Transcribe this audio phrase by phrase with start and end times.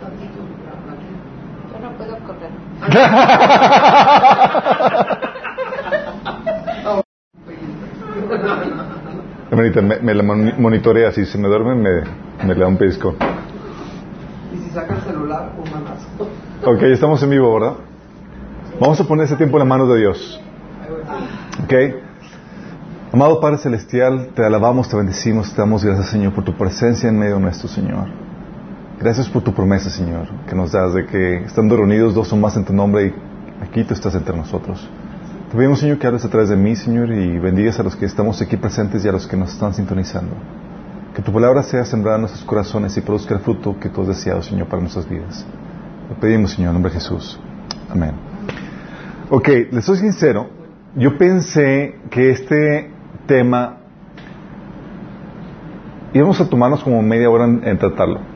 [0.00, 2.50] Yo no puedo correr.
[9.50, 11.12] Hermanita, me, me la mon- monitorea.
[11.12, 12.02] Si se me duerme, me,
[12.46, 13.14] me le da un pellizco.
[14.54, 16.06] Y si saca el celular, un manazo.
[16.64, 17.76] Ok, estamos en vivo, ¿verdad?
[18.80, 20.40] Vamos a poner ese tiempo en las manos de Dios.
[21.64, 21.72] Ok.
[23.12, 27.18] Amado Padre Celestial, te alabamos, te bendecimos, te damos gracias, Señor, por tu presencia en
[27.18, 28.06] medio nuestro, Señor.
[29.00, 32.54] Gracias por tu promesa, Señor, que nos das de que estando reunidos dos son más
[32.58, 34.86] en tu nombre y aquí tú estás entre nosotros.
[35.50, 38.04] Te pedimos, Señor, que hables a través de mí, Señor, y bendigas a los que
[38.04, 40.36] estamos aquí presentes y a los que nos están sintonizando.
[41.14, 44.08] Que tu palabra sea sembrada en nuestros corazones y produzca el fruto que tú has
[44.08, 45.46] deseado, Señor, para nuestras vidas.
[46.10, 47.40] Lo pedimos, Señor, en nombre de Jesús.
[47.88, 48.12] Amén.
[49.30, 50.50] Ok, les soy sincero.
[50.94, 52.90] Yo pensé que este
[53.26, 53.78] tema
[56.12, 58.29] íbamos a tomarnos como media hora en, en tratarlo.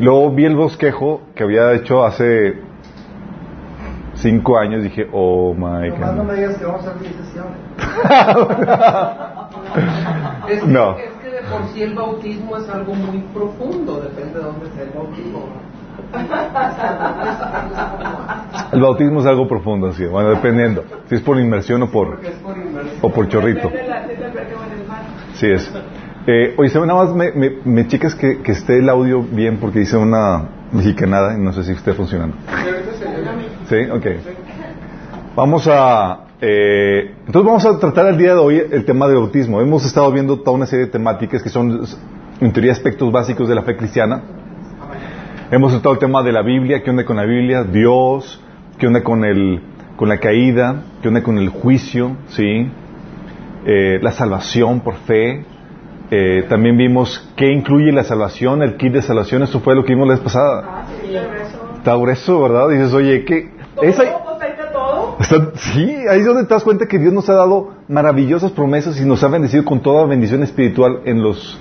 [0.00, 2.60] Luego vi el bosquejo que había hecho hace
[4.14, 4.82] cinco años.
[4.82, 6.30] Dije, oh my Nomás no God.
[6.30, 7.52] me digas que vamos a hacer 10 sesiones.
[10.48, 10.96] Es que, No.
[10.96, 14.84] es que de por sí el bautismo es algo muy profundo, depende de dónde sea
[14.84, 15.44] el bautismo.
[18.72, 20.06] El bautismo es algo profundo, sí.
[20.06, 20.84] Bueno, dependiendo.
[21.08, 22.98] Si es por inmersión o por, por inmersión.
[23.02, 23.70] o por chorrito.
[25.34, 25.70] Sí es.
[26.30, 27.32] Eh, oye, nada más me,
[27.64, 31.72] me, chicas que, esté el audio bien porque hice una mexicanada y no sé si
[31.72, 32.36] esté funcionando.
[33.66, 33.76] ¿Sí?
[33.90, 34.06] Ok.
[35.34, 36.26] Vamos a...
[36.42, 39.62] eh, entonces vamos a tratar el día de hoy el tema del bautismo.
[39.62, 41.86] Hemos estado viendo toda una serie de temáticas que son,
[42.42, 44.20] en teoría, aspectos básicos de la fe cristiana.
[45.50, 48.38] Hemos tratado el tema de la Biblia, qué onda con la Biblia, Dios,
[48.78, 49.62] qué onda con, el,
[49.96, 52.70] con la caída, qué onda con el juicio, ¿sí?
[53.64, 55.46] Eh, la salvación por fe.
[56.10, 59.92] Eh, también vimos qué incluye la salvación, el kit de salvación, eso fue lo que
[59.94, 60.62] vimos la vez pasada.
[60.64, 61.14] Ah, sí.
[61.76, 62.68] Está grueso, ¿verdad?
[62.70, 63.50] Dices, oye, ¿qué?
[63.74, 63.84] ¿Todo?
[63.84, 65.16] Es ahí- Pues ahí está todo.
[65.20, 68.98] Está- sí, ahí es donde te das cuenta que Dios nos ha dado maravillosas promesas
[69.00, 71.58] y nos ha bendecido con toda bendición espiritual en los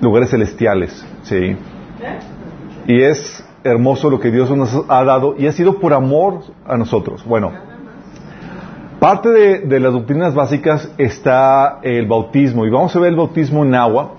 [0.00, 1.36] lugares celestiales, ¿sí?
[1.36, 1.56] ¿Eh?
[2.88, 6.76] Y es hermoso lo que Dios nos ha dado y ha sido por amor a
[6.76, 7.24] nosotros.
[7.24, 7.52] Bueno,
[8.98, 13.64] parte de, de las doctrinas básicas está el bautismo y vamos a ver el bautismo
[13.64, 14.14] en agua.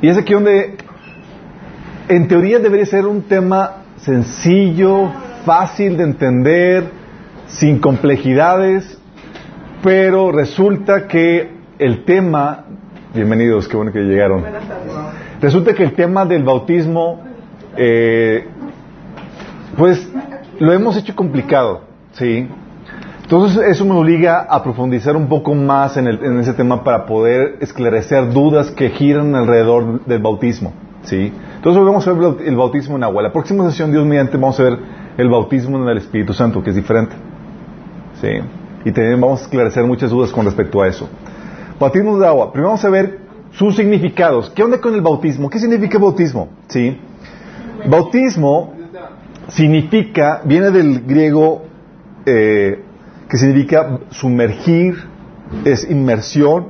[0.00, 0.76] Y es aquí donde,
[2.08, 5.10] en teoría, debería ser un tema sencillo,
[5.44, 6.84] fácil de entender,
[7.46, 8.98] sin complejidades,
[9.82, 12.64] pero resulta que el tema,
[13.14, 14.44] bienvenidos, qué bueno que llegaron.
[15.40, 17.22] Resulta que el tema del bautismo,
[17.76, 18.46] eh,
[19.76, 20.10] pues
[20.58, 21.82] lo hemos hecho complicado,
[22.12, 22.48] ¿sí?
[23.26, 27.06] Entonces eso me obliga a profundizar un poco más en, el- en ese tema para
[27.06, 30.72] poder esclarecer dudas que giran alrededor del bautismo,
[31.02, 31.32] ¿sí?
[31.56, 33.22] Entonces vamos a ver el bautismo en agua.
[33.24, 34.78] La próxima sesión, Dios mediante, vamos a ver
[35.18, 37.16] el bautismo en el Espíritu Santo, que es diferente,
[38.20, 38.28] ¿sí?
[38.84, 41.08] Y también vamos a esclarecer muchas dudas con respecto a eso.
[41.80, 42.52] Bautismo de agua.
[42.52, 43.18] Primero vamos a ver
[43.50, 44.50] sus significados.
[44.50, 45.50] ¿Qué onda con el bautismo?
[45.50, 46.48] ¿Qué significa bautismo?
[46.68, 46.96] ¿Sí?
[47.88, 48.72] Bautismo
[49.48, 51.64] significa, viene del griego
[52.24, 52.84] eh,
[53.28, 54.94] que significa sumergir,
[55.64, 56.68] es inmersión,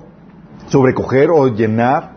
[0.69, 2.12] sobrecoger o llenar,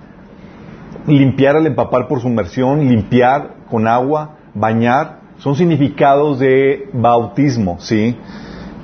[1.08, 8.16] limpiar al empapar por sumersión, limpiar con agua, bañar, son significados de bautismo, ¿sí?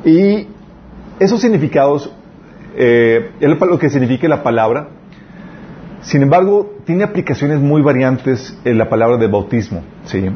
[0.05, 0.47] Y
[1.19, 2.11] esos significados,
[2.77, 4.89] eh, es lo que significa la palabra,
[6.01, 10.29] sin embargo, tiene aplicaciones muy variantes en la palabra de bautismo, ¿sí?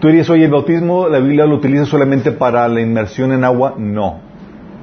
[0.00, 3.74] Tú dirías, oye, el bautismo, la Biblia lo utiliza solamente para la inmersión en agua.
[3.76, 4.20] No,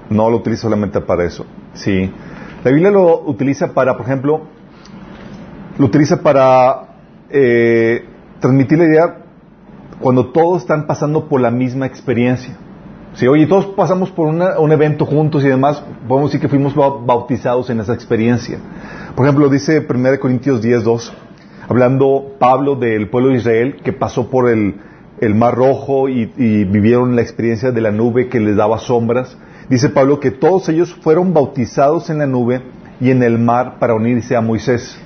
[0.09, 2.11] no lo utiliza solamente para eso, ¿sí?
[2.63, 4.41] La Biblia lo utiliza para, por ejemplo,
[5.77, 6.89] lo utiliza para
[7.29, 8.05] eh,
[8.39, 9.17] transmitir la idea
[9.99, 12.55] cuando todos están pasando por la misma experiencia.
[13.13, 17.03] Sí, oye, todos pasamos por un evento juntos y demás, podemos decir que fuimos bau-
[17.03, 18.59] bautizados en esa experiencia.
[19.15, 21.13] Por ejemplo, dice 1 Corintios 10, 2,
[21.67, 24.75] hablando Pablo del pueblo de Israel que pasó por el,
[25.19, 29.37] el Mar Rojo y, vivieron la experiencia de la nube que les daba sombras.
[29.69, 32.61] Dice Pablo que todos ellos fueron bautizados en la nube
[33.01, 34.99] y en el mar para unirse a Moisés.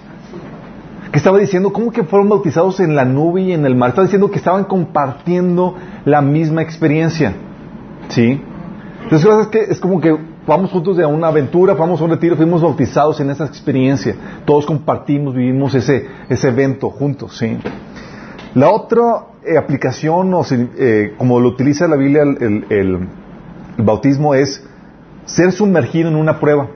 [1.11, 1.73] ¿Qué estaba diciendo?
[1.73, 3.89] ¿Cómo que fueron bautizados en la nube y en el mar?
[3.89, 5.75] Estaba diciendo que estaban compartiendo
[6.05, 7.33] la misma experiencia.
[8.07, 8.41] ¿Sí?
[9.03, 10.15] Entonces, es, que es como que
[10.47, 14.15] vamos juntos de una aventura, vamos a un retiro, fuimos bautizados en esa experiencia.
[14.45, 17.37] Todos compartimos, vivimos ese, ese evento juntos.
[17.37, 17.57] ¿sí?
[18.53, 23.07] La otra eh, aplicación, o eh, como lo utiliza la Biblia, el, el- el-
[23.77, 24.63] el bautismo es
[25.25, 26.67] ser sumergido en una prueba.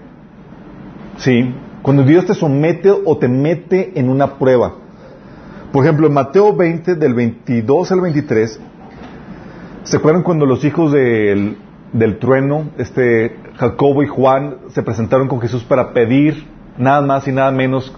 [1.17, 1.53] ¿Sí?
[1.81, 4.73] Cuando Dios te somete o te mete en una prueba.
[5.71, 8.59] Por ejemplo, en Mateo 20, del 22 al 23,
[9.83, 11.57] ¿se acuerdan cuando los hijos del,
[11.93, 16.45] del trueno, este Jacobo y Juan, se presentaron con Jesús para pedir
[16.77, 17.93] nada más y nada menos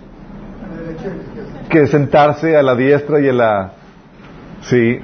[1.70, 3.74] que sentarse a la diestra y a la...
[4.62, 5.00] Sí.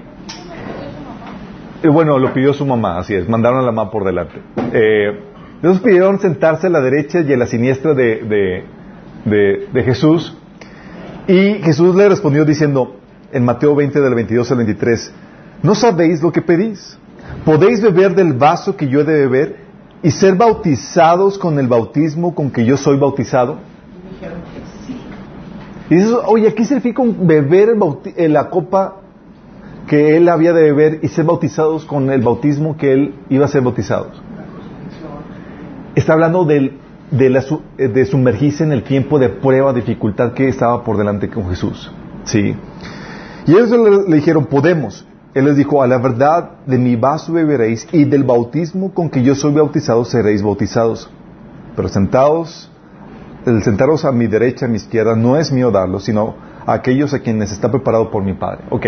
[1.83, 4.35] Y bueno, lo pidió su mamá, así es, mandaron a la mamá por delante.
[4.71, 5.19] Eh,
[5.61, 8.63] ellos pidieron sentarse a la derecha y a la siniestra de,
[9.25, 10.35] de, de, Jesús.
[11.27, 12.97] Y Jesús le respondió diciendo
[13.31, 15.13] en Mateo 20 del 22 al 23,
[15.61, 16.97] ¿no sabéis lo que pedís?
[17.45, 19.57] ¿Podéis beber del vaso que yo he de beber
[20.01, 23.59] y ser bautizados con el bautismo con que yo soy bautizado?
[25.89, 27.75] Y dices, oye, ¿qué significa beber
[28.15, 28.95] eh, la copa
[29.87, 33.47] que él había de beber y ser bautizados con el bautismo que él iba a
[33.49, 34.21] ser bautizados?
[35.95, 36.77] Está hablando del-
[37.11, 37.27] de,
[37.77, 41.91] eh, de sumergirse en el tiempo de prueba, dificultad que estaba por delante con Jesús.
[42.23, 42.55] ¿Sí?
[43.45, 45.05] Y ellos le, le dijeron, podemos.
[45.33, 49.21] Él les dijo, a la verdad de mi vaso beberéis y del bautismo con que
[49.23, 51.09] yo soy bautizado seréis bautizados.
[51.75, 52.71] Pero sentados,
[53.45, 56.35] el sentaros a mi derecha, a mi izquierda, no es mío darlo, sino
[56.65, 58.63] a aquellos a quienes está preparado por mi Padre.
[58.69, 58.85] Ok.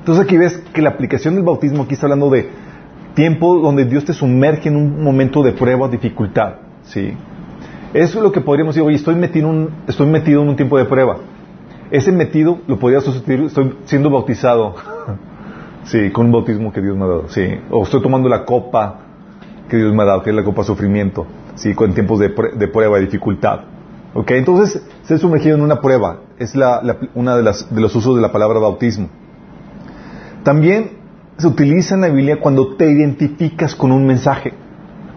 [0.00, 2.48] Entonces aquí ves que la aplicación del bautismo aquí está hablando de
[3.14, 6.54] tiempo donde Dios te sumerge en un momento de prueba, dificultad.
[6.84, 7.12] ¿sí?
[7.92, 10.78] Eso es lo que podríamos decir, oye, estoy metido, un, estoy metido en un tiempo
[10.78, 11.18] de prueba.
[11.90, 14.74] Ese metido lo podría sustituir, estoy siendo bautizado.
[15.84, 17.28] sí, con un bautismo que Dios me ha dado.
[17.28, 17.46] Sí.
[17.70, 19.00] O estoy tomando la copa
[19.68, 21.26] que Dios me ha dado, que es la copa sufrimiento.
[21.58, 23.60] Sí, con tiempos de, prue- de prueba, de dificultad.
[24.14, 26.80] Ok, entonces, ser sumergido en una prueba es la,
[27.14, 29.08] una de, los usos de la palabra bautismo.
[30.44, 30.92] También
[31.36, 34.54] se utiliza en la Biblia cuando te identificas con un mensaje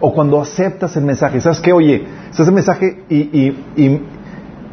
[0.00, 1.40] o cuando aceptas el mensaje.
[1.40, 1.72] ¿Sabes qué?
[1.72, 4.00] Oye, este es el mensaje y, y- y-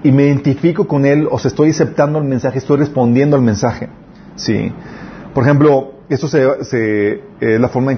[0.02, 3.90] y me identifico con él, o sea, estoy aceptando el mensaje, estoy respondiendo al mensaje.
[4.36, 4.72] Sí.
[5.34, 7.22] Por ejemplo, esto se,
[7.60, 7.98] la forma en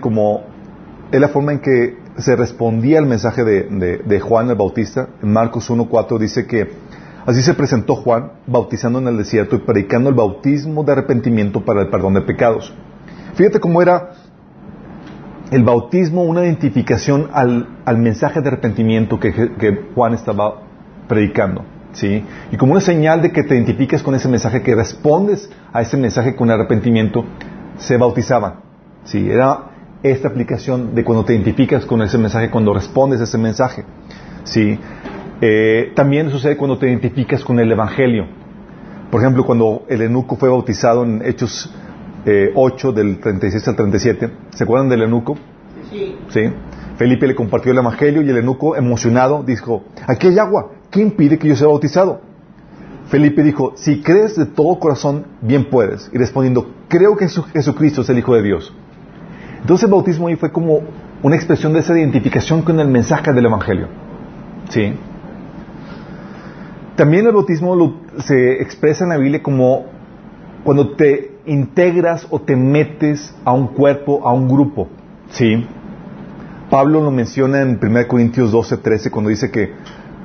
[1.12, 5.09] es la forma en que se respondía al mensaje de, Juan el Bautista.
[5.21, 6.71] En Marcos 1.4 dice que
[7.25, 11.81] así se presentó Juan bautizando en el desierto y predicando el bautismo de arrepentimiento para
[11.81, 12.73] el perdón de pecados.
[13.35, 14.11] Fíjate cómo era
[15.51, 17.67] el bautismo una identificación al,
[17.97, 20.61] mensaje de arrepentimiento que, que Juan estaba
[21.07, 21.63] predicando.
[21.93, 22.23] ¿sí?
[22.51, 25.97] Y como una señal de que te identificas con ese mensaje, que respondes a ese
[25.97, 27.25] mensaje con arrepentimiento,
[27.77, 28.61] se bautizaban.
[29.03, 29.29] ¿sí?
[29.29, 29.70] Era
[30.03, 33.83] esta aplicación de cuando te identificas con ese mensaje, cuando respondes a ese mensaje.
[34.44, 34.80] ¿sí?
[35.42, 38.25] Eh, también sucede cuando te identificas con el Evangelio.
[39.12, 41.74] Por ejemplo, cuando el eunuco fue bautizado en Hechos
[42.25, 45.38] eh, 8 del 36 al 37, ¿se acuerdan del eunuco?
[45.89, 46.15] Sí.
[46.30, 46.42] ¿Sí?
[46.98, 51.38] Felipe le compartió el Evangelio y el eunuco, emocionado, dijo, aquí hay agua, ¿qué impide
[51.39, 52.21] que yo sea bautizado?
[53.07, 56.09] Felipe dijo, si crees de todo corazón, bien puedes.
[56.13, 58.74] Y respondiendo, creo que Jesu- Jesucristo es el Hijo de Dios.
[59.61, 60.81] Entonces el bautismo ahí fue como
[61.23, 63.87] una expresión de esa identificación con el mensaje del Evangelio.
[64.69, 64.93] ¿Sí?
[66.95, 69.85] También el bautismo se expresa en la Biblia como
[70.63, 74.87] cuando te integras o te metes a un cuerpo, a un grupo.
[75.29, 75.65] ¿Sí?
[76.69, 79.73] Pablo lo menciona en 1 Corintios 12, 13 cuando dice que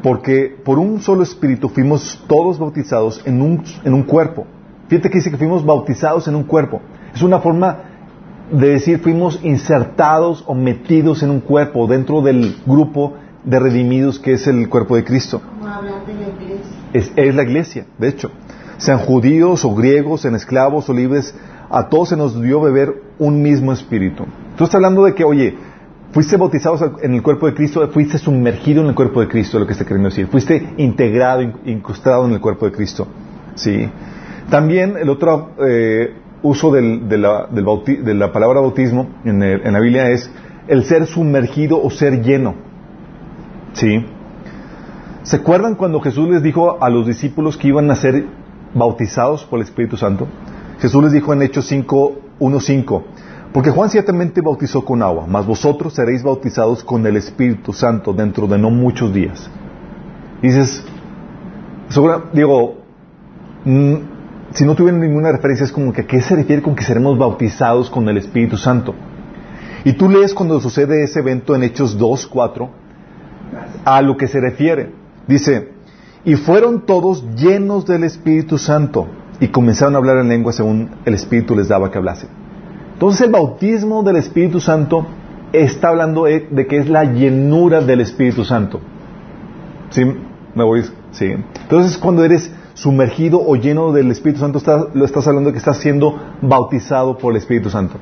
[0.02, 4.46] porque por un solo espíritu fuimos todos bautizados en un, en un cuerpo.
[4.88, 6.80] Fíjate que dice que fuimos bautizados en un cuerpo.
[7.12, 7.95] Es una forma
[8.50, 14.32] de decir fuimos insertados o metidos en un cuerpo dentro del grupo de redimidos que
[14.34, 15.40] es el cuerpo de Cristo.
[15.40, 16.76] Como hablar de la iglesia.
[16.92, 18.30] Es, es la iglesia, de hecho.
[18.78, 21.34] Sean judíos o griegos, sean esclavos o libres,
[21.70, 24.24] a todos se nos dio beber un mismo espíritu.
[24.56, 25.54] Tú estás hablando de que, oye,
[26.12, 29.66] fuiste bautizado en el cuerpo de Cristo, fuiste sumergido en el cuerpo de Cristo, lo
[29.66, 30.26] que está queriendo decir.
[30.28, 33.06] Fuiste integrado, in- incrustado en el cuerpo de Cristo.
[33.54, 33.88] Sí.
[34.50, 37.64] También el otro eh, uso del- de, la, del
[38.04, 39.40] de la palabra bautismo en,
[39.72, 40.30] la Biblia es
[40.68, 42.54] el ser sumergido o ser lleno.
[43.72, 44.04] Sí.
[45.22, 48.26] ¿Se acuerdan cuando Jesús les dijo a los discípulos que iban a ser
[48.74, 50.28] bautizados por el Espíritu Santo?
[50.80, 53.04] Jesús les dijo en Hechos 5, 1, 5,
[53.52, 58.46] porque Juan ciertamente bautizó con agua, mas vosotros seréis bautizados con el Espíritu Santo dentro
[58.46, 59.50] de no muchos días.
[60.42, 60.84] Dices,
[62.32, 62.74] digo,
[63.64, 63.94] mm,
[64.56, 67.18] si no tuvieron ninguna referencia es como que a qué se refiere con que seremos
[67.18, 68.94] bautizados con el Espíritu Santo.
[69.84, 72.70] Y tú lees cuando sucede ese evento en Hechos 2, 4,
[73.84, 74.94] a lo que se refiere.
[75.28, 75.72] Dice,
[76.24, 79.06] y fueron todos llenos del Espíritu Santo
[79.40, 82.26] y comenzaron a hablar en lengua según el Espíritu les daba que hablase.
[82.94, 85.06] Entonces el bautismo del Espíritu Santo
[85.52, 88.80] está hablando de, de que es la llenura del Espíritu Santo.
[89.90, 90.02] ¿Sí?
[90.54, 90.82] ¿Me voy?
[91.10, 91.34] Sí.
[91.60, 94.60] Entonces cuando eres sumergido o lleno del Espíritu Santo,
[94.92, 97.96] lo estás hablando de que estás siendo bautizado por el Espíritu Santo.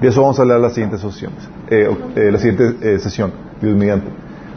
[0.00, 3.32] De eso vamos a hablar en las siguientes sesiones, eh, eh, la siguiente eh, sesión,
[3.60, 4.06] Dios mediante.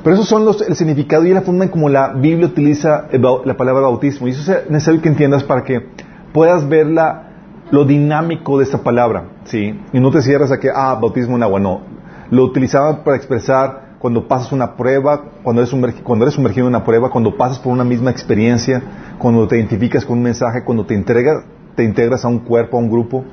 [0.03, 3.57] Pero esos son los, el significado y la forma en como la Biblia utiliza la
[3.57, 4.27] palabra bautismo.
[4.27, 5.88] Y eso es necesario que entiendas para que
[6.31, 7.24] puedas ver la-
[7.72, 9.79] lo dinámico de esta palabra, ¿sí?
[9.91, 11.81] Y no te cierres a que, ah, bautismo en agua, no.
[12.29, 17.37] Lo utilizaban para expresar cuando pasas una prueba, cuando eres, sumergido en una prueba, cuando
[17.37, 18.81] pasas por una misma experiencia,
[19.17, 21.43] cuando te identificas con un mensaje, cuando te, entregas,
[21.75, 23.23] te integras a un cuerpo, a un grupo,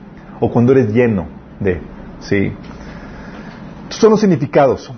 [0.41, 1.27] o cuando eres lleno
[1.61, 1.81] de,
[2.21, 2.53] ¿sí?
[3.85, 4.91] Estos son los significados.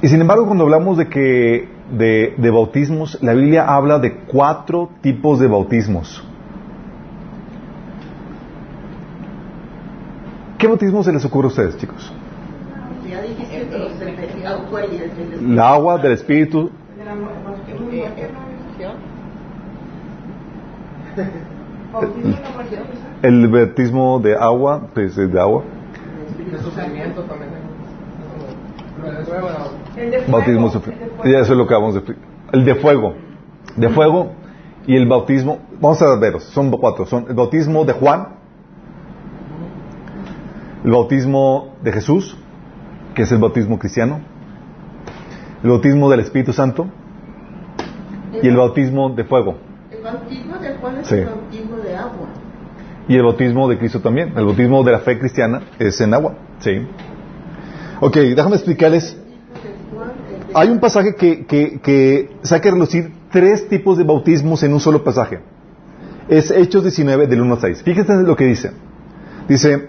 [0.00, 5.38] Y sin embargo, cuando hablamos de que de bautismos, la Biblia habla de cuatro tipos
[5.38, 6.24] de bautismos.
[10.62, 12.12] ¿Qué bautismo se les ocurre a ustedes, chicos?
[13.12, 16.70] Ya dijiste que los el agua, del Espíritu,
[23.22, 25.62] el bautismo de agua, pues, de agua,
[29.06, 29.60] bautismo,
[29.96, 31.24] el de fuego.
[31.24, 32.24] y eso es lo que vamos a explicar.
[32.52, 33.14] El de fuego,
[33.76, 34.32] de fuego
[34.86, 38.28] y el bautismo, vamos a veros, son cuatro, son el bautismo de Juan,
[40.82, 42.38] el bautismo de Jesús,
[43.14, 44.20] que es el bautismo cristiano,
[45.62, 46.88] el bautismo del Espíritu Santo
[48.42, 49.56] y el bautismo de fuego
[49.90, 51.14] El bautismo de Juan es Sí.
[51.16, 52.28] el bautismo de agua.
[53.08, 54.32] y el bautismo de Cristo también.
[54.36, 56.86] El bautismo de la fe cristiana es en agua, sí.
[58.00, 59.16] Ok, déjame explicarles.
[60.54, 64.80] Hay un pasaje que, que, que saca a relucir tres tipos de bautismos en un
[64.80, 65.40] solo pasaje.
[66.28, 67.82] Es Hechos 19 del 1 al 6.
[67.82, 68.72] Fíjense en lo que dice.
[69.48, 69.88] Dice,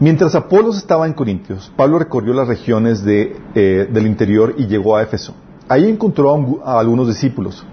[0.00, 4.96] mientras Apolos estaba en Corintios, Pablo recorrió las regiones de, eh, del interior y llegó
[4.96, 5.34] a Éfeso.
[5.68, 7.64] Ahí encontró a, un- a algunos discípulos.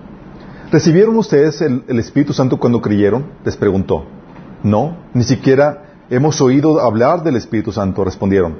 [0.72, 3.25] ¿Recibieron ustedes el, el Espíritu Santo cuando creyeron?
[3.46, 4.05] Les preguntó.
[4.63, 8.55] No, ni siquiera hemos oído hablar del Espíritu Santo, respondieron.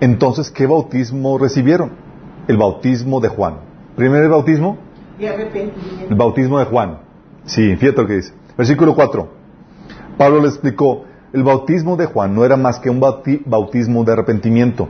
[0.00, 1.90] Entonces, ¿qué bautismo recibieron?
[2.46, 3.54] El bautismo de Juan.
[3.96, 4.78] ¿Primer el bautismo?
[5.18, 6.06] de arrepentimiento.
[6.10, 6.98] El bautismo de Juan.
[7.44, 8.32] Sí, fíjate lo que dice.
[8.56, 9.28] Versículo 4.
[10.16, 14.12] Pablo le explicó, el bautismo de Juan no era más que un bauti- bautismo de
[14.12, 14.88] arrepentimiento.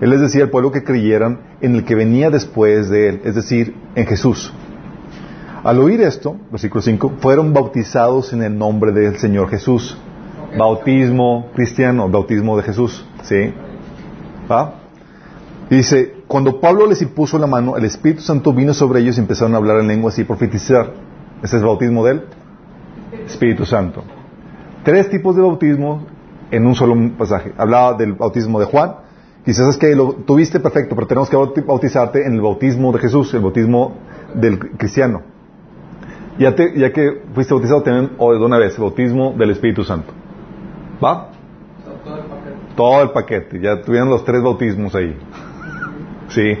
[0.00, 3.34] Él les decía al pueblo que creyeran en el que venía después de él, es
[3.34, 4.52] decir, en Jesús.
[5.62, 9.96] Al oír esto, versículo 5, fueron bautizados en el nombre del Señor Jesús.
[10.58, 13.06] Bautismo cristiano, bautismo de Jesús.
[13.22, 13.54] ¿Sí?
[14.50, 14.74] ¿Va?
[15.70, 19.20] Y dice, cuando Pablo les impuso la mano, el Espíritu Santo vino sobre ellos y
[19.20, 20.92] empezaron a hablar en lenguas y profetizar.
[21.42, 22.22] Ese es el bautismo del
[23.26, 24.02] Espíritu Santo.
[24.84, 26.06] Tres tipos de bautismo
[26.50, 27.52] en un solo pasaje.
[27.56, 28.96] Hablaba del bautismo de Juan.
[29.44, 32.98] Quizás es que lo tuviste perfecto, pero tenemos que bauti- bautizarte en el bautismo de
[32.98, 33.94] Jesús, el bautismo
[34.34, 35.22] del cristiano.
[36.38, 40.12] Ya, que fuiste bautizado también o de una vez, el bautismo del Espíritu Santo.
[41.02, 41.28] ¿Va?
[42.04, 42.56] todo el paquete.
[42.76, 43.60] Todo el paquete.
[43.60, 45.16] Ya tuvieron los tres bautismos ahí.
[46.28, 46.56] Sí.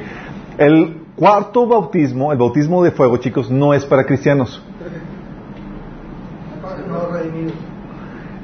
[0.58, 4.62] El cuarto bautismo, el bautismo de fuego, chicos, no es para cristianos.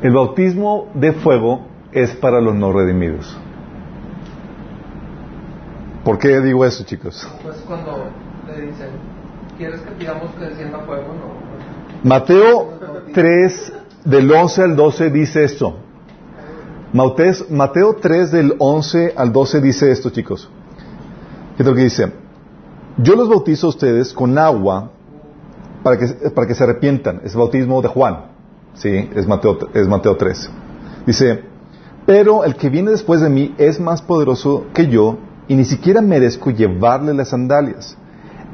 [0.03, 3.37] El bautismo de fuego es para los no redimidos.
[6.05, 7.29] ¿Por qué digo eso, chicos?
[7.43, 8.05] Pues cuando
[8.47, 8.89] le dicen,
[9.57, 11.09] ¿quieres que pidamos que descienda fuego?
[11.09, 12.09] No.
[12.09, 12.79] Mateo
[13.13, 13.73] 3,
[14.05, 15.77] del 11 al 12 dice esto.
[16.93, 20.49] Mateo 3, del 11 al 12 dice esto, chicos.
[21.53, 22.13] Fíjate lo que dice.
[22.99, 24.91] Yo los bautizo a ustedes con agua
[25.83, 27.21] para que, para que se arrepientan.
[27.25, 28.38] Es el bautismo de Juan.
[28.75, 30.51] Sí, es Mateo, es Mateo 3.
[31.07, 31.43] Dice,
[32.07, 36.01] pero el que viene después de mí es más poderoso que yo y ni siquiera
[36.01, 37.97] merezco llevarle las sandalias.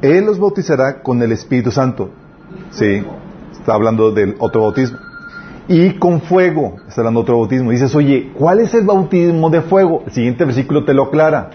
[0.03, 2.11] Él los bautizará con el Espíritu Santo.
[2.71, 3.03] Sí,
[3.53, 4.99] está hablando del otro bautismo.
[5.67, 7.71] Y con fuego, está hablando otro bautismo.
[7.71, 10.03] Dices, oye, ¿cuál es el bautismo de fuego?
[10.07, 11.51] El siguiente versículo te lo aclara.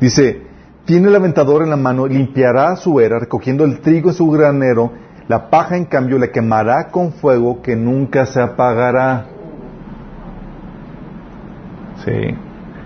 [0.00, 0.42] Dice,
[0.84, 4.92] tiene el aventador en la mano, limpiará su era, recogiendo el trigo en su granero,
[5.28, 9.26] la paja en cambio la quemará con fuego que nunca se apagará.
[12.04, 12.34] Sí.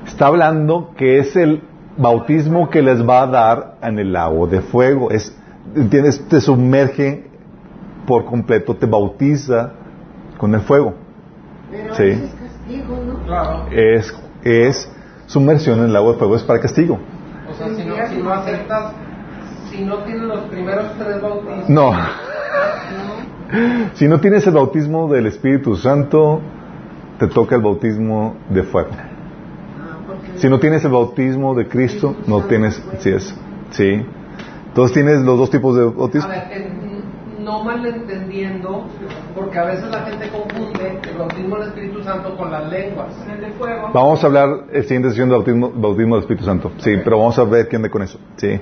[0.07, 1.63] Está hablando que es el
[1.97, 5.11] bautismo que les va a dar en el lago de fuego.
[5.11, 5.37] Es,
[5.77, 6.27] ¿entiendes?
[6.29, 7.27] Te sumerge
[8.07, 9.73] por completo, te bautiza
[10.39, 10.95] con el fuego.
[11.71, 12.05] Pero Sí.
[12.05, 13.25] es castigo, ¿no?
[13.25, 13.67] Claro.
[13.71, 14.91] Es, es
[15.27, 16.99] sumersión en el lago de fuego, es para castigo.
[17.49, 18.93] O sea, si no, si no aceptas,
[19.71, 21.93] si no tienes los primeros tres bautismos, No.
[23.95, 26.41] Si no tienes el bautismo del Espíritu Santo,
[27.19, 28.91] te toca el bautismo de fuego.
[30.37, 33.35] Si no tienes el bautismo de Cristo, no tienes, sí es,
[33.71, 34.05] sí.
[34.69, 36.29] Entonces tienes los dos tipos de bautismo.
[36.31, 36.83] A ver, en-
[37.45, 38.87] no malentendiendo,
[39.35, 43.09] porque a veces la gente confunde el bautismo del Espíritu Santo con las lenguas.
[43.31, 43.91] El de fuego.
[43.93, 46.71] Vamos a hablar el siguiente sesión de bautismo, bautismo del Espíritu Santo.
[46.79, 48.19] Sí, pero vamos a ver qué anda con eso.
[48.37, 48.59] Sí.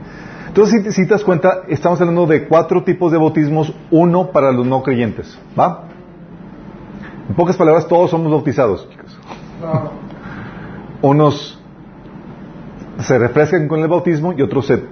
[0.50, 4.50] Entonces, si, si te das cuenta, estamos hablando de cuatro tipos de bautismos, uno para
[4.50, 5.38] los no creyentes.
[5.56, 5.84] ¿Va?
[7.28, 9.16] En pocas palabras, todos somos bautizados, chicos.
[9.60, 9.92] No,
[11.02, 11.56] Unos
[12.98, 14.82] se refrescan con el bautismo y otros se,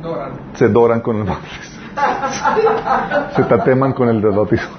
[0.00, 0.32] Doran.
[0.54, 1.82] se doran con el bautismo.
[3.34, 4.76] se tateman con el bautismo.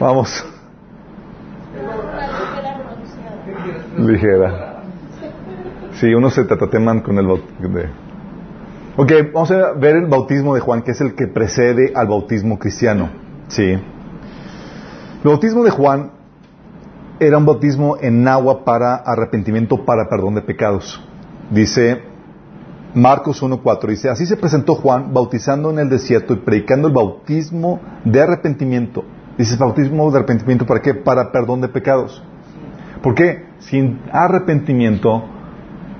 [0.00, 0.42] Vamos,
[3.98, 4.67] ligera.
[6.00, 7.78] Sí, unos se tateman con el bautismo.
[8.96, 12.56] Ok, vamos a ver el bautismo de Juan, que es el que precede al bautismo
[12.58, 13.10] cristiano.
[13.48, 13.64] Sí.
[13.64, 13.80] El
[15.24, 16.12] bautismo de Juan
[17.18, 21.04] era un bautismo en agua para arrepentimiento, para perdón de pecados.
[21.50, 22.02] Dice
[22.94, 27.80] Marcos 1.4, dice, así se presentó Juan bautizando en el desierto y predicando el bautismo
[28.04, 29.04] de arrepentimiento.
[29.36, 30.94] Dice, bautismo de arrepentimiento, ¿para qué?
[30.94, 32.22] Para perdón de pecados.
[33.02, 33.46] ¿Por qué?
[33.58, 35.37] Sin arrepentimiento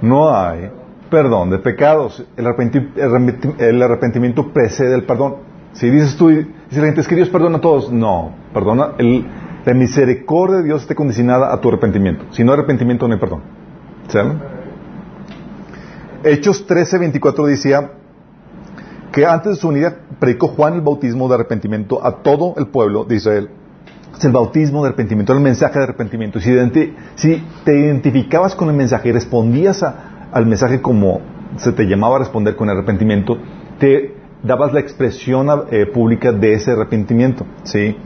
[0.02, 0.70] no hay
[1.10, 2.24] perdón de pecados.
[2.36, 5.36] El arrepenti- el arrepenti- el arrepentimiento precede el perdón.
[5.72, 6.46] Si dices tú, dice
[6.80, 7.92] la gente, es que Dios perdona a todos.
[7.92, 8.92] No, perdona.
[9.64, 12.24] la misericordia de Dios está condicionada a tu arrepentimiento.
[12.30, 13.42] Si no hay arrepentimiento, no hay perdón.
[14.08, 14.40] ¿Saben?
[16.24, 17.92] Hechos 13, 24 decía
[19.12, 23.04] que antes de su unidad predicó Juan el bautismo de arrepentimiento a todo el pueblo
[23.04, 23.50] de Israel.
[24.16, 26.40] Es el bautismo de arrepentimiento, el mensaje de arrepentimiento.
[26.40, 26.50] Si,
[27.14, 31.20] si te identificabas con el mensaje y respondías a- al mensaje como
[31.56, 33.38] se te llamaba a responder con arrepentimiento,
[33.78, 37.46] te dabas la expresión eh, pública de ese arrepentimiento.
[37.64, 37.96] ¿sí?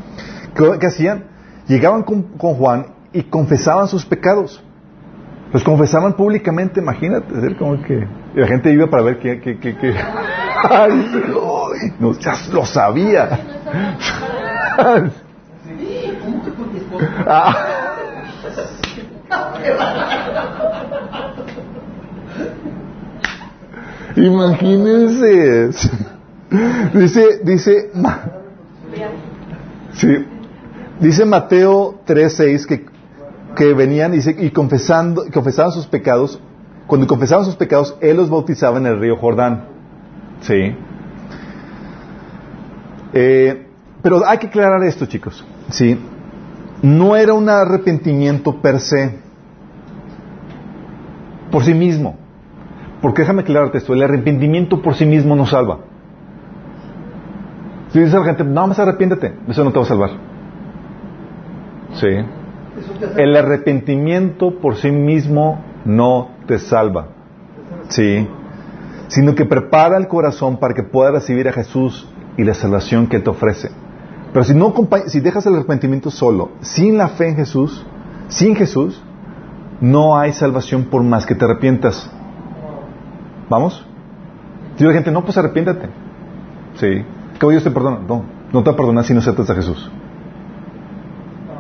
[0.55, 1.25] ¿Qué, qué hacían?
[1.67, 4.63] Llegaban con, con Juan y confesaban sus pecados.
[5.53, 9.77] Los confesaban públicamente, imagínate, es como que la gente iba para ver qué, qué, qué,
[9.77, 9.95] qué.
[10.71, 11.07] Ay,
[12.01, 13.29] no, ya lo sabía.
[16.25, 16.92] ¿Cómo que con mi esposa?
[17.27, 17.93] Ah.
[24.17, 25.71] Imagínense.
[26.95, 27.91] Dice, dice,
[29.95, 30.27] sí,
[31.01, 32.85] dice Mateo 3:6 que,
[33.57, 36.39] que venían y confesando, confesaban sus pecados.
[36.87, 39.65] Cuando confesaban sus pecados, él los bautizaba en el río Jordán.
[40.43, 40.77] Sí.
[43.15, 43.67] Eh,
[44.03, 45.45] pero hay que aclarar esto, chicos.
[45.71, 45.99] Sí.
[46.83, 49.19] No era un arrepentimiento per se,
[51.51, 52.17] por sí mismo.
[53.01, 55.79] Porque déjame aclararte esto, el arrepentimiento por sí mismo no salva.
[57.91, 60.11] Si dices a la gente, no más arrepiéntete, eso no te va a salvar.
[61.95, 62.09] Sí.
[63.17, 67.09] El arrepentimiento por sí mismo no te salva.
[67.89, 68.27] Sí.
[69.09, 73.19] Sino que prepara el corazón para que pueda recibir a Jesús y la salvación que
[73.19, 73.71] te ofrece.
[74.33, 74.73] Pero si no
[75.07, 77.85] si dejas el arrepentimiento solo, sin la fe en Jesús,
[78.29, 79.03] sin Jesús,
[79.81, 82.11] no hay salvación por más que te arrepientas.
[83.51, 83.85] ¿Vamos?
[84.73, 85.89] Dice la gente, no, pues arrepiéntate.
[86.77, 87.05] Sí.
[87.39, 87.99] ¿Cómo Dios te perdona?
[88.09, 89.91] No, no te va a perdonar si no aceptas a Jesús.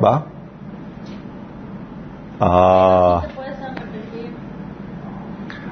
[0.03, 0.27] ¿Va?
[2.41, 3.23] Ah.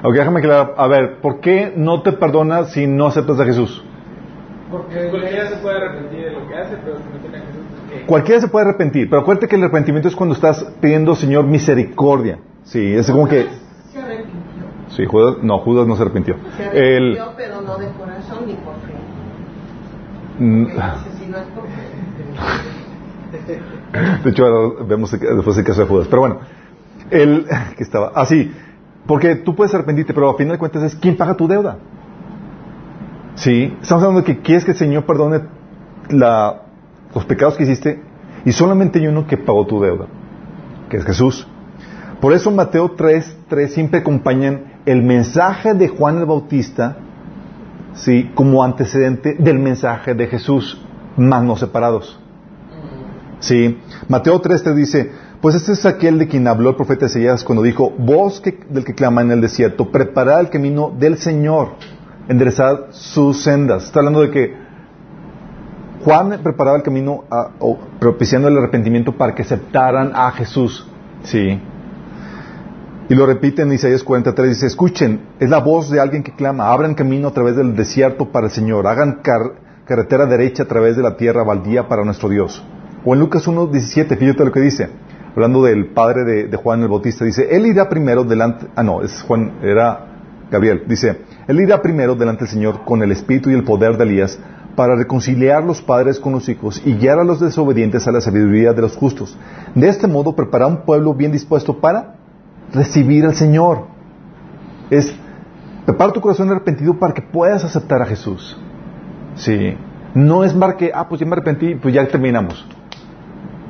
[0.03, 0.75] Ok, déjame aclarar.
[0.77, 3.83] A ver, ¿por qué no te perdona si no aceptas a Jesús?
[4.71, 7.61] Porque Cualquiera se puede arrepentir de lo que hace, pero si no tiene a Jesús,
[7.89, 8.05] pues, ¿qué?
[8.05, 12.39] Cualquiera se puede arrepentir, pero acuérdate que el arrepentimiento es cuando estás pidiendo, Señor, misericordia.
[12.63, 13.47] Sí, es como que...
[13.91, 14.39] Se arrepintió.
[14.89, 16.35] Sí, Judas, no, Judas no se arrepintió.
[16.57, 16.63] Se
[16.97, 18.93] El, arrepintió, pero no de corazón ni por fe.
[20.39, 20.65] mm,
[21.19, 21.81] si no es por fe.
[24.23, 26.07] de hecho, ahora vemos el- después el caso de Judas.
[26.09, 26.39] Pero bueno,
[27.09, 27.45] el
[27.77, 28.51] que estaba así,
[29.07, 31.77] porque tú puedes arrepentirte, pero a final de cuentas es quién paga tu deuda.
[33.35, 35.41] Sí, estamos hablando de que quieres que el Señor perdone
[36.09, 38.01] los pecados que hiciste
[38.45, 40.05] y solamente hay uno que pagó tu deuda,
[40.89, 41.47] que es Jesús.
[42.19, 46.97] Por eso Mateo 3, 3 siempre acompañan el mensaje de Juan el Bautista,
[47.93, 50.79] sí, como antecedente del mensaje de Jesús,
[51.17, 52.19] más no separados.
[53.39, 57.43] Sí, Mateo 3 te dice, pues este es aquel de quien habló el profeta Isaías
[57.43, 61.69] cuando dijo, voz que- del que clama en el desierto, preparad el camino del Señor,
[62.27, 63.85] enderezad sus sendas.
[63.85, 64.55] Está hablando de que
[66.03, 70.87] Juan preparaba el camino a- o propiciando el arrepentimiento para que aceptaran a Jesús.
[71.23, 71.59] Sí.
[73.09, 76.71] Y lo repite en Isaías 43, dice, escuchen, es la voz de alguien que clama,
[76.71, 79.53] abran camino a través del desierto para el Señor, hagan car-
[79.85, 82.63] carretera derecha a través de la tierra baldía para nuestro Dios.
[83.03, 84.89] O en Lucas 1.17, fíjate lo que dice,
[85.35, 89.01] hablando del padre de, de Juan el Bautista, dice, él irá primero delante, ah no,
[89.01, 90.10] es Juan, era
[90.51, 94.03] Gabriel, dice, Él irá primero delante del Señor con el espíritu y el poder de
[94.03, 94.37] Elías
[94.75, 98.73] para reconciliar los padres con los hijos y guiar a los desobedientes a la sabiduría
[98.73, 99.37] de los justos.
[99.75, 102.15] De este modo prepara un pueblo bien dispuesto para
[102.73, 103.87] recibir al Señor.
[104.89, 105.15] Es
[105.85, 108.57] prepara tu corazón arrepentido para que puedas aceptar a Jesús.
[109.35, 109.77] Sí.
[110.13, 112.65] No es para que, ah, pues ya me arrepentí, pues ya terminamos.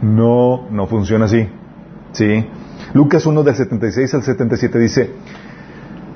[0.02, 1.48] No, no funciona así.
[2.14, 2.48] Sí.
[2.94, 5.12] Lucas 1 del 76 al 77 dice,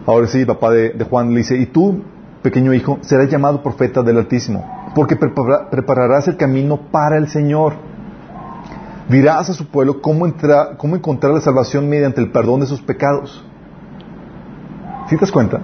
[0.05, 2.01] ahora sí, papá de, Juan le dice, y tú,
[2.41, 7.73] pequeño hijo, serás llamado profeta del Altísimo, porque prepara- prepararás el camino para el Señor.
[9.09, 12.81] Dirás a su pueblo cómo, entrar, cómo encontrar la salvación mediante el perdón de sus
[12.81, 13.43] pecados.
[15.07, 15.61] ¿Sí te das cuenta?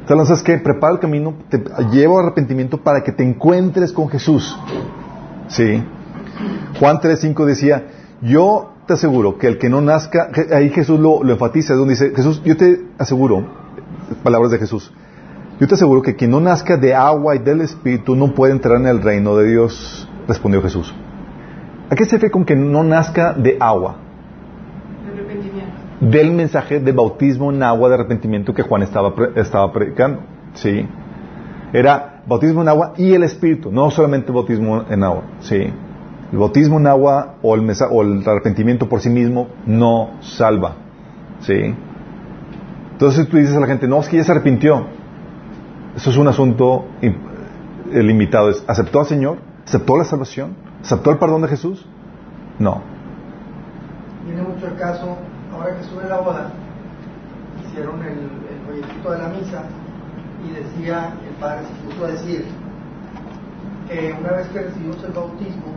[0.00, 4.56] Entonces, que prepara el camino, te lleva arrepentimiento para que te encuentres con Jesús.
[5.48, 5.82] Sí.
[6.78, 7.86] Juan 3.5 decía,
[8.22, 12.12] yo te aseguro que el que no nazca, ahí Jesús lo, lo enfatiza, donde dice,
[12.14, 13.65] Jesús, yo te aseguro,
[14.22, 14.92] palabras de Jesús,
[15.58, 18.76] yo te aseguro que quien no nazca de agua y del Espíritu no puede entrar
[18.76, 20.94] en el reino de Dios, respondió Jesús.
[21.88, 23.96] ¿A qué se refiere con que no nazca de agua?
[25.10, 25.72] Arrepentimiento.
[26.00, 30.20] Del mensaje de bautismo en agua de arrepentimiento que Juan estaba, estaba predicando.
[30.54, 30.86] ¿Sí?
[31.72, 35.22] Era bautismo en agua y el Espíritu, no solamente bautismo en agua.
[35.40, 35.72] ¿Sí?
[36.32, 40.74] El bautismo en agua o el, o el arrepentimiento por sí mismo no salva.
[41.40, 41.74] ¿Sí?
[42.96, 44.86] Entonces tú dices a la gente, no, es que ya se arrepintió.
[45.94, 47.18] Eso es un asunto im-
[47.92, 48.48] limitado.
[48.48, 49.36] Es, ¿Aceptó al Señor?
[49.66, 50.54] ¿Aceptó la salvación?
[50.82, 51.86] ¿Aceptó el perdón de Jesús?
[52.58, 52.80] No.
[54.24, 55.18] Viene mucho el caso,
[55.52, 56.50] ahora que en la boda,
[57.68, 59.62] hicieron el, el folletito de la misa
[60.42, 62.46] y decía, el padre se puso a decir
[63.88, 65.74] que una vez que recibimos el bautismo,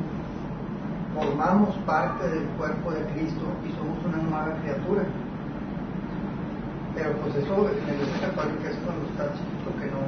[1.15, 5.03] formamos parte del cuerpo de Cristo y somos una nueva criatura.
[6.95, 10.01] Pero pues eso en la iglesia católica es cuando está chiquito que no,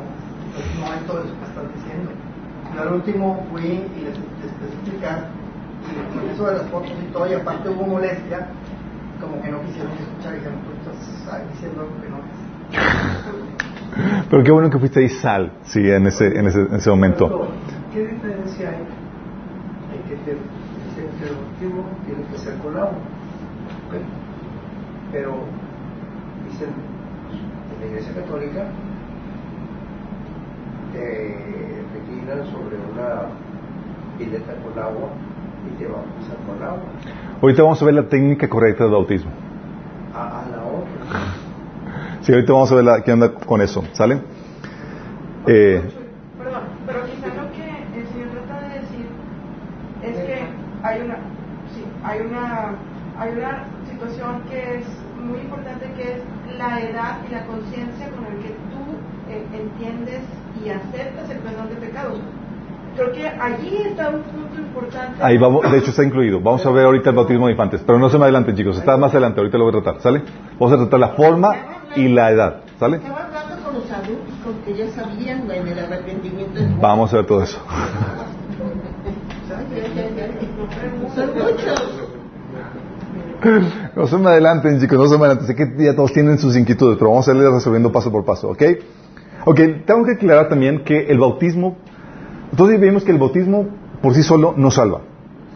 [0.54, 2.12] pues no hay todo eso que están diciendo.
[2.74, 5.30] Y al último fui y les, les explicar
[5.82, 8.48] y con eso de las fotos y todo, y aparte hubo molestia,
[9.20, 12.24] como que no quisieron escuchar y dijeron, tú estás ahí diciendo algo que no es.
[14.30, 17.48] Pero qué bueno que fuiste ahí sal, sí, en ese, en ese, en ese momento.
[17.94, 18.76] ¿Qué diferencia hay
[19.98, 22.54] en que te dicen que el bautismo tiene que ser?
[22.56, 23.94] ¿ok?
[25.12, 25.44] Pero
[26.52, 26.70] dicen,
[27.74, 28.66] en la iglesia católica
[30.94, 33.30] te reclinan sobre una
[34.18, 35.10] pileta con agua
[35.66, 36.84] y te bautizan con agua.
[37.42, 39.32] Ahorita vamos a ver la técnica correcta del bautismo.
[40.14, 41.34] A, a la otra.
[42.22, 44.22] Sí, ahorita vamos a ver la, qué onda con eso, ¿sale?
[45.48, 45.82] Eh,
[46.38, 49.06] Perdón, pero quizá lo que el Señor trata de decir
[50.04, 50.44] es que
[50.84, 51.16] hay una,
[51.74, 52.76] sí, hay una,
[53.18, 54.86] hay una situación que es
[55.20, 56.22] muy importante que es
[56.70, 58.84] la edad y la conciencia con el que tú
[59.30, 60.22] eh, entiendes
[60.64, 62.20] y aceptas el perdón de pecados.
[62.96, 65.24] Creo que allí está un punto importante.
[65.24, 66.42] ahí vamos, de hecho está incluido.
[66.42, 68.98] Vamos a ver ahorita el bautismo de infantes, pero no se me adelanten chicos, está
[68.98, 70.22] más adelante, ahorita lo voy a tratar, ¿sale?
[70.60, 71.56] Vamos a tratar la forma
[71.96, 72.98] y la edad, ¿sale?
[72.98, 76.60] Hablando con los adultos, con que ya sabían en el arrepentimiento.
[76.80, 77.60] Vamos a ver todo eso.
[81.16, 82.11] Son muchos.
[83.96, 85.48] No se me adelanten, chicos, no se me adelanten.
[85.48, 88.50] Sé que ya todos tienen sus inquietudes, pero vamos a irles resolviendo paso por paso,
[88.50, 88.64] ¿ok?
[89.46, 91.78] Ok, tengo que aclarar también que el bautismo,
[92.52, 93.68] entonces vimos que el bautismo
[94.02, 95.02] por sí solo no salva,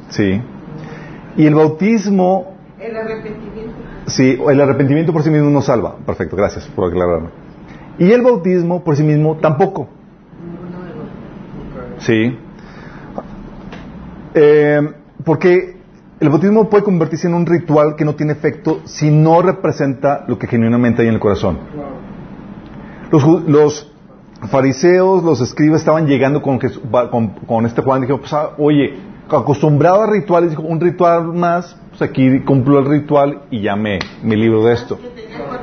[0.10, 0.42] ¿sí?
[1.38, 3.74] Y el bautismo, El arrepentimiento.
[4.08, 5.98] sí, el arrepentimiento por sí mismo no salva.
[6.06, 7.30] Perfecto, gracias por aclararme.
[8.00, 9.88] Y el bautismo por sí mismo tampoco,
[12.00, 12.38] ¿sí?
[14.34, 14.82] Eh,
[15.24, 15.75] porque
[16.26, 20.40] el bautismo puede convertirse en un ritual que no tiene efecto si no representa lo
[20.40, 21.60] que genuinamente hay en el corazón.
[23.12, 23.92] Los,
[24.50, 26.82] fariseos, los escribas estaban llegando con, Jesús-
[27.48, 28.96] con, este Juan y dijeron, pues, ah, oye,
[29.30, 34.00] acostumbrado a rituales, dijo, un ritual más, pues aquí cumplo el ritual y ya me,
[34.24, 34.98] libro de esto.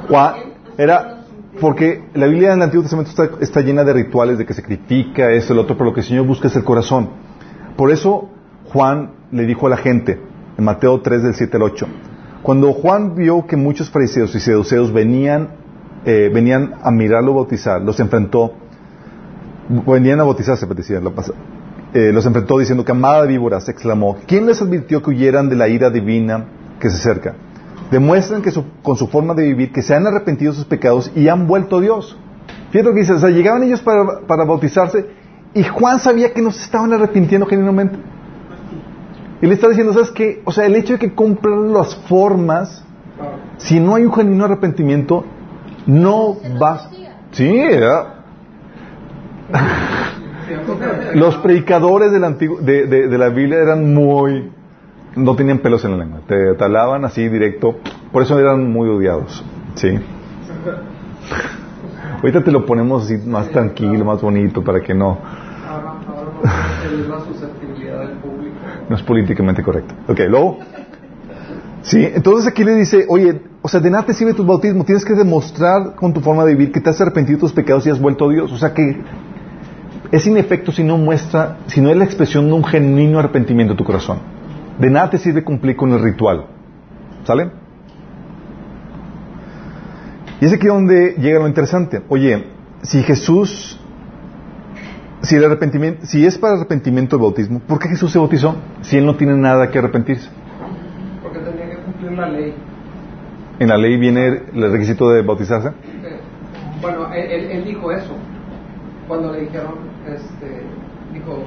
[0.09, 0.35] Juan,
[0.79, 1.25] era
[1.61, 5.55] porque la Biblia en el Antiguo Testamento está, llena de rituales, de que sacrifica esto,
[5.55, 7.11] el otro, pero lo que el Señor busca es el corazón.
[7.77, 8.29] Por eso
[8.72, 11.86] Juan le dijo a la gente, en Mateo 3 del 7 al 8,
[12.42, 15.50] cuando Juan vio que muchos fariseos y seduceos venían,
[16.04, 18.54] eh, venían a mirarlo bautizar, los enfrentó,
[19.86, 20.90] venían a bautizarse, pues,
[21.94, 25.68] eh, los enfrentó diciendo, camada de víboras, exclamó, ¿quién les advirtió que huyeran de la
[25.68, 26.46] ira divina
[26.80, 27.34] que se acerca?
[27.90, 28.50] Demuestran que
[28.82, 31.76] con su forma de vivir que se han arrepentido de sus pecados y han vuelto
[31.76, 32.16] a Dios.
[32.70, 35.06] Fíjate lo que dice, o sea, llegaban ellos para, para bautizarse
[35.54, 37.98] y Juan sabía que no se estaban arrepintiendo genuinamente.
[39.42, 40.40] Y le está diciendo, ¿sabes qué?
[40.44, 42.85] O sea, el hecho de que cumplan las formas,
[43.59, 45.24] si no hay un genuino arrepentimiento,
[45.87, 46.88] no vas,
[47.33, 47.61] Sí.
[51.14, 54.50] Los predicadores de, de- la Biblia eran muy...
[55.16, 56.20] No tenían pelos en la lengua.
[56.26, 57.76] Te talaban así directo.
[58.12, 59.44] Por eso eran muy odiados.
[59.74, 59.98] Sí.
[62.16, 65.18] Ahorita te lo ponemos así más tranquilo, más bonito, para que no...
[65.68, 66.31] Ahora, ahora
[67.09, 68.41] la susceptibilidad del público.
[68.88, 69.95] No es políticamente correcto.
[70.09, 70.59] Ok, luego.
[71.83, 75.05] Sí, entonces aquí le dice, oye, o sea, de nada te sirve tu bautismo, tienes
[75.05, 77.90] que demostrar con tu forma de vivir que te has arrepentido de tus pecados y
[77.90, 78.53] has vuelto a Dios.
[78.53, 79.01] O sea que
[80.12, 83.79] es inefecto si no muestra, si no es la expresión de un genuino arrepentimiento de
[83.79, 84.18] tu corazón.
[84.79, 86.47] De nada te sirve cumplir con el ritual.
[87.25, 87.51] ¿Sale?
[90.40, 92.03] Y es aquí donde llega lo interesante.
[92.09, 92.47] Oye,
[92.83, 93.81] si Jesús,
[95.22, 98.56] si el arrepentimiento, si es para arrepentimiento el bautismo, ¿por qué Jesús se bautizó?
[98.82, 100.28] Si él no tiene nada que arrepentirse.
[101.22, 102.54] Porque tenía que cumplir la ley.
[103.58, 105.68] En la ley viene el requisito de bautizarse.
[105.68, 106.20] Eh,
[106.80, 108.11] Bueno, él, él- dijo eso.
[109.06, 109.74] Cuando le dijeron,
[110.08, 110.62] este,
[111.12, 111.44] dijo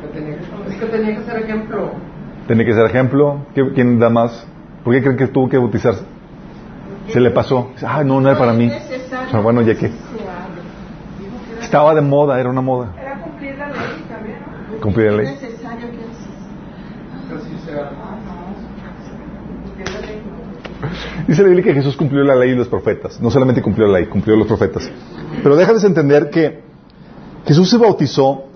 [0.00, 1.90] que tenía que, es que tenía que ser ejemplo.
[2.46, 3.46] Tiene que ser ejemplo.
[3.54, 4.46] ¿Qué- ¿Quién da más?
[4.84, 6.02] ¿Por qué creen que tuvo que bautizarse?
[7.08, 7.72] Se le pasó.
[7.86, 8.70] Ah, no, no era para mí.
[8.70, 9.92] O sea, bueno, ya que se hable.
[11.18, 12.92] Dijo que era- estaba de moda, era una moda.
[13.00, 14.38] Era cumplir la ley también,
[14.74, 14.80] ¿no?
[14.80, 15.50] Cumplir la Es ley.
[15.50, 17.28] necesario que así.
[17.28, 17.90] Que así sea.
[18.02, 18.16] Ah.
[21.28, 23.20] Dice la Biblia que Jesús cumplió la ley y los profetas.
[23.20, 24.90] No solamente cumplió la ley, cumplió los profetas.
[25.42, 26.62] Pero déjales entender que
[27.46, 28.46] Jesús se bautizó.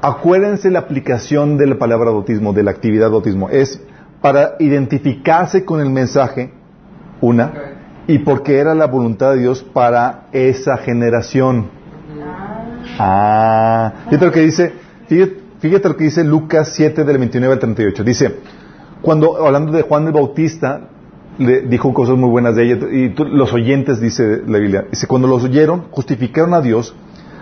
[0.00, 3.48] Acuérdense la aplicación de la palabra bautismo, de la actividad bautismo.
[3.48, 3.82] Es
[4.20, 6.52] para identificarse con el mensaje,
[7.20, 7.52] una,
[8.06, 11.70] y porque era la voluntad de Dios para esa generación.
[12.98, 14.72] Ah, fíjate lo que dice,
[15.08, 18.04] fíjate, fíjate lo que dice Lucas 7 del 29 al 38.
[18.04, 18.36] Dice,
[19.02, 20.88] cuando hablando de Juan el Bautista,
[21.38, 25.06] le dijo cosas muy buenas de ella y tú- los oyentes dice la Biblia, dice
[25.08, 26.94] cuando los oyeron justificaron a Dios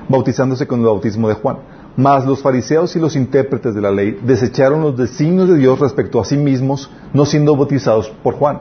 [0.09, 1.59] bautizándose con el bautismo de Juan.
[1.95, 6.19] Mas los fariseos y los intérpretes de la ley desecharon los designios de Dios respecto
[6.21, 8.61] a sí mismos, no siendo bautizados por Juan.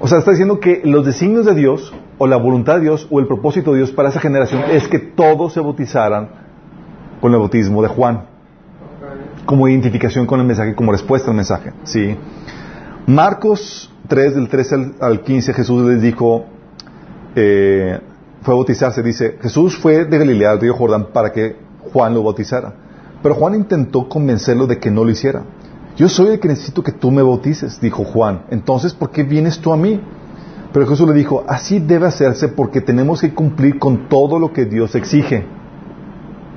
[0.00, 3.20] O sea, está diciendo que los designios de Dios, o la voluntad de Dios, o
[3.20, 6.28] el propósito de Dios para esa generación es que todos se bautizaran
[7.20, 8.26] con el bautismo de Juan,
[9.46, 11.72] como identificación con el mensaje, como respuesta al mensaje.
[11.84, 12.16] ¿sí?
[13.06, 16.46] Marcos 3, del 13 al, al 15, Jesús les dijo,
[17.34, 17.98] eh,
[18.42, 21.56] fue a bautizarse, dice, Jesús fue de Galilea al río Jordán para que
[21.92, 22.74] Juan lo bautizara.
[23.22, 25.44] Pero Juan intentó convencerlo de que no lo hiciera.
[25.96, 28.42] Yo soy el que necesito que tú me bautices, dijo Juan.
[28.50, 30.00] Entonces, ¿por qué vienes tú a mí?
[30.74, 34.64] Pero Jesús le dijo, así debe hacerse porque tenemos que cumplir con todo lo que
[34.64, 35.44] Dios exige.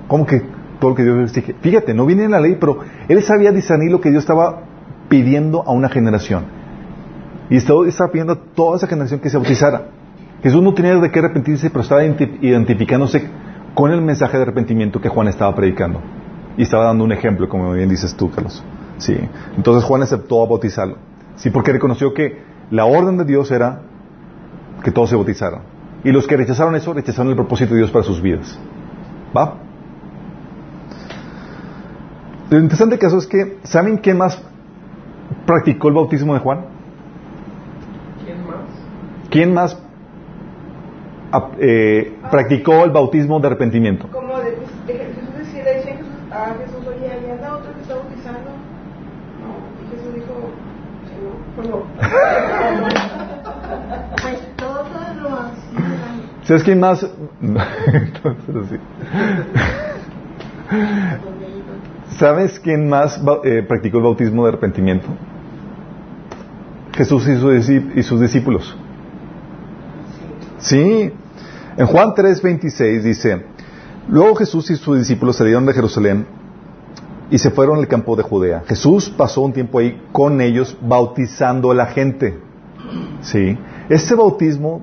[0.08, 0.42] ¿Cómo que
[0.80, 1.54] todo lo que Dios exige?
[1.62, 4.64] Fíjate, no viene en la ley, pero él sabía discernir lo que Dios estaba
[5.08, 6.46] pidiendo a una generación.
[7.52, 9.90] Y estaba, pidiendo a toda esa generación que se bautizara.
[10.42, 13.30] Jesús no tenía de qué arrepentirse, pero estaba identi- identificándose
[13.76, 16.02] con el mensaje de arrepentimiento que Juan estaba predicando.
[16.58, 18.64] Y estaba dando un ejemplo, como bien dices tú, Carlos.
[18.98, 19.16] Sí.
[19.56, 20.96] Entonces Juan aceptó a bautizarlo.
[21.36, 23.82] Sí, porque reconoció que la orden de Dios era
[24.88, 25.64] que todos se bautizaran.
[26.06, 28.58] Y los que rechazaron eso, rechazaron el propósito de Dios para sus vidas.
[29.36, 29.56] ¿Va?
[32.50, 34.42] Lo interesante caso es que, ¿saben quién más
[35.46, 36.68] practicó el bautismo de Juan?
[38.24, 38.56] ¿Quién más?
[39.30, 39.78] ¿Quién más
[41.34, 44.08] ap- eh, practicó el bautismo de arrepentimiento?
[44.08, 46.00] Como de, pues, de Jesús decía, le decía
[46.32, 48.52] a Jesús, oye, ahí anda otro que está bautizando.
[49.42, 50.34] No, y Jesús dijo,
[51.58, 51.84] no, no.
[54.22, 54.84] Pues todo
[55.22, 56.37] lo hacían.
[56.48, 57.06] ¿Sabes quién más?
[62.18, 65.10] ¿Sabes quién más eh, practicó el bautismo de arrepentimiento?
[66.96, 68.78] Jesús y sus discípulos.
[70.60, 71.12] Sí.
[71.76, 73.46] En Juan 3:26 dice,
[74.08, 76.26] luego Jesús y sus discípulos salieron de Jerusalén
[77.30, 78.64] y se fueron al campo de Judea.
[78.68, 82.40] Jesús pasó un tiempo ahí con ellos bautizando a la gente.
[83.20, 83.58] Sí.
[83.90, 84.82] Este bautismo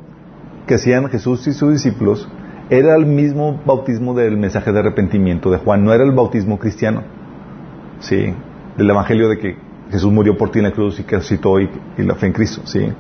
[0.67, 2.29] que hacían Jesús y sus discípulos
[2.71, 7.03] era el mismo bautismo del mensaje de arrepentimiento de Juan, no era el bautismo cristiano.
[8.01, 8.35] Sí,
[8.77, 9.57] del evangelio de que
[9.91, 12.63] Jesús murió por ti en la cruz y que resucitó y, la fe en Cristo,
[12.65, 12.93] sí.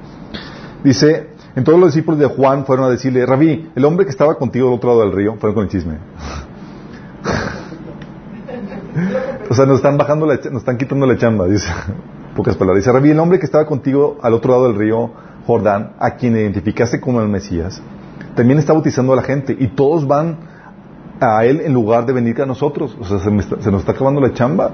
[0.82, 4.36] Dice, en todos los discípulos de Juan fueron a decirle, Rabí, el hombre que estaba
[4.36, 5.98] contigo al otro lado del río, fueron con el chisme.
[9.50, 11.68] o sea, nos están bajando, la, nos están quitando la chamba, dice,
[12.36, 12.84] pocas palabras.
[12.84, 15.10] Dice, Rabí, el hombre que estaba contigo al otro lado del río
[15.46, 17.82] Jordán, a quien identificaste como el Mesías,
[18.34, 20.36] también está bautizando a la gente y todos van
[21.20, 22.96] a él en lugar de venir a nosotros.
[23.00, 24.70] O sea, se, me está- se nos está acabando la chamba.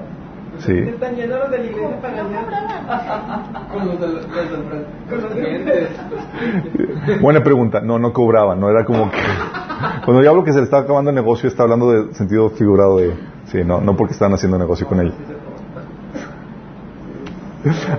[0.59, 0.73] Sí.
[0.77, 3.67] Están yendo los de la iglesia para allá.
[5.09, 5.89] Con los clientes.
[7.21, 7.81] Buena pregunta.
[7.81, 9.17] No, no cobraban, no era como que...
[10.05, 12.97] Cuando yo hablo que se le está acabando el negocio, está hablando de sentido figurado
[12.97, 13.13] de...
[13.45, 15.15] Sí, no, no porque están haciendo negocio con ellos.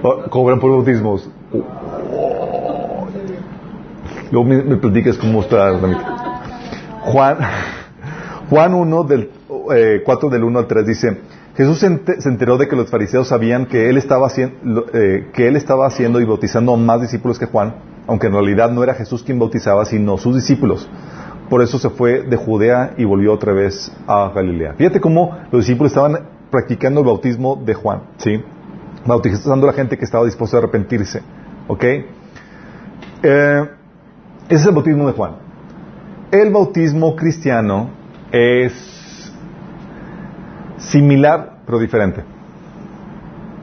[0.03, 1.29] Oh, Cobran por bautismos.
[1.53, 2.32] Oh.
[4.33, 5.71] Luego me, me platicas cómo está.
[7.03, 7.37] Juan,
[8.51, 9.31] Juan 1 del
[9.75, 11.19] eh, 4 del 1 al 3 dice,
[11.57, 15.29] Jesús se ente- se enteró de que los fariseos sabían que él estaba haciendo, eh,
[15.35, 17.75] que él estaba haciendo y bautizando a más discípulos que Juan,
[18.07, 20.89] aunque en realidad no era Jesús quien bautizaba, sino sus discípulos.
[21.51, 24.73] Por eso se fue de Judea y volvió otra vez a Galilea.
[24.79, 26.19] Fíjate cómo los discípulos estaban
[26.51, 28.43] practicando el bautismo de Juan, ¿sí?
[29.05, 31.21] Bautizando a la gente que estaba dispuesta a arrepentirse,
[31.69, 31.85] ¿ok?
[33.23, 33.69] Eh,
[34.53, 35.33] ese es el bautismo de Juan.
[36.31, 37.89] El bautismo cristiano
[38.31, 39.33] es
[40.77, 42.23] similar pero diferente.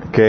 [0.08, 0.19] ¿Ok?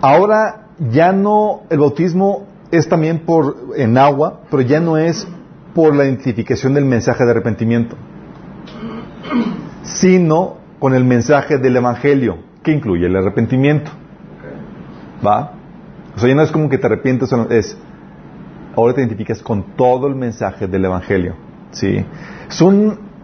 [0.00, 5.26] Ahora ya no, el bautismo es también por, en agua, pero ya no es
[5.74, 7.96] por la identificación del mensaje de arrepentimiento,
[9.82, 13.90] sino con el mensaje del Evangelio, que incluye el arrepentimiento.
[15.26, 15.54] ¿Va?
[16.14, 17.76] O sea, ya no es como que te arrepientes, es,
[18.76, 21.34] ahora te identificas con todo el mensaje del Evangelio.
[21.72, 22.04] ¿sí?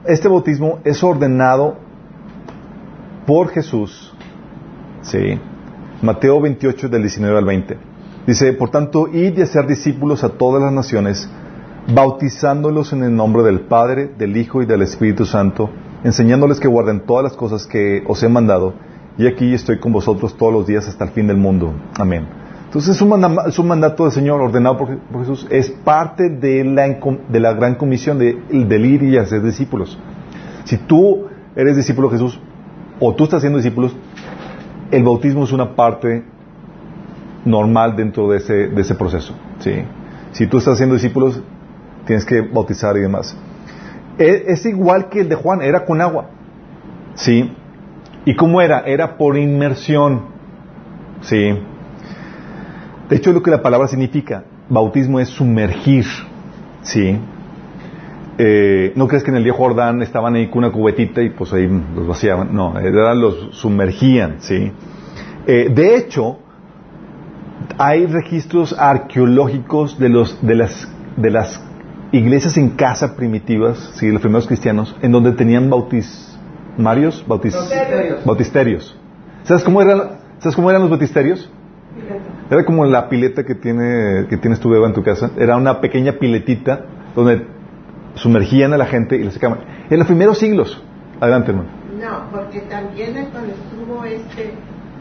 [0.05, 1.77] Este bautismo es ordenado
[3.27, 4.15] por Jesús.
[5.03, 5.39] ¿sí?
[6.03, 7.79] Mateo 28 del 19 al 20.
[8.27, 11.29] Dice, por tanto, id y hacer discípulos a todas las naciones,
[11.95, 15.71] bautizándolos en el nombre del Padre, del Hijo y del Espíritu Santo,
[16.05, 18.75] enseñándoles que guarden todas las cosas que os he mandado,
[19.17, 21.73] y aquí estoy con vosotros todos los días hasta el fin del mundo.
[21.99, 22.48] Amén.
[22.69, 24.89] Entonces es un, manda- es un mandato del Señor ordenado por,
[25.21, 29.99] Jesús, es parte de la, gran comisión de, ir y hacer discípulos.
[30.65, 32.39] Si tú eres discípulo de Jesús,
[33.01, 33.97] o tú estás haciendo discípulos,
[34.91, 36.25] el bautismo es una parte
[37.47, 39.33] normal dentro de ese, proceso.
[39.61, 39.73] ¿sí?
[40.33, 41.41] Si tú estás haciendo discípulos,
[42.07, 43.35] tienes que bautizar y demás.
[44.19, 46.27] E- Es, igual que el de Juan, era con agua.
[47.15, 47.51] ¿sí?
[48.27, 48.81] ¿Y cómo era?
[48.81, 50.23] Era por inmersión.
[51.23, 51.59] ¿sí?
[53.09, 56.05] De hecho, lo que la palabra significa, bautismo es sumergir.
[56.83, 57.19] ¿sí?
[58.39, 61.53] Eh, no crees que en el viejo Jordán estaban ahí con una cubetita y pues
[61.53, 62.55] ahí los vaciaban.
[62.55, 64.71] No, era los sumergían, ¿sí?
[65.47, 66.39] Eh, de hecho,
[67.79, 71.61] hay registros arqueológicos de los de las de las
[72.13, 78.25] iglesias en casa primitivas, sí, los primeros cristianos, en donde tenían bautismarios, bautis, Bautisterios.
[78.25, 78.97] bautisterios.
[79.43, 80.03] ¿Sabes cómo eran?
[80.39, 81.51] ¿Sabes cómo eran los bautisterios?
[82.51, 85.31] Era como la pileta que tiene que tienes tu beba en tu casa.
[85.37, 87.47] Era una pequeña piletita donde
[88.15, 89.61] sumergían a la gente y la sacaban.
[89.91, 90.83] En los primeros siglos.
[91.21, 91.69] Adelante, hermano.
[92.01, 94.55] No, porque también es cuando estuvo este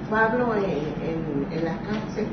[0.09, 2.25] Pablo en, en, en la cárcel,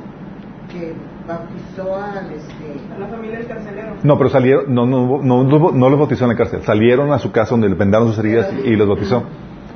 [0.73, 0.95] que
[1.29, 2.95] bautizó al este.
[2.95, 3.97] A la familia del carcelero.
[4.03, 6.63] No, pero salieron, no, no, no, no, no los bautizó en la cárcel.
[6.63, 9.25] Salieron a su casa donde le vendaron sus heridas y, y los bautizó.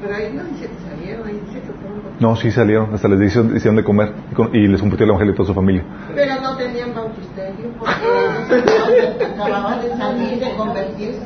[0.00, 2.07] Pero ahí no dice que salieron, ahí dice que fueron bautizados.
[2.20, 2.92] No, sí salieron.
[2.92, 4.12] Hasta les hicieron, hicieron de comer
[4.52, 5.84] y, les compartió el evangelio a toda su familia.
[6.14, 11.20] Pero no tenían bautisterio porque acababan de salir de convertirse.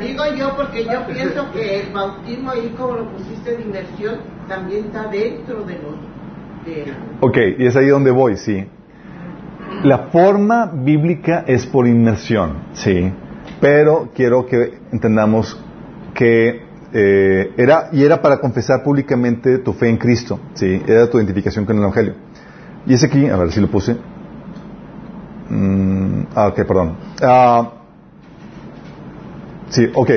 [0.00, 4.18] Digo yo porque yo pienso que el bautismo ahí como lo pusiste de inmersión
[4.48, 5.94] también está dentro de los
[6.64, 8.66] de Ok, y es ahí donde voy, sí.
[9.82, 13.12] La forma bíblica es por inmersión, sí.
[13.60, 15.60] Pero quiero que entendamos
[16.14, 20.82] que eh, era, y era para confesar públicamente tu fe en Cristo, sí.
[20.86, 22.14] Era tu identificación con el Evangelio.
[22.86, 23.96] Y es aquí, a ver si lo puse.
[25.48, 26.96] Mm, ah, ok, perdón.
[27.22, 27.72] Ah,
[29.68, 30.10] sí, ok.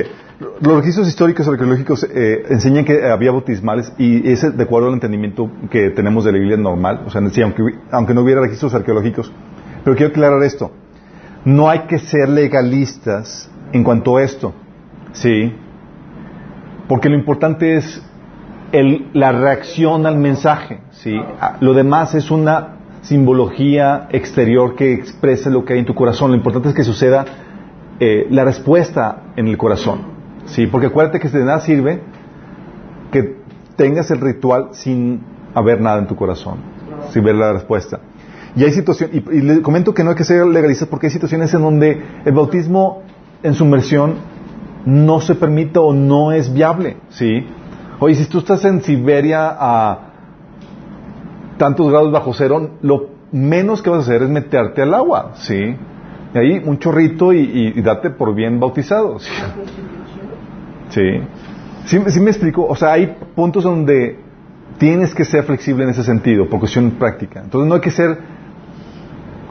[0.60, 4.94] Los registros históricos arqueológicos eh, enseñan que había bautismales y ese es de acuerdo al
[4.94, 8.72] entendimiento que tenemos de la Biblia normal, o sea, sí, aunque, aunque no hubiera registros
[8.74, 9.30] arqueológicos.
[9.84, 10.70] Pero quiero aclarar esto.
[11.44, 14.54] No hay que ser legalistas en cuanto a esto,
[15.12, 15.54] ¿sí?
[16.90, 18.02] Porque lo importante es
[18.72, 21.14] el- la reacción al mensaje, ¿sí?
[21.40, 22.54] Ah, Lo demás es una
[23.02, 26.32] simbología exterior que expresa lo que hay en tu corazón.
[26.32, 27.24] Lo importante es que suceda
[28.02, 29.04] eh, la respuesta
[29.36, 29.98] en el corazón.
[30.46, 32.00] Sí, porque acuérdate que de nada sirve
[33.12, 33.36] que
[33.76, 35.20] tengas el ritual sin
[35.54, 36.56] haber nada en tu corazón,
[37.10, 38.00] sin ver la respuesta.
[38.56, 41.12] Y hay situaciones, y, y le comento que no hay que ser legalistas porque hay
[41.12, 43.02] situaciones en donde el bautismo
[43.44, 44.14] en su inmersión
[44.86, 47.46] no se permite o no es viable, ¿sí?
[47.98, 49.98] Oye, si tú estás en Siberia a
[51.58, 55.76] tantos grados bajo cero, lo menos que vas a hacer es meterte al agua, ¿sí?
[56.34, 59.30] Y ahí un chorrito y, y- y date por bien bautizado, ¿sí?
[60.90, 61.20] Sí.
[61.84, 62.64] ¿Sí, sí me explico?
[62.66, 64.18] O sea, hay puntos donde
[64.78, 67.40] tienes que ser flexible en ese sentido, por cuestión práctica.
[67.42, 68.18] Entonces no hay que ser,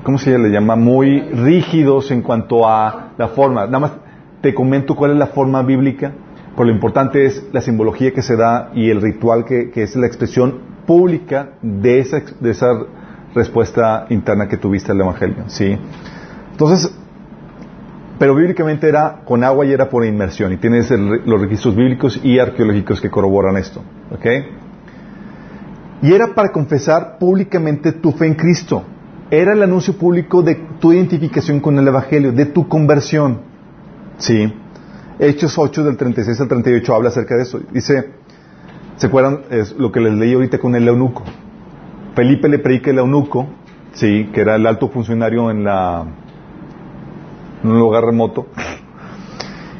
[0.03, 0.75] ¿cómo se le llama?
[0.75, 3.65] Muy rígidos en cuanto a la forma.
[3.65, 3.91] Nada más
[4.41, 6.13] te comento cuál es la forma bíblica,
[6.55, 9.95] pero lo importante es la simbología que se da y el ritual que, que es
[9.95, 12.67] la expresión pública de esa, de esa
[13.35, 15.43] respuesta interna que tuviste al Evangelio.
[15.47, 15.77] ¿sí?
[16.51, 16.93] Entonces,
[18.17, 20.51] pero bíblicamente era con agua y era por inmersión.
[20.51, 23.81] Y tienes los registros bíblicos y arqueológicos que corroboran esto.
[26.01, 28.83] Y era para confesar públicamente tu fe en Cristo.
[29.31, 33.48] Era el anuncio público de tu identificación con el Evangelio, de tu conversión.
[34.19, 34.53] Sí.
[35.17, 37.59] Hechos 8 del 36 al 38 habla acerca de eso.
[37.71, 38.11] Dice,
[38.97, 39.41] ¿se acuerdan?
[39.49, 41.23] Es lo que les leí ahorita con el eunuco.
[42.15, 43.47] Felipe le predica al eunuco,
[43.93, 46.05] sí, que era el alto funcionario en la
[47.63, 48.47] un lugar remoto.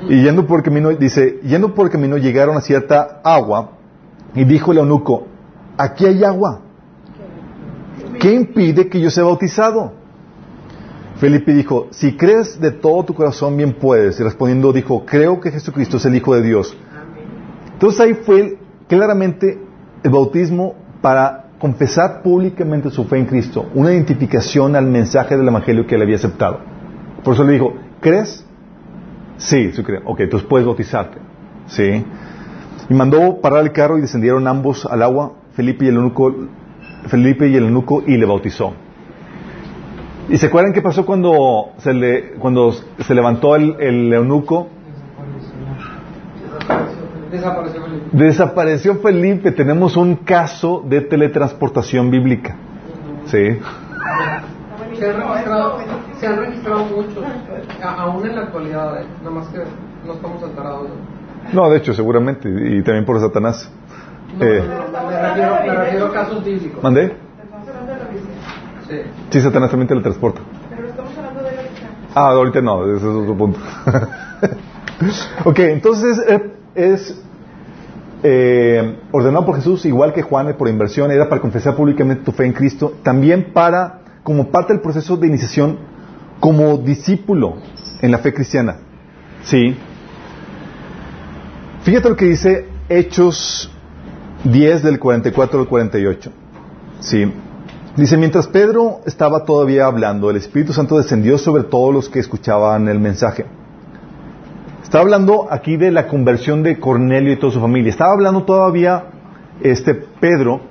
[0.08, 3.72] Y yendo por el camino, dice, yendo por el camino llegaron a cierta agua
[4.34, 5.28] y dijo el eunuco,
[5.78, 6.62] aquí hay agua.
[8.20, 9.99] ¿Qué impide que yo sea bautizado?
[11.20, 14.20] Felipe dijo, si crees de todo tu corazón, bien puedes.
[14.20, 16.78] Y respondiendo dijo, creo que Jesucristo es el Hijo de Dios.
[17.74, 18.58] Entonces ahí fue
[18.88, 19.62] claramente
[20.02, 25.86] el bautismo para confesar públicamente su fe en Cristo, una identificación al mensaje del Evangelio
[25.86, 26.62] que él había aceptado.
[27.24, 28.46] Por eso le dijo, ¿crees?
[29.38, 30.02] Sí, sí creo.
[30.06, 31.18] Ok, entonces puedes bautizarte.
[31.68, 32.06] Sí.
[32.90, 36.34] Y mandó parar el carro y descendieron ambos al agua, Felipe y el eunuco,
[37.08, 38.74] Felipe y el eunuco, y le bautizó.
[40.30, 44.68] ¿Y se acuerdan qué pasó cuando se, le, cuando se levantó el, el eunuco?
[47.32, 48.08] Desapareció Felipe.
[48.12, 49.52] Desapareció Felipe.
[49.52, 52.56] Tenemos un caso de teletransportación bíblica.
[53.26, 53.60] Sí.
[54.98, 55.78] Se han registrado,
[56.20, 57.24] se han registrado muchos,
[57.82, 59.60] aún en la actualidad, eh, nada más que
[60.06, 60.90] no estamos enterados.
[61.54, 61.64] ¿no?
[61.64, 62.50] No, de hecho, seguramente.
[62.50, 63.72] Y también por Satanás.
[64.38, 66.84] No, Eh, no, me, refiero, me refiero a casos bíblicos.
[66.84, 67.04] ¿Mandé?
[67.42, 68.36] Estamos hablando de la Biblia.
[68.90, 68.96] Sí.
[69.30, 70.42] Sí, Satanás también teletransporta.
[70.70, 71.90] Pero estamos hablando de Biblia.
[72.16, 73.60] Ah, ahorita no, ese es otro punto.
[75.46, 77.22] ok, entonces eh, es
[78.24, 82.46] eh, ordenado por Jesús, igual que Juan, por inversión, era para confesar públicamente tu fe
[82.46, 85.78] en Cristo, también para, como parte del proceso de iniciación,
[86.40, 87.58] como discípulo
[88.02, 88.78] en la fe cristiana.
[89.44, 89.76] Sí.
[91.84, 93.72] Fíjate lo que dice Hechos
[94.44, 96.32] 10 del 44 al 48.
[97.00, 97.32] Sí.
[98.00, 102.88] Dice, mientras Pedro estaba todavía hablando, el Espíritu Santo descendió sobre todos los que escuchaban
[102.88, 103.46] el mensaje.
[104.82, 107.90] Estaba hablando aquí de la conversión de Cornelio y toda su familia.
[107.90, 109.04] Estaba hablando todavía
[109.62, 110.62] este Pedro,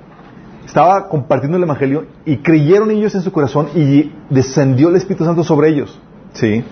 [0.65, 5.43] estaba compartiendo el Evangelio y creyeron ellos en su corazón y descendió el Espíritu Santo
[5.43, 5.99] sobre ellos.
[6.33, 6.63] ¿Sí?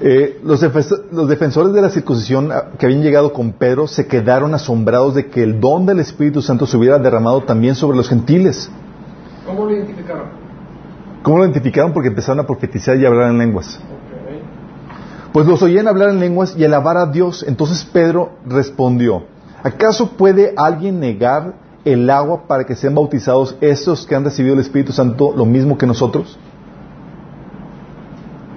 [0.00, 5.26] Eh, los, defensores de la circuncisión que habían llegado con Pedro se quedaron asombrados de
[5.26, 8.70] que el don del Espíritu Santo se hubiera derramado también sobre los gentiles.
[9.46, 10.24] ¿Cómo lo identificaron?
[11.22, 11.92] ¿Cómo lo identificaron?
[11.92, 13.80] Porque empezaron a profetizar y a hablar en lenguas.
[15.32, 17.44] Pues los oían hablar en lenguas y alabar a Dios.
[17.46, 19.24] Entonces Pedro respondió,
[19.62, 24.60] ¿acaso puede alguien negar el agua para que sean bautizados estos que han recibido el
[24.60, 26.38] Espíritu Santo lo mismo que nosotros?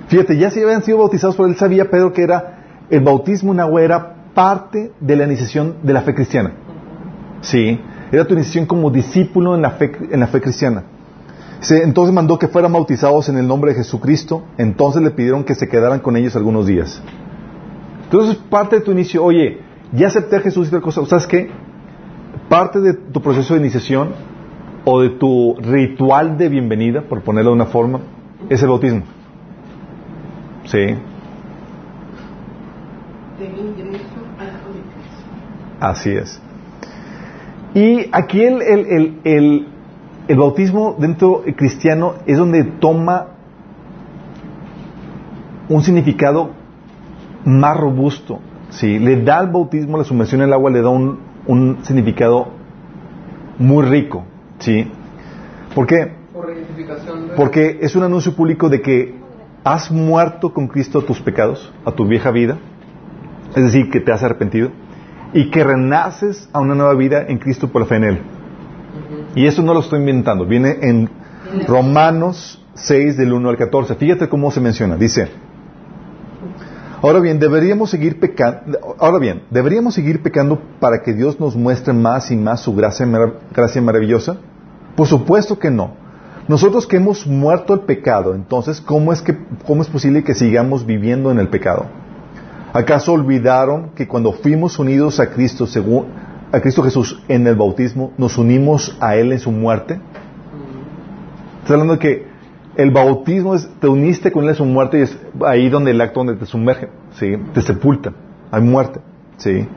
[0.07, 3.59] Fíjate, ya si habían sido bautizados, pero él sabía, Pedro, que era el bautismo en
[3.59, 6.53] agua era parte de la iniciación de la fe cristiana.
[7.41, 7.79] Sí,
[8.11, 10.83] era tu iniciación como discípulo en la fe, en la fe cristiana.
[11.59, 14.43] Dice, entonces mandó que fueran bautizados en el nombre de Jesucristo.
[14.57, 17.01] Entonces le pidieron que se quedaran con ellos algunos días.
[18.03, 19.59] Entonces, parte de tu inicio, oye,
[19.91, 21.05] ya acepté a Jesús y tal cosa.
[21.05, 21.49] ¿Sabes qué?
[22.47, 24.11] Parte de tu proceso de iniciación
[24.85, 27.99] o de tu ritual de bienvenida, por ponerlo de una forma,
[28.47, 29.03] es el bautismo.
[30.65, 30.95] Sí,
[35.81, 36.41] así es.
[37.77, 39.67] Y aquí el, el, el, el,
[40.27, 43.27] el bautismo dentro cristiano es donde toma
[45.69, 46.49] un significado
[47.45, 48.39] más robusto.
[48.71, 48.97] ¿sí?
[48.97, 52.47] Le da al bautismo, la sumersión en el agua, le da un, un significado
[53.59, 54.23] muy rico.
[54.57, 54.87] ¿sí?
[55.75, 56.13] ¿Por qué?
[56.33, 57.35] Por identificación de...
[57.35, 59.13] Porque es un anuncio público de que
[59.63, 62.57] has muerto con Cristo a tus pecados, a tu vieja vida,
[63.55, 64.71] es decir, que te has arrepentido,
[65.37, 68.19] y que renaces a una nueva vida en Cristo por la fe en Él.
[69.35, 71.11] Y eso no lo estoy inventando, viene en
[71.67, 73.93] Romanos 6 del 1 al 14.
[73.95, 75.29] Fíjate cómo se menciona, dice,
[77.03, 81.93] Ahora bien, deberíamos seguir pecando, ahora bien, deberíamos seguir pecando para que Dios nos muestre
[81.93, 84.37] más y más su gracia maravillosa?
[84.95, 85.91] Por supuesto que no.
[86.47, 90.87] Nosotros que hemos muerto al pecado, entonces, ¿cómo es, que, ¿cómo es posible que sigamos
[90.87, 91.85] viviendo en el pecado?
[92.73, 96.07] ¿Acaso olvidaron que cuando fuimos unidos a Cristo, según,
[96.51, 99.99] a Cristo Jesús en el bautismo, nos unimos a Él en su muerte?
[101.61, 102.27] Está hablando de que
[102.75, 106.01] el bautismo es, te uniste con Él en su muerte y es ahí donde el
[106.01, 107.35] acto donde te sumerge, ¿sí?
[107.53, 108.13] Te sepulta,
[108.51, 108.99] hay muerte,
[109.37, 109.67] ¿sí?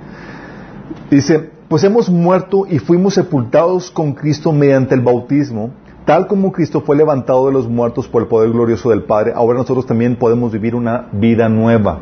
[1.11, 5.71] Dice, pues hemos muerto y fuimos sepultados con Cristo mediante el bautismo,
[6.05, 9.59] tal como Cristo fue levantado de los muertos por el poder glorioso del Padre, ahora
[9.59, 12.01] nosotros también podemos vivir una vida nueva.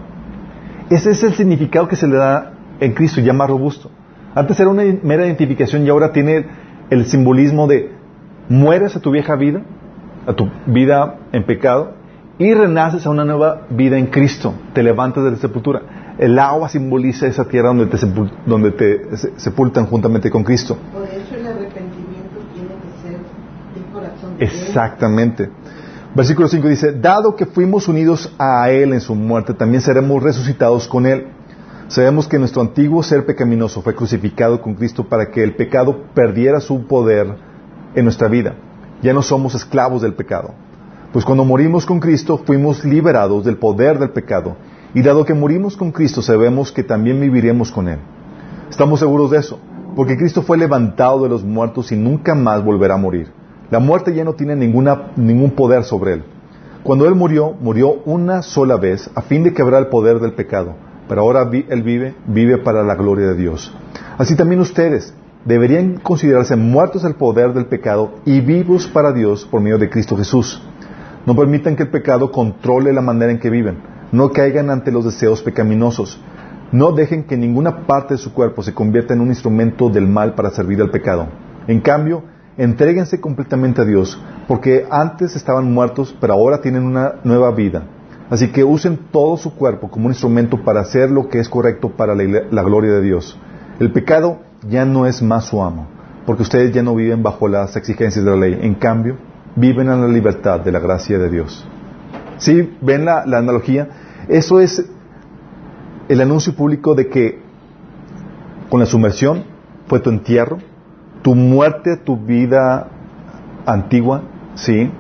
[0.91, 3.91] Ese es el significado que se le da en Cristo, ya más robusto.
[4.35, 6.47] Antes era una mera identificación y ahora tiene
[6.91, 7.93] el simbolismo de
[8.49, 9.63] mueres a tu vieja vida,
[10.27, 11.95] a tu vida en pecado,
[12.39, 14.55] y renaces a una nueva vida en Cristo.
[14.73, 15.83] Te levantas de la sepultura.
[16.19, 20.77] El agua simboliza esa tierra donde te, sepul- donde te se- sepultan juntamente con Cristo.
[20.93, 23.19] Por eso el arrepentimiento tiene que ser
[23.93, 24.39] corazón.
[24.39, 25.51] de Exactamente.
[26.15, 30.89] Versículo 5 dice, dado que fuimos unidos a Él en su muerte, también seremos resucitados
[30.89, 31.29] con Él.
[31.89, 36.61] Sabemos que nuestro antiguo ser pecaminoso fue crucificado con Cristo para que el pecado perdiera
[36.61, 37.37] su poder
[37.95, 38.55] en nuestra vida.
[39.03, 40.55] Ya no somos esclavos del pecado.
[41.13, 44.57] Pues cuando morimos con Cristo fuimos liberados del poder del pecado.
[44.95, 47.99] Y dado que morimos con Cristo sabemos que también viviremos con Él.
[48.71, 49.59] Estamos seguros de eso,
[49.95, 53.38] porque Cristo fue levantado de los muertos y nunca más volverá a morir.
[53.71, 56.25] La muerte ya no tiene ninguna, ningún poder sobre Él.
[56.83, 60.75] Cuando Él murió, murió una sola vez a fin de quebrar el poder del pecado.
[61.09, 63.75] Pero ahora vi- Él vive, vive para la gloria de Dios.
[64.17, 65.15] Así también ustedes
[65.45, 70.17] deberían considerarse muertos al poder del pecado y vivos para Dios por medio de Cristo
[70.17, 70.63] Jesús.
[71.27, 73.79] No permitan que el pecado controle la manera en que viven.
[74.13, 76.19] No caigan ante los deseos pecaminosos.
[76.73, 80.35] No dejen que ninguna parte de su cuerpo se convierta en un instrumento del mal
[80.35, 81.27] para servir al pecado.
[81.67, 82.23] En cambio,
[82.59, 87.85] entréguense completamente a Dios, porque antes estaban muertos, pero ahora tienen una nueva vida.
[88.29, 91.91] Así que usen todo su cuerpo como un instrumento para hacer lo que es correcto
[91.91, 93.39] para la, gloria de Dios.
[93.79, 95.87] El pecado ya no es más su amo,
[96.27, 98.59] porque ustedes ya no viven bajo las exigencias de la ley.
[98.61, 99.17] En cambio,
[99.57, 101.67] viven en la libertad de la gracia de Dios.
[102.37, 102.77] ¿Sí?
[102.83, 103.89] ¿Ven la, la analogía?
[104.29, 104.85] Eso es
[106.09, 107.41] el anuncio público de que
[108.69, 109.45] con la sumersión
[109.87, 110.59] fue tu entierro,
[111.23, 112.89] tu muerte, tu vida
[113.67, 114.23] antigua,
[114.55, 114.91] ¿sí?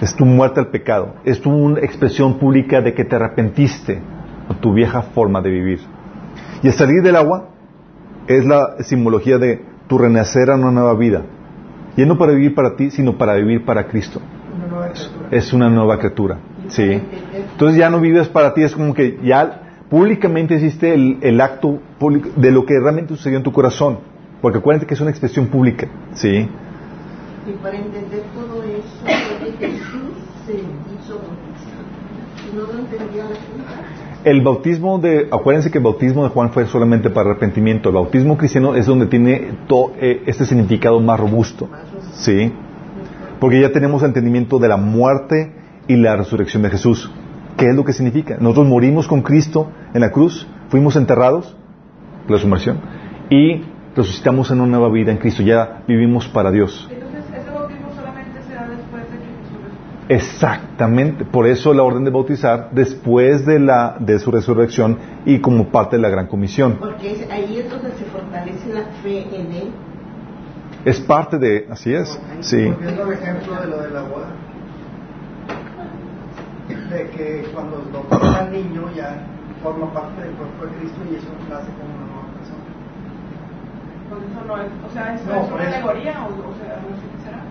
[0.00, 1.14] Es tu muerte al pecado.
[1.24, 3.94] Es tu una expresión pública de que te arrepentiste
[4.48, 5.80] de tu vieja forma de vivir.
[6.62, 7.48] Y el salir del agua
[8.26, 11.22] es la simbología de tu renacer a una nueva vida.
[11.96, 14.20] Y no para vivir para ti, sino para vivir para Cristo.
[14.66, 14.90] Una.
[15.30, 16.38] Es una nueva criatura.
[16.68, 17.00] Sí.
[17.52, 21.80] Entonces ya no vives para ti, es como que ya públicamente hiciste el, el acto
[22.36, 23.98] de lo que realmente sucedió en tu corazón.
[24.42, 25.86] Porque acuérdate que es una expresión pública.
[26.14, 26.48] Sí.
[27.46, 29.04] Y para entender todo eso,
[29.58, 30.12] que Jesús
[30.46, 31.82] se hizo bautizar.
[32.54, 34.02] No lo entendía la gente.
[34.24, 37.88] El bautismo de, acuérdense que el bautismo de Juan fue solamente para arrepentimiento.
[37.88, 41.68] El bautismo cristiano es donde tiene to- eh, este significado más robusto.
[42.12, 42.52] Sí.
[43.40, 45.52] Porque ya tenemos el entendimiento de la muerte
[45.88, 47.10] y la resurrección de Jesús.
[47.56, 48.36] ¿Qué es lo que significa?
[48.38, 51.56] Nosotros morimos con Cristo en la cruz, fuimos enterrados,
[52.28, 52.78] la sumersión,
[53.28, 53.62] y
[53.94, 55.42] resucitamos en una nueva vida en Cristo.
[55.42, 56.88] Ya vivimos para Dios.
[56.90, 60.14] Entonces, ese bautismo solamente se da después de que Jesús resucitó.
[60.14, 61.24] Exactamente.
[61.24, 65.96] Por eso la orden de bautizar después de, la, de su resurrección y como parte
[65.96, 66.76] de la gran comisión.
[66.80, 69.70] Porque es- ahí es donde se fortalece la fe en Él.
[70.84, 72.66] Es parte de, así es, sí.
[72.66, 74.26] Volviendo al ejemplo de lo de la boda,
[76.90, 79.16] de que cuando lo niño ya
[79.62, 82.01] forma parte del cuerpo de Cristo y eso lo hace como.
[84.18, 85.74] Eso no es, o sea, ¿es, No, es una eso.
[85.76, 87.42] alegoría o, o sea, no sé qué será?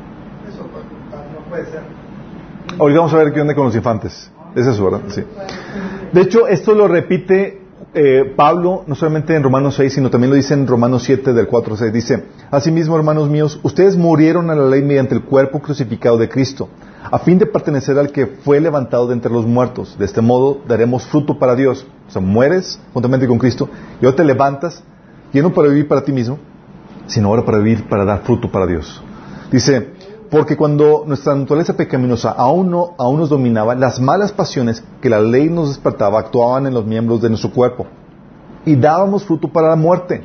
[0.47, 0.83] Eso pues,
[1.33, 1.81] no puede ser.
[2.79, 4.31] Ahorita vamos a ver qué onda con los infantes.
[4.55, 5.01] Es eso, ¿verdad?
[5.07, 5.23] Sí.
[6.11, 7.61] De hecho, esto lo repite
[7.93, 11.47] eh, Pablo, no solamente en Romanos 6, sino también lo dice en Romanos 7, del
[11.47, 11.93] 4 al 6.
[11.93, 16.69] Dice, Asimismo, hermanos míos, ustedes murieron a la ley mediante el cuerpo crucificado de Cristo,
[17.09, 19.97] a fin de pertenecer al que fue levantado de entre los muertos.
[19.97, 21.85] De este modo daremos fruto para Dios.
[22.07, 23.69] O sea, mueres juntamente con Cristo
[24.01, 24.83] y ahora te levantas,
[25.33, 26.39] ya no para vivir para ti mismo,
[27.11, 29.03] sino ahora para vivir, para dar fruto para Dios.
[29.51, 29.89] Dice,
[30.29, 35.19] porque cuando nuestra naturaleza pecaminosa aún, no, aún nos dominaba, las malas pasiones que la
[35.19, 37.85] ley nos despertaba actuaban en los miembros de nuestro cuerpo
[38.65, 40.23] y dábamos fruto para la muerte.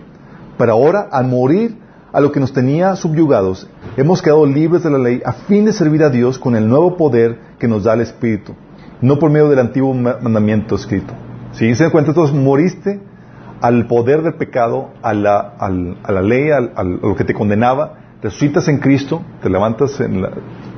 [0.57, 1.77] Pero ahora, al morir
[2.13, 5.73] a lo que nos tenía subyugados, hemos quedado libres de la ley a fin de
[5.73, 8.55] servir a Dios con el nuevo poder que nos da el Espíritu,
[9.01, 11.13] no por medio del antiguo ma- mandamiento escrito.
[11.53, 13.01] Si se dan cuenta, entonces moriste
[13.61, 18.69] al poder del pecado, a la, a la ley, a lo que te condenaba, resucitas
[18.69, 20.03] en Cristo, te levantas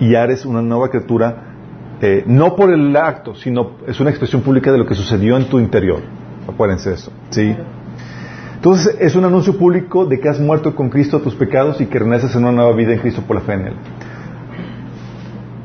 [0.01, 1.55] y eres una nueva criatura,
[2.01, 5.49] eh, no por el acto, sino es una expresión pública de lo que sucedió en
[5.49, 6.01] tu interior.
[6.47, 7.13] Acuérdense de eso.
[7.31, 7.57] ¿Sí?
[8.55, 11.87] Entonces es un anuncio público de que has muerto con Cristo a tus pecados y
[11.87, 13.75] que renaces en una nueva vida en Cristo por la fe en Él.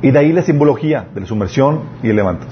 [0.03, 2.47] Y de ahí la simbología de la sumersión y el levanto.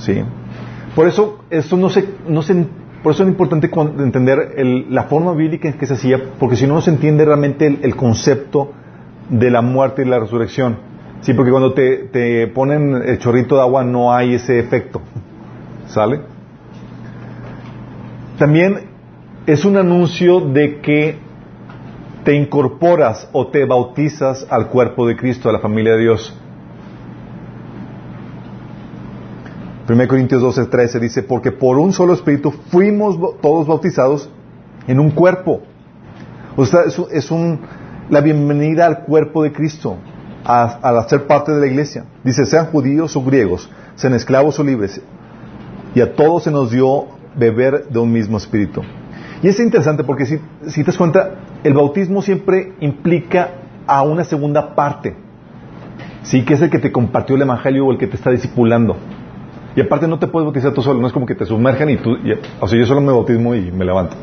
[0.95, 2.65] Por eso, eso no se, no se,
[3.03, 6.67] por eso es importante entender el- la forma bíblica en que se hacía, porque si
[6.67, 8.71] no, no se entiende realmente el, el concepto
[9.29, 10.77] de la muerte y la resurrección.
[11.21, 15.01] Sí, porque cuando te, te ponen el chorrito de agua no hay ese efecto.
[15.87, 16.21] ¿Sale?
[18.37, 18.87] También
[19.45, 21.17] es un anuncio de que
[22.23, 26.37] te incorporas o te bautizas al cuerpo de Cristo, a la familia de Dios.
[29.87, 34.29] 1 Corintios 12, 13 dice, porque por un solo espíritu fuimos todos bautizados
[34.87, 35.61] en un cuerpo.
[36.55, 37.31] O sea, es,
[38.09, 39.97] la bienvenida al cuerpo de Cristo,
[40.43, 42.05] al ser parte de la iglesia.
[42.23, 45.01] Dice, sean judíos o griegos, sean esclavos o libres,
[45.95, 48.81] y a todos se nos dio beber de un mismo espíritu.
[49.41, 51.31] Y es interesante porque si, si te das cuenta,
[51.63, 53.49] el bautismo siempre implica
[53.87, 55.15] a una segunda parte,
[56.21, 58.97] sí, que es el que te compartió el evangelio o el que te está discipulando.
[59.75, 61.97] Y aparte no te puedes bautizar tú solo, no es como que te sumerjan y
[61.97, 64.15] tú, y- o sea, yo solo me bautismo y me levanto.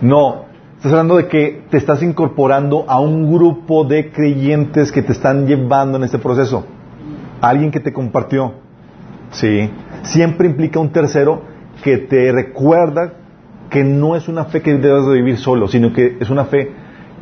[0.00, 0.44] No,
[0.76, 5.46] estás hablando de que te estás incorporando a un grupo de creyentes que te están
[5.46, 6.64] llevando en este proceso.
[7.40, 8.54] Alguien que te compartió.
[9.30, 9.68] Sí.
[10.02, 11.42] Siempre implica un tercero
[11.82, 13.14] que te recuerda
[13.68, 16.70] que no es una fe que debes de vivir solo, sino que es una fe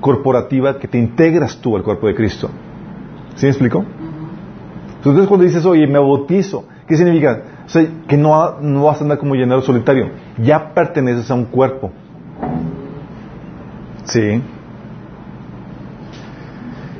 [0.00, 2.50] corporativa que te integras tú al cuerpo de Cristo.
[3.36, 3.84] ¿Sí me explico?
[4.98, 7.42] Entonces cuando dices, oye, me bautizo, ¿qué significa?
[7.66, 11.46] O sea, que no, no vas a andar como llenero solitario, ya perteneces a un
[11.46, 11.92] cuerpo.
[14.04, 14.42] Sí.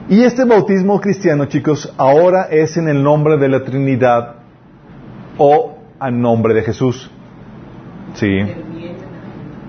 [0.08, 4.36] Y este bautismo cristiano, chicos, ahora es en el nombre de la Trinidad
[5.38, 7.10] o a nombre de Jesús.
[8.14, 8.28] Sí.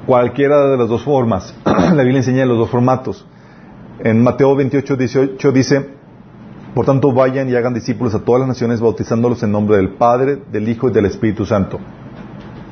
[0.06, 1.56] Cualquiera de las dos formas.
[1.66, 3.26] la Biblia enseña los dos formatos.
[4.04, 5.90] En Mateo 28, 18 dice,
[6.76, 10.40] por tanto vayan y hagan discípulos a todas las naciones bautizándolos en nombre del Padre,
[10.52, 11.80] del Hijo y del Espíritu Santo.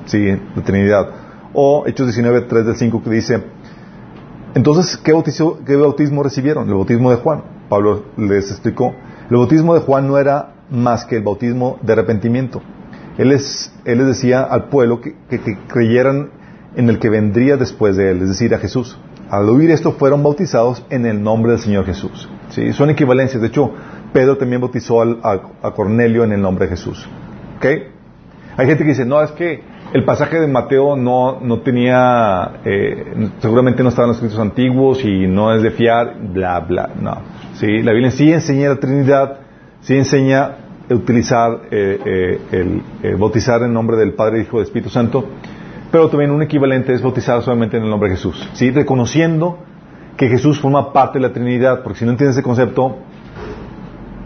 [0.05, 1.07] Sí, la Trinidad.
[1.53, 3.43] O Hechos 19, 3 del 5 que dice,
[4.55, 6.67] entonces, ¿qué, bautizo- ¿qué bautismo recibieron?
[6.67, 7.43] El bautismo de Juan.
[7.69, 8.93] Pablo les explicó.
[9.29, 12.61] El bautismo de Juan no era más que el bautismo de arrepentimiento.
[13.17, 16.29] Él les, decía al pueblo que- que creyeran
[16.75, 18.97] en el que vendría después de él, es decir, a Jesús.
[19.29, 22.29] Al oír esto fueron bautizados en el nombre del Señor Jesús.
[22.49, 22.73] ¿Sí?
[22.73, 23.41] Son equivalencias.
[23.41, 23.71] De hecho,
[24.13, 27.07] Pedro también bautizó a, Cornelio en el nombre de Jesús.
[27.57, 27.65] ¿Ok?
[28.55, 29.63] Hay gente que dice, no, es que
[29.93, 35.27] el pasaje de Mateo no, no tenía, eh, seguramente no estaban los escritos antiguos y
[35.27, 37.17] no es de fiar, bla, bla, no.
[37.55, 37.81] ¿Sí?
[37.81, 39.39] La Biblia sí enseña la Trinidad,
[39.81, 40.57] sí enseña
[40.89, 45.25] utilizar, eh, eh, el, bautizar en nombre del Padre, Hijo y Espíritu Santo,
[45.93, 48.71] pero también un equivalente es bautizar solamente en el nombre de Jesús, ¿sí?
[48.71, 49.59] Reconociendo
[50.17, 52.97] que Jesús forma parte de la Trinidad, porque si no entiendes ese concepto,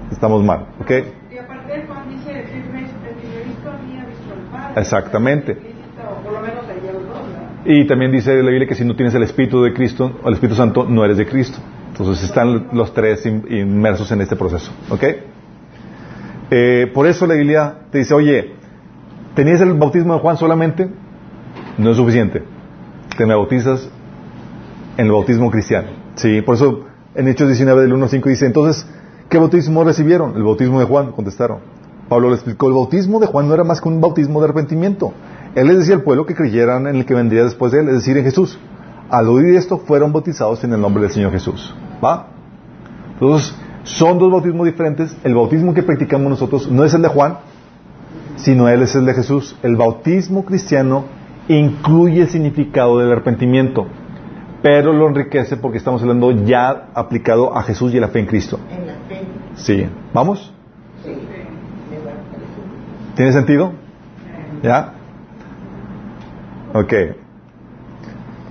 [0.09, 0.89] estamos mal, ¿ok?
[0.89, 2.87] Y aparte Juan dice, el que me- el
[3.17, 4.81] que me ha visto a mí ha visto al Padre.
[4.81, 5.57] Exactamente.
[7.65, 10.35] Y también dice la Biblia que si no tienes el Espíritu de Cristo o el
[10.35, 11.57] Espíritu Santo, no eres de Cristo.
[11.89, 14.71] Entonces están los tres in- inmersos en este proceso.
[14.89, 15.03] ¿Ok?
[16.49, 18.53] Eh, por eso la Biblia te dice, oye,
[19.35, 20.87] ¿tenías el bautismo de Juan solamente?
[21.77, 22.43] No es suficiente.
[23.17, 23.89] Te me bautizas
[24.97, 25.89] en el bautismo cristiano.
[26.15, 28.85] Sí, por eso en Hechos 19 del 1 al 5 dice, entonces,
[29.29, 30.35] ¿qué bautismo recibieron?
[30.35, 31.59] El bautismo de Juan, contestaron.
[32.09, 35.13] Pablo le explicó, el bautismo de Juan no era más que un bautismo de arrepentimiento.
[35.55, 37.95] Él les decía al pueblo que creyeran en el que vendría después de él, es
[37.95, 38.59] decir, en Jesús.
[39.09, 41.75] Al oír esto, fueron bautizados en el nombre del Señor Jesús.
[42.03, 42.27] ¿Va?
[43.13, 45.15] Entonces, son dos bautismos diferentes.
[45.23, 47.39] El bautismo que practicamos nosotros no es el de Juan,
[48.35, 49.57] sino él es el de Jesús.
[49.63, 51.05] El bautismo cristiano
[51.47, 53.87] incluye el significado del arrepentimiento,
[54.61, 58.25] pero lo enriquece porque estamos hablando ya aplicado a Jesús y a la fe en
[58.25, 58.59] Cristo.
[58.69, 59.21] En la fe.
[59.55, 59.87] Sí.
[60.13, 60.53] ¿Vamos?
[61.03, 61.13] Sí.
[63.15, 63.73] ¿Tiene sentido?
[64.61, 64.93] ¿Ya?
[66.73, 66.93] Ok.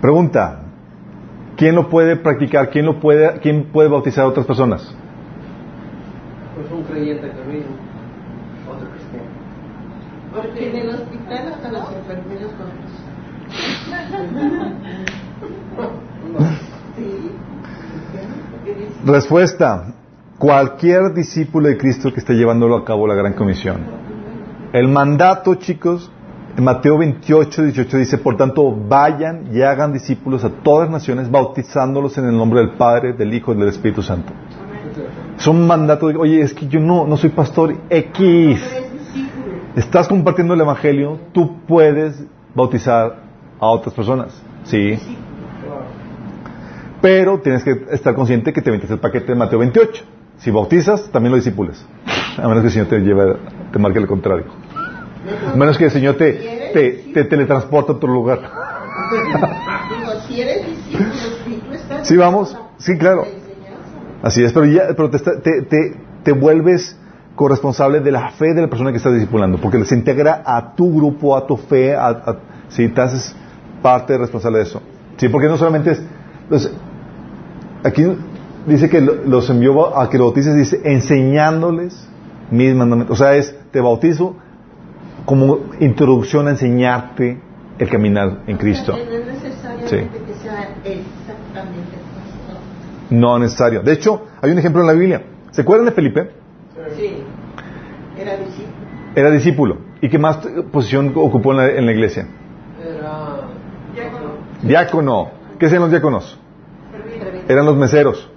[0.01, 0.63] Pregunta.
[1.57, 2.71] ¿Quién lo puede practicar?
[2.71, 4.95] ¿Quién lo puede, quién puede bautizar a otras personas?
[6.55, 7.65] Pues un creyente también,
[8.69, 9.29] otro cristiano.
[10.35, 12.87] Porque en el hospital hasta los enfermeros bautizan.
[12.87, 12.87] Sí.
[12.87, 13.36] Porque dice,
[19.05, 19.95] Respuesta.
[20.39, 23.81] Cualquier discípulo de Cristo que esté llevándolo a cabo la gran comisión.
[24.73, 26.11] El mandato, chicos,
[26.57, 31.31] en Mateo 28, 18 dice, por tanto, vayan y hagan discípulos a todas las naciones,
[31.31, 34.33] bautizándolos en el nombre del Padre, del Hijo y del Espíritu Santo.
[35.39, 38.61] Es un mandato de, oye, es que yo no, no soy pastor X.
[39.77, 42.25] Estás compartiendo el Evangelio, tú puedes
[42.55, 43.26] bautizar
[43.59, 44.33] a otras personas.
[44.65, 44.99] Sí.
[47.01, 50.05] Pero tienes que estar consciente que te metes el paquete de Mateo 28.
[50.39, 51.85] Si bautizas, también lo discipulas.
[52.37, 53.37] A menos que el Señor te lleve,
[53.73, 54.45] te marque lo contrario.
[55.53, 56.33] A menos que el Señor te,
[56.73, 58.41] te, te teletransporte a otro lugar.
[60.27, 60.43] Si si.
[62.03, 62.57] Sí, vamos.
[62.79, 63.25] Sí, claro.
[64.23, 66.99] Así es, pero, ya, pero te, te, te, vuelves
[67.35, 70.93] corresponsable de la fe de la persona que estás discipulando, porque se integra a tu
[70.93, 72.39] grupo, a tu fe, a,
[72.69, 73.37] sí, te haces
[73.87, 74.83] parte responsable de eso.
[75.17, 76.03] Sí, porque no solamente es...
[76.51, 76.73] los-
[77.85, 78.03] aquí
[78.67, 82.09] dice que lo- los envió a que lo bautices, dice, enseñándoles
[82.51, 83.21] mis mandamientos.
[83.21, 84.35] O sea, es, te bautizo
[85.25, 87.41] como introducción a enseñarte
[87.79, 88.93] el caminar en Cristo.
[88.93, 92.59] No es necesariamente que sea exactamente pastor.
[93.11, 93.83] No necesario.
[93.83, 95.23] De hecho, hay un ejemplo en la Biblia.
[95.53, 96.31] ¿Se acuerdan de Felipe?
[96.97, 97.11] Sí.
[98.21, 98.77] Era discípulo.
[99.15, 99.79] Era discípulo.
[100.01, 100.39] ¿Y qué más
[100.73, 102.27] posición ocupó en la, en la iglesia?
[104.63, 105.31] Diácono.
[105.59, 106.39] ¿Qué hacían los diáconos?
[107.49, 108.31] Eran los meseros.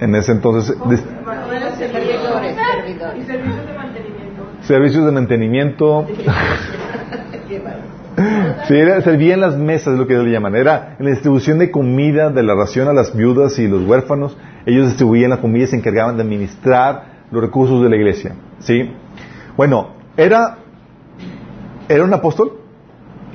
[0.00, 0.76] En ese entonces,
[1.78, 2.56] servidores.
[3.16, 4.42] Y servicios de mantenimiento.
[4.62, 6.06] servicios de mantenimiento.
[8.66, 10.56] Sí, servían las mesas, es lo que ellos le llaman.
[10.56, 14.36] Era en la distribución de comida, de la ración a las viudas y los huérfanos.
[14.66, 18.34] Ellos distribuían la comida y se encargaban de administrar los recursos de la iglesia.
[18.58, 18.90] ¿Sí?
[19.56, 20.58] Bueno, ¿era,
[21.88, 22.60] ¿era un apóstol?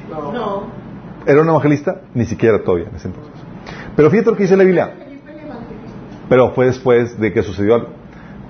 [0.10, 0.83] No.
[1.26, 2.02] ¿Era un evangelista?
[2.14, 3.34] Ni siquiera todavía en ese entonces.
[3.96, 4.94] Pero fíjate lo que dice la Biblia.
[6.30, 7.90] Pero fue después de que sucedió algo.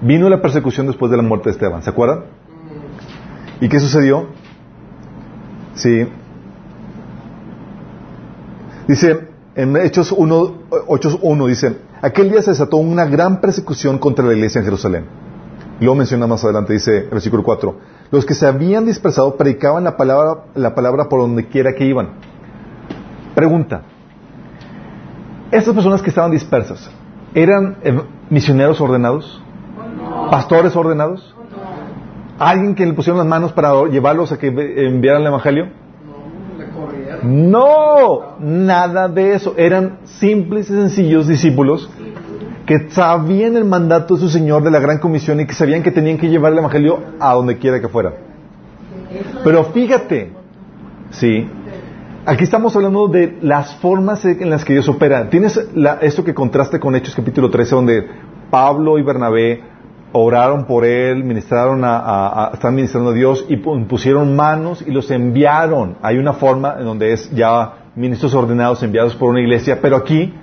[0.02, 2.26] Vino la persecución después de la muerte de Esteban, ¿se acuerdan?
[3.62, 4.28] ¿Y qué sucedió?
[5.76, 6.08] Sí.
[8.88, 10.54] Dice, en Hechos 1,
[10.90, 15.06] Hechos 1 dice, aquel día se desató una gran persecución contra la iglesia en Jerusalén.
[15.80, 17.76] Luego menciona más adelante, dice el versículo 4,
[18.12, 22.10] los que se habían dispersado predicaban la palabra, la palabra por donde quiera que iban.
[23.36, 23.82] Pregunta,
[25.52, 26.90] estas personas que estaban dispersas,
[27.34, 29.42] ¿eran eh, misioneros ordenados?
[30.30, 31.36] ¿Pastores ordenados?
[32.40, 35.68] ¿Alguien que le pusieron las manos para llevarlos a que enviaran el Evangelio?
[37.24, 39.54] No, nada de eso.
[39.58, 41.90] Eran simples y sencillos discípulos
[42.66, 45.92] que sabían el mandato de su Señor de la gran comisión y que sabían que
[45.92, 48.14] tenían que llevar el Evangelio a donde quiera que fuera.
[49.44, 50.32] Pero fíjate,
[51.12, 51.48] sí,
[52.26, 55.30] aquí estamos hablando de las formas en las que Dios opera.
[55.30, 58.08] Tienes la- esto que contraste con Hechos capítulo 13, donde
[58.50, 59.62] Pablo y Bernabé
[60.12, 65.10] oraron por él, ministraron a, están ministrando a Dios y pu- pusieron manos y los
[65.10, 65.98] enviaron.
[66.04, 70.34] Hay una forma en donde es ya ministros ordenados enviados por una iglesia, pero aquí,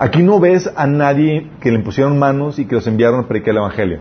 [0.00, 3.50] aquí no ves a nadie que le pusieron manos y que los enviaron a predicar
[3.52, 3.98] el Evangelio.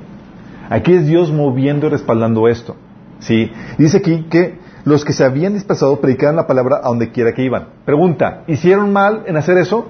[0.71, 2.75] Aquí es Dios moviendo y respaldando esto.
[3.19, 3.51] ¿sí?
[3.77, 7.43] Dice aquí que los que se habían dispersado predicaban la palabra a donde quiera que
[7.43, 7.67] iban.
[7.85, 9.87] Pregunta, ¿hicieron mal en hacer eso?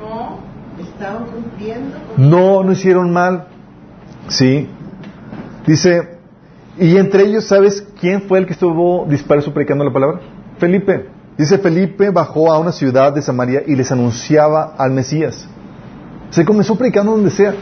[0.00, 0.38] No.
[0.82, 3.46] Estaban cumpliendo con No, no hicieron mal.
[4.28, 4.68] Sí.
[5.66, 6.18] Dice,
[6.78, 10.20] y entre ellos, ¿sabes quién fue el que estuvo disperso predicando la palabra?
[10.58, 11.08] Felipe.
[11.36, 15.48] Dice, Felipe bajó a una ciudad de Samaria y les anunciaba al Mesías.
[16.30, 17.54] Se comenzó predicando donde sea.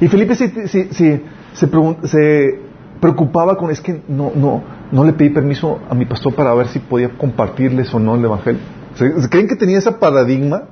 [0.00, 1.22] Y Felipe se, se, se,
[1.54, 2.63] se
[3.04, 6.68] preocupaba con, es que no, no, no le pedí permiso a mi pastor para ver
[6.68, 8.60] si podía compartirles o no el Evangelio.
[8.94, 10.62] ¿Se- ¿Creen que tenía ese paradigma?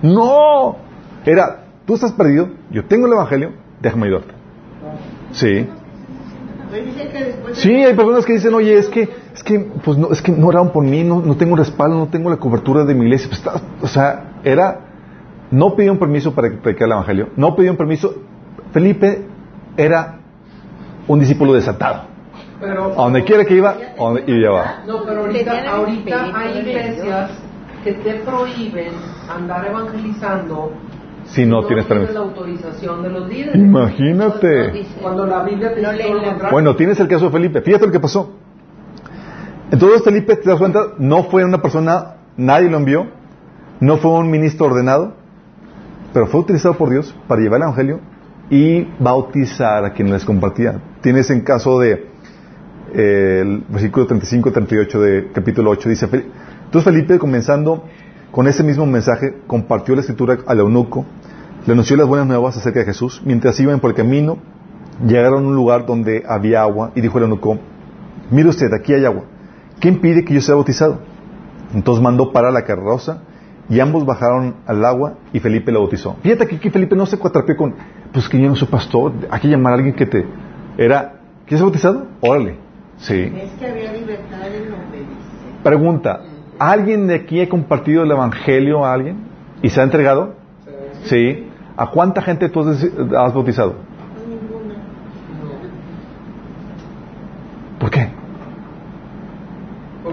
[0.00, 0.14] No.
[0.14, 0.76] No.
[1.26, 3.50] Era, tú estás perdido, yo tengo el Evangelio,
[3.82, 4.32] déjame ayudarte.
[5.32, 5.68] Sí.
[7.54, 10.46] Sí, hay personas que dicen, oye, es que, es que, pues no, es que no
[10.46, 13.28] oraron por mí, no, no tengo respaldo, no tengo la cobertura de mi iglesia.
[13.28, 14.80] Pues, está- o sea, era,
[15.50, 18.14] no pidieron permiso para predicar el Evangelio, no pidieron permiso.
[18.72, 19.26] Felipe
[19.76, 20.19] era
[21.12, 22.02] un discípulo desatado.
[22.60, 24.82] Pero, A donde quiera que iba, a donde iba.
[24.86, 27.30] No, pero ahorita, ahorita hay iglesias
[27.82, 28.92] que te prohíben
[29.28, 30.72] andar evangelizando
[31.24, 32.12] Si no tienes permiso.
[32.12, 33.56] la autorización de los líderes.
[33.56, 34.86] Imagínate.
[35.02, 36.50] Cuando la Biblia te No dice lo.
[36.50, 37.60] Bueno, tienes el caso de Felipe.
[37.62, 38.32] Fíjate lo que pasó.
[39.72, 43.06] Entonces Felipe, te das cuenta, no fue una persona, nadie lo envió,
[43.80, 45.14] no fue un ministro ordenado,
[46.12, 48.00] pero fue utilizado por Dios para llevar el Evangelio
[48.50, 50.80] y bautizar a quienes les compartía.
[51.00, 52.06] Tienes en caso de
[52.94, 57.84] eh, el versículo 35-38 de capítulo 8, dice, entonces Felipe comenzando
[58.30, 61.06] con ese mismo mensaje, compartió la escritura al eunuco,
[61.66, 64.38] le anunció las buenas nuevas acerca de Jesús, mientras iban por el camino,
[65.06, 67.58] llegaron a un lugar donde había agua y dijo el eunuco,
[68.30, 69.24] mire usted, aquí hay agua,
[69.80, 71.00] ¿qué impide que yo sea bautizado?
[71.74, 73.22] Entonces mandó parar la carroza
[73.68, 76.16] y ambos bajaron al agua y Felipe lo bautizó.
[76.22, 77.74] Fíjate que aquí Felipe no se cuatrapeó con,
[78.12, 80.26] pues que yo no soy pastor, hay que llamar a alguien que te...
[80.78, 81.12] Era,
[81.46, 82.06] ¿quieres ser bautizado?
[82.20, 82.56] Órale.
[82.98, 83.14] Sí.
[83.34, 85.06] Es que había libertad en obedecer.
[85.62, 86.20] Pregunta,
[86.58, 89.16] ¿alguien de aquí ha compartido el Evangelio a alguien?
[89.62, 90.34] ¿Y se ha entregado?
[91.04, 91.46] Sí.
[91.76, 93.74] ¿A cuánta gente tú has has bautizado?
[94.28, 94.74] Ninguna.
[97.78, 98.08] ¿Por qué?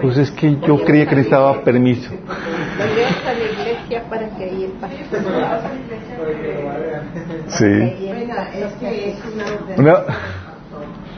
[0.00, 2.10] Pues es que yo creía que necesitaba permiso.
[2.10, 5.20] Volví hasta la iglesia para que ahí el pastor.
[7.48, 7.64] Sí.
[7.64, 10.18] Ahí el Bueno, pastor es que es una Una- ordenación.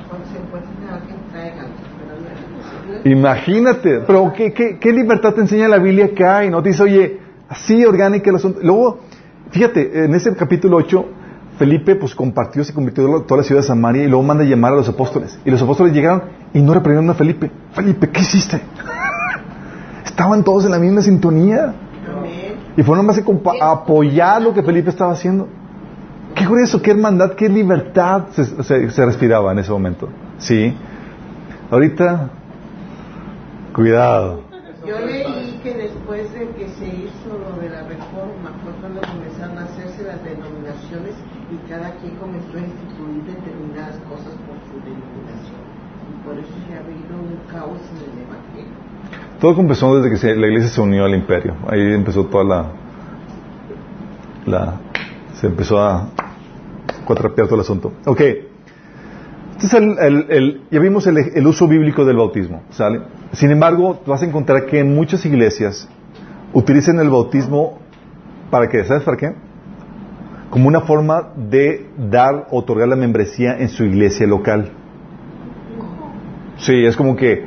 [0.09, 1.75] Cuando se encuentren a alguien, tráiganlo.
[1.99, 2.15] Pero
[2.89, 6.51] no- Imagínate, pero ¿qué, qué, qué libertad te enseña la Biblia que hay?
[6.51, 8.61] No te dice, oye, así orgánica el asunto.
[8.63, 9.01] Luego,
[9.51, 11.05] fíjate, en ese capítulo 8,
[11.59, 14.73] Felipe pues compartió, se convirtió toda la ciudad de Samaria y luego manda a llamar
[14.73, 15.39] a los apóstoles.
[15.45, 16.23] Y los apóstoles llegaron
[16.53, 17.51] y no reprendieron a Felipe.
[17.73, 18.61] Felipe, ¿qué hiciste?
[20.05, 21.75] Estaban todos en la misma sintonía.
[22.77, 23.19] Y fueron más
[23.61, 25.49] a apoyar lo que Felipe estaba haciendo.
[26.35, 30.09] Qué curioso, qué hermandad, qué libertad se- se respiraba en ese momento.
[30.39, 30.75] Sí.
[31.71, 32.31] Ahorita,
[33.73, 34.43] cuidado.
[34.87, 39.59] Yo leí que después de que se hizo lo de la reforma fue cuando comenzaron
[39.59, 41.15] a hacerse las denominaciones
[41.53, 45.61] y cada quien comenzó a instituir determinadas cosas por su denominación.
[46.09, 48.91] Y por eso se ha habido un caos en el Evangelio.
[49.39, 51.55] Todo comenzó desde que la iglesia se unió al imperio.
[51.69, 52.67] Ahí empezó toda la...
[54.47, 54.75] la
[55.35, 56.09] se empezó a
[57.05, 57.93] cuatrapear todo el asunto.
[58.07, 58.21] Ok.
[59.63, 62.63] Este es el, el- ya vimos el, el uso bíblico del bautismo.
[62.71, 63.03] ¿sale?
[63.33, 65.87] Sin embargo, vas a encontrar que en muchas iglesias
[66.55, 67.79] utilizan el bautismo
[68.51, 68.83] para qué?
[68.85, 69.33] ¿Sabes para qué?
[70.49, 74.71] Como una forma de dar, otorgar la membresía en su iglesia local.
[76.57, 77.45] Sí, es como que,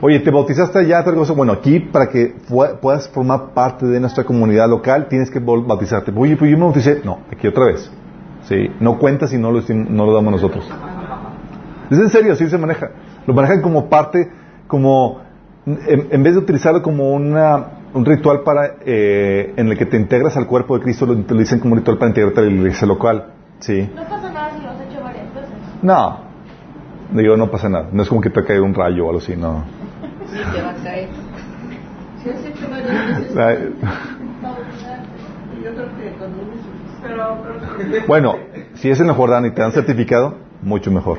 [0.00, 1.32] oye, te bautizaste allá, tal cosa.
[1.34, 2.34] Bueno, aquí para que
[2.80, 6.12] puedas formar parte de nuestra comunidad local, tienes que bautizarte.
[6.16, 7.02] Oye, pues yo me bauticé.
[7.04, 7.90] No, aquí otra vez.
[8.44, 10.64] Sí, no cuenta si no lo, no lo damos nosotros.
[11.90, 12.90] Es en serio, así se maneja.
[13.26, 14.30] Lo manejan como parte,
[14.66, 15.20] como,
[15.66, 19.96] en, en vez de utilizarlo como una, un ritual para, eh, en el que te
[19.96, 22.86] integras al cuerpo de Cristo, lo utilizan como un ritual para integrarte a la iglesia
[22.86, 23.32] local.
[23.58, 23.90] Sí.
[23.94, 25.50] No pasa nada si lo has hecho varias veces.
[25.82, 26.20] No.
[27.12, 27.88] Digo, no pasa nada.
[27.92, 29.64] No es como que te cae un rayo o algo así, no.
[30.30, 31.08] Sí, te va a caer.
[32.22, 33.72] Se has hecho varias veces.
[37.02, 38.36] Pero, pero Bueno,
[38.74, 41.18] si es en el Jordán y te dan certificado, mucho mejor.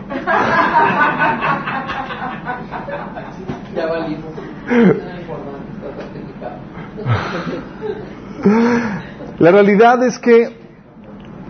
[9.40, 10.56] La realidad es que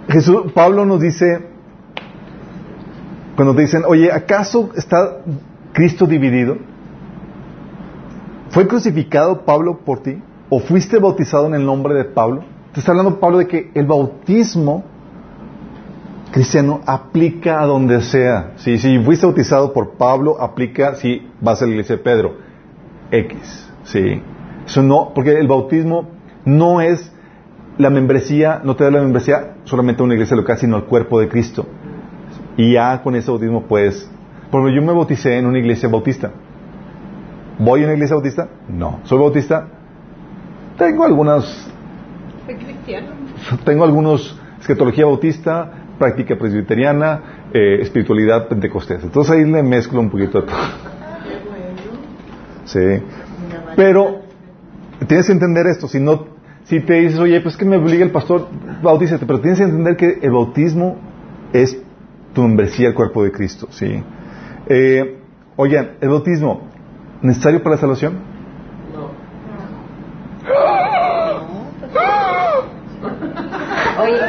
[0.08, 1.48] Jesús, Pablo nos dice,
[3.36, 5.18] cuando te dicen, oye, ¿acaso está
[5.74, 6.58] Cristo dividido?
[8.50, 10.22] ¿Fue crucificado Pablo por ti?
[10.50, 12.44] ¿O fuiste bautizado en el nombre de Pablo?
[12.74, 14.84] Te está hablando Pablo de que el bautismo
[16.32, 18.54] cristiano aplica a donde sea.
[18.56, 22.36] Si, si fuiste bautizado por Pablo, aplica si vas a la iglesia de Pedro.
[23.12, 23.70] X.
[23.84, 24.22] Sí.
[24.66, 26.10] Eso no, porque el bautismo
[26.46, 27.12] no es
[27.78, 31.20] la membresía, no te da la membresía solamente a una iglesia local, sino al cuerpo
[31.20, 31.66] de Cristo.
[32.58, 34.10] Y ya con ese bautismo puedes.
[34.50, 36.32] Porque yo me bauticé en una iglesia bautista.
[37.60, 38.50] ¿Voy a una iglesia bautista?
[38.68, 39.00] No.
[39.04, 39.68] ¿Soy bautista?
[40.78, 41.70] Tengo algunas
[42.46, 43.08] Soy cristiano.
[43.64, 49.04] tengo algunos escatología bautista, práctica presbiteriana, eh, espiritualidad pentecostés.
[49.04, 50.58] Entonces ahí le mezclo un poquito de todo.
[52.66, 53.04] Sí.
[53.76, 54.22] Pero
[55.08, 55.88] tienes que entender esto.
[55.88, 56.26] Si no,
[56.64, 58.48] si te dices, oye, pues que me obliga el pastor,
[58.82, 59.28] bautízate.
[59.28, 60.98] Pero tienes que entender que el bautismo
[61.54, 61.80] es
[62.34, 63.68] tu membresía al cuerpo de Cristo.
[63.70, 64.04] Sí.
[64.68, 65.18] Eh,
[65.58, 66.68] el bautismo
[67.22, 68.14] necesario para la salvación.
[68.92, 69.12] No.
[74.02, 74.20] Oye,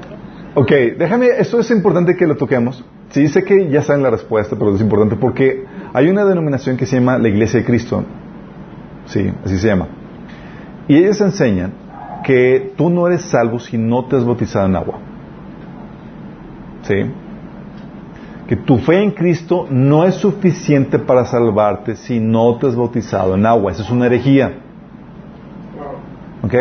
[0.00, 0.60] cuando.
[0.60, 2.84] Ok, déjame, esto es importante que lo toquemos.
[3.10, 6.86] Sí, sé que ya saben la respuesta, pero es importante porque hay una denominación que
[6.86, 8.04] se llama la Iglesia de Cristo.
[9.06, 9.88] Sí, así se llama.
[10.88, 11.72] Y ellos enseñan
[12.24, 14.98] que tú no eres salvo si no te has bautizado en agua.
[16.82, 16.94] ¿Sí?
[18.48, 23.34] Que tu fe en Cristo no es suficiente para salvarte si no te has bautizado
[23.34, 23.72] en agua.
[23.72, 24.65] Eso es una herejía.
[26.42, 26.54] ¿Ok?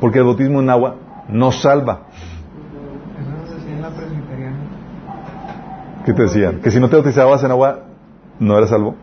[0.00, 0.96] Porque el bautismo en agua
[1.28, 2.02] no salva.
[3.20, 4.56] Eso nos decía en la presbiteriana.
[6.04, 6.60] ¿Qué te decían?
[6.60, 7.80] Que si no te bautizabas en agua,
[8.38, 8.94] no eras salvo.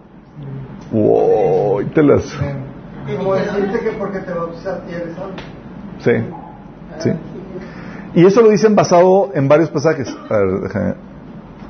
[0.91, 2.37] Wow, te las...
[3.17, 5.35] Como decirte que porque te bautizaste eres salvo.
[5.99, 6.11] Sí,
[6.99, 7.11] sí.
[8.15, 10.15] Y eso lo dicen basado en varios pasajes.
[10.29, 10.93] A ver, déjame.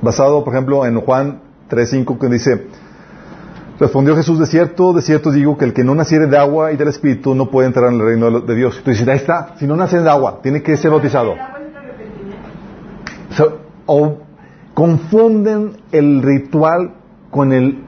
[0.01, 2.67] Basado, por ejemplo, en Juan 3.5 que dice,
[3.79, 6.77] respondió Jesús, de cierto, de cierto digo que el que no naciere de agua y
[6.77, 8.81] del Espíritu no puede entrar en el reino de Dios.
[8.83, 11.35] Tú dices, ahí está, si no nace de agua, tiene que ser bautizado.
[13.85, 14.19] O
[14.73, 16.95] confunden el ritual
[17.31, 17.83] con el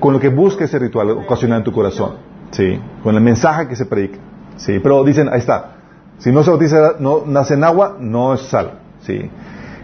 [0.00, 2.16] con lo que busca ese ritual ocasionar en tu corazón,
[2.50, 4.18] sí, con el mensaje que se predica,
[4.56, 5.76] sí, pero dicen, ahí está,
[6.18, 9.30] si no se bautiza, no nace en agua, no es sal, sí.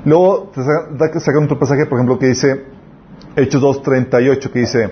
[0.07, 2.65] Luego sacan otro pasaje, por ejemplo, que dice
[3.35, 4.91] Hechos 2.38, que dice,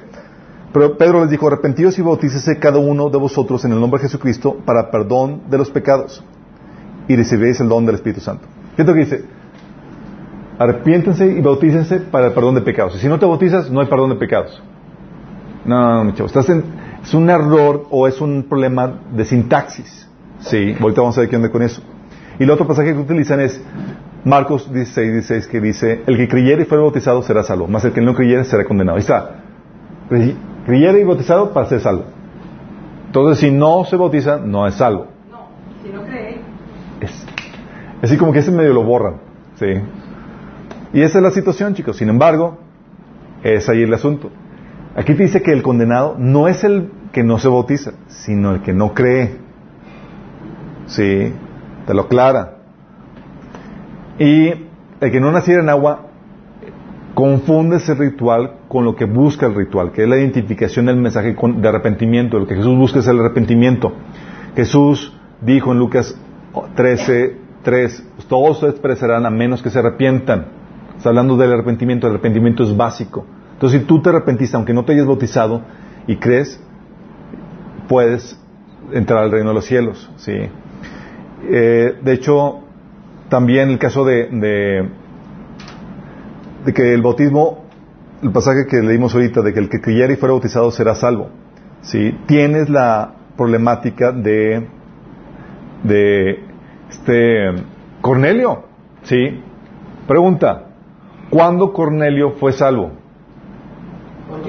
[0.74, 4.08] pero Pedro les dijo, arrepentidos y bautícese cada uno de vosotros en el nombre de
[4.08, 6.22] Jesucristo para perdón de los pecados
[7.08, 8.44] y recibiréis el don del Espíritu Santo.
[8.76, 9.24] Fíjate que dice,
[10.58, 12.96] arrepiéntense y bautícense para el perdón de pecados.
[12.96, 14.62] Y si no te bautizas, no hay perdón de pecados.
[15.64, 16.64] No, no, no, chavo, estás en-
[17.02, 20.08] es un error o es un problema de sintaxis.
[20.40, 21.82] Sí, ahorita vamos a ver qué onda con eso.
[22.38, 23.62] Y el otro pasaje que utilizan es
[24.24, 27.92] Marcos 16, 16, que dice, el que creyere y fuere bautizado será salvo, más el
[27.92, 28.96] que no creyere será condenado.
[28.96, 29.36] Ahí está.
[30.64, 32.04] Cre- Creyere y bautizado para ser salvo.
[33.06, 35.06] Entonces, si no se bautiza, no es salvo.
[35.30, 35.46] No,
[35.82, 36.40] si no cree,
[37.00, 37.26] Es,
[38.02, 39.16] así como que ese medio lo borran.
[39.56, 39.66] ¿sí?
[40.92, 41.96] Y esa es la situación, chicos.
[41.96, 42.58] Sin embargo,
[43.42, 44.30] es ahí el asunto.
[44.96, 48.62] Aquí te dice que el condenado no es el que no se bautiza, sino el
[48.62, 49.36] que no cree.
[50.86, 51.32] Sí,
[51.86, 52.56] te lo aclara.
[54.18, 54.48] Y
[55.00, 56.06] el que no naciera en agua
[57.14, 61.34] confunde ese ritual con lo que busca el ritual, que es la identificación del mensaje
[61.34, 62.38] de arrepentimiento.
[62.38, 63.92] Lo que Jesús busca es el arrepentimiento.
[64.56, 66.18] Jesús dijo en Lucas
[66.74, 70.46] 13, 3, todos ustedes perecerán a menos que se arrepientan.
[70.96, 73.24] Está hablando del arrepentimiento, el arrepentimiento es básico.
[73.54, 75.62] Entonces, si tú te arrepentiste, aunque no te hayas bautizado
[76.06, 76.60] y crees,
[77.88, 78.38] puedes
[78.92, 80.10] entrar al reino de los cielos.
[80.16, 80.32] ¿sí?
[81.50, 82.60] Eh, de hecho,
[83.28, 84.88] también el caso de,
[86.64, 87.64] de que el bautismo,
[88.22, 91.28] el pasaje que leímos ahorita, de que el que creyera y fuera bautizado será salvo.
[91.82, 92.18] ¿sí?
[92.26, 94.66] Tienes la problemática de,
[95.82, 96.44] de
[96.90, 97.64] este
[98.00, 98.64] Cornelio.
[99.02, 99.42] ¿sí?
[100.06, 100.68] Pregunta,
[101.30, 102.92] ¿cuándo Cornelio fue salvo?
[104.28, 104.48] Cuando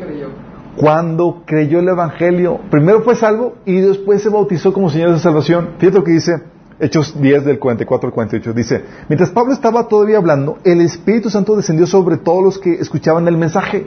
[0.00, 0.28] creyó.
[0.76, 5.70] Cuando creyó el Evangelio, primero fue salvo y después se bautizó como Señor de salvación.
[5.78, 8.52] Fíjate lo que dice Hechos 10 del 44 al 48.
[8.52, 13.26] Dice, mientras Pablo estaba todavía hablando, el Espíritu Santo descendió sobre todos los que escuchaban
[13.28, 13.86] el mensaje.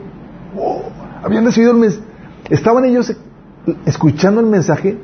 [1.22, 2.04] Habían recibido el mensaje.
[2.48, 3.14] Estaban ellos
[3.86, 4.98] escuchando el mensaje,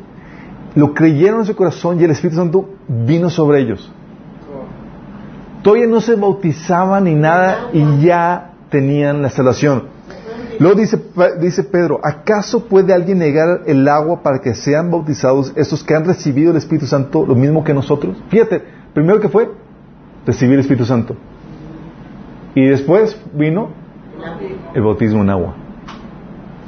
[0.75, 3.93] lo creyeron en su corazón y el Espíritu Santo vino sobre ellos.
[5.63, 9.96] Todavía no se bautizaban ni nada y ya tenían la salvación.
[10.61, 10.99] Luego dice,
[11.41, 16.05] dice Pedro, ¿acaso puede alguien negar el agua para que sean bautizados estos que han
[16.05, 18.17] recibido el Espíritu Santo lo mismo que nosotros?
[18.29, 18.63] Fíjate,
[18.95, 19.51] primero que fue
[20.27, 21.17] recibir el Espíritu Santo.
[22.55, 23.71] Y después vino
[24.75, 25.55] el bautismo en agua.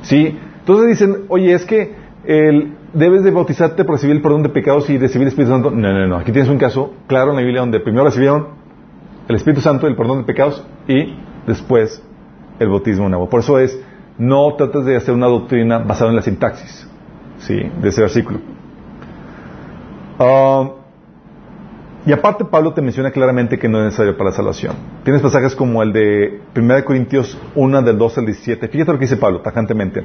[0.02, 0.38] ¿Sí?
[0.60, 4.88] Entonces dicen, oye, es que el- debes de bautizarte por recibir el perdón de pecados
[4.90, 5.70] y recibir el Espíritu Santo.
[5.70, 6.16] No, no, no.
[6.16, 8.48] Aquí tienes un caso claro en la Biblia donde primero recibieron
[9.28, 11.14] el Espíritu Santo, el perdón de pecados, y
[11.46, 12.02] después
[12.58, 13.28] el bautismo en agua.
[13.28, 13.78] Por eso es,
[14.18, 16.88] no trates de hacer una doctrina basada en la sintaxis,
[17.38, 17.70] ¿sí?
[17.80, 18.40] De ese versículo.
[20.18, 20.70] Ah,
[22.04, 24.74] y aparte Pablo te menciona claramente que no es necesario para la salvación.
[25.04, 28.68] Tienes pasajes como el de 1 Corintios 1 del 12 al 17.
[28.68, 30.04] Fíjate lo que dice Pablo, tajantemente.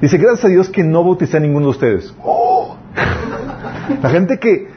[0.00, 2.14] Dice, gracias a Dios que no bauticé a ninguno de ustedes.
[2.22, 2.76] ¡Oh!
[4.02, 4.68] La gente que,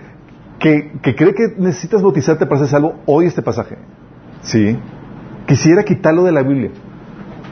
[0.60, 3.78] que, que cree que necesitas bautizarte para ser salvo, oye este pasaje.
[4.42, 4.80] ¿Sí?
[5.48, 6.72] Quisiera quitarlo de la Biblia.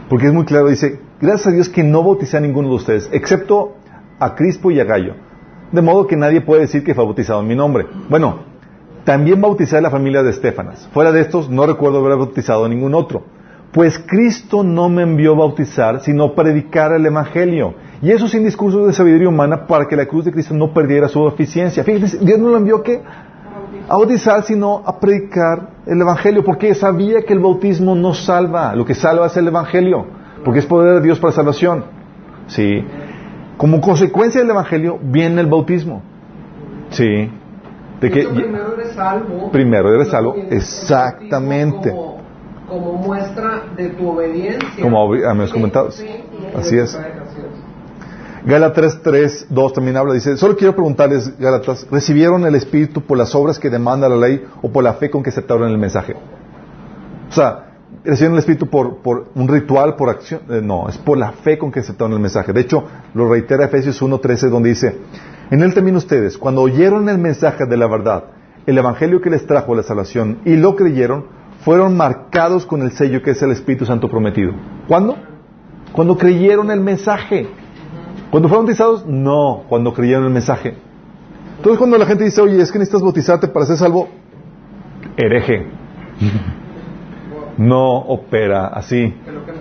[0.10, 3.10] Porque es muy claro, dice, gracias a Dios que no bauticé a ninguno de ustedes,
[3.14, 3.76] excepto
[4.20, 5.14] a Crispo y a Gallo.
[5.72, 7.86] De modo que nadie puede decir que fue bautizado en mi nombre.
[8.10, 8.40] Bueno,
[9.04, 10.90] también bauticé a la familia de Estefanas.
[10.94, 13.24] Fuera de estos, no recuerdo haber bautizado a ningún otro.
[13.72, 17.76] Pues Cristo no me envió a bautizar, sino predicar el Evangelio.
[18.02, 21.08] Y eso sin discursos de sabiduría humana para que la cruz de Cristo no perdiera
[21.08, 21.84] su eficiencia.
[21.84, 23.02] Fíjense, Dios no lo envió a qué?
[23.88, 28.86] A bautizar, sino a predicar el Evangelio, porque sabía que el bautismo no salva, lo
[28.86, 30.06] que salva es el Evangelio,
[30.46, 31.84] porque es poder de Dios para salvación.
[32.48, 32.84] Sí.
[33.58, 36.02] Como consecuencia del Evangelio viene el bautismo.
[36.90, 37.30] Sí.
[38.00, 39.52] De que, primero eres salvo.
[39.52, 40.10] Primero eres
[40.52, 41.92] exactamente.
[41.92, 42.18] Como,
[42.68, 44.82] como muestra de tu obediencia.
[44.82, 45.92] Como habíamos Sí, comentado.
[45.92, 46.08] sí,
[46.56, 46.98] Así es.
[48.46, 53.36] Gálatas 3, 2 también habla, dice, solo quiero preguntarles, Gálatas, ¿recibieron el Espíritu por las
[53.36, 56.16] obras que demanda la ley o por la fe con que aceptaron el mensaje?
[57.30, 57.74] O sea,
[58.04, 60.42] ¿recibieron el Espíritu por, por un ritual, por acción?
[60.50, 62.54] Eh, no, es por la fe con que aceptaron el mensaje.
[62.54, 64.98] De hecho, lo reitera Efesios 1, 13, donde dice,
[65.52, 68.24] en él también ustedes, cuando oyeron el mensaje de la verdad,
[68.66, 71.26] el Evangelio que les trajo la salvación, y lo creyeron,
[71.66, 74.54] fueron marcados con el sello que es el Espíritu Santo prometido.
[74.88, 75.18] ¿Cuándo?
[75.92, 77.48] Cuando creyeron el mensaje.
[78.32, 79.06] ¿Cuando fueron bautizados?
[79.06, 80.76] No, cuando creyeron el mensaje.
[81.58, 84.10] Entonces cuando la gente dice, oye, es que necesitas bautizarte para ser salvo,
[85.18, 85.68] hereje.
[87.58, 89.14] No opera así.
[89.26, 89.52] Que lo que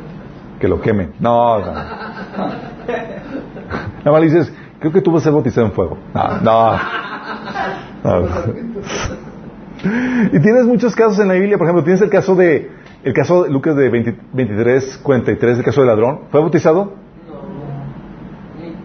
[0.60, 1.14] Que lo quemen.
[1.18, 1.66] No, no.
[1.66, 1.88] Nada
[4.04, 5.98] más le dices, creo que tú vas a ser bautizado en fuego.
[6.14, 6.78] No, no.
[8.04, 8.28] No.
[10.32, 12.70] Y tienes muchos casos en la Biblia, por ejemplo, tienes el caso de
[13.02, 16.20] el caso de Lucas de 20 23, 43, el caso del ladrón.
[16.30, 16.92] ¿Fue bautizado?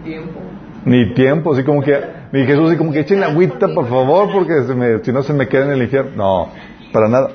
[0.04, 0.10] No.
[0.10, 0.40] Ni tiempo.
[0.84, 1.98] Ni tiempo, así como que,
[2.32, 5.22] ni Jesús, así como que echen la agüita, por favor, porque se me- si no
[5.22, 6.10] se me queda en el infierno.
[6.16, 6.48] No,
[6.92, 7.28] para nada.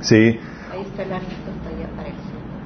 [0.00, 0.38] Sí,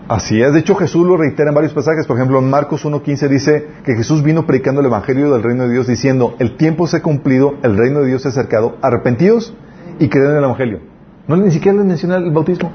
[0.08, 0.52] así es.
[0.54, 2.06] De hecho, Jesús lo reitera en varios pasajes.
[2.06, 5.72] Por ejemplo, en Marcos 1.15 dice que Jesús vino predicando el evangelio del reino de
[5.72, 9.54] Dios, diciendo: El tiempo se ha cumplido, el reino de Dios se ha acercado, arrepentidos
[9.98, 10.80] y creed en el evangelio.
[11.26, 12.72] No ni siquiera les menciona el bautismo.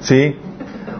[0.00, 0.36] Sí.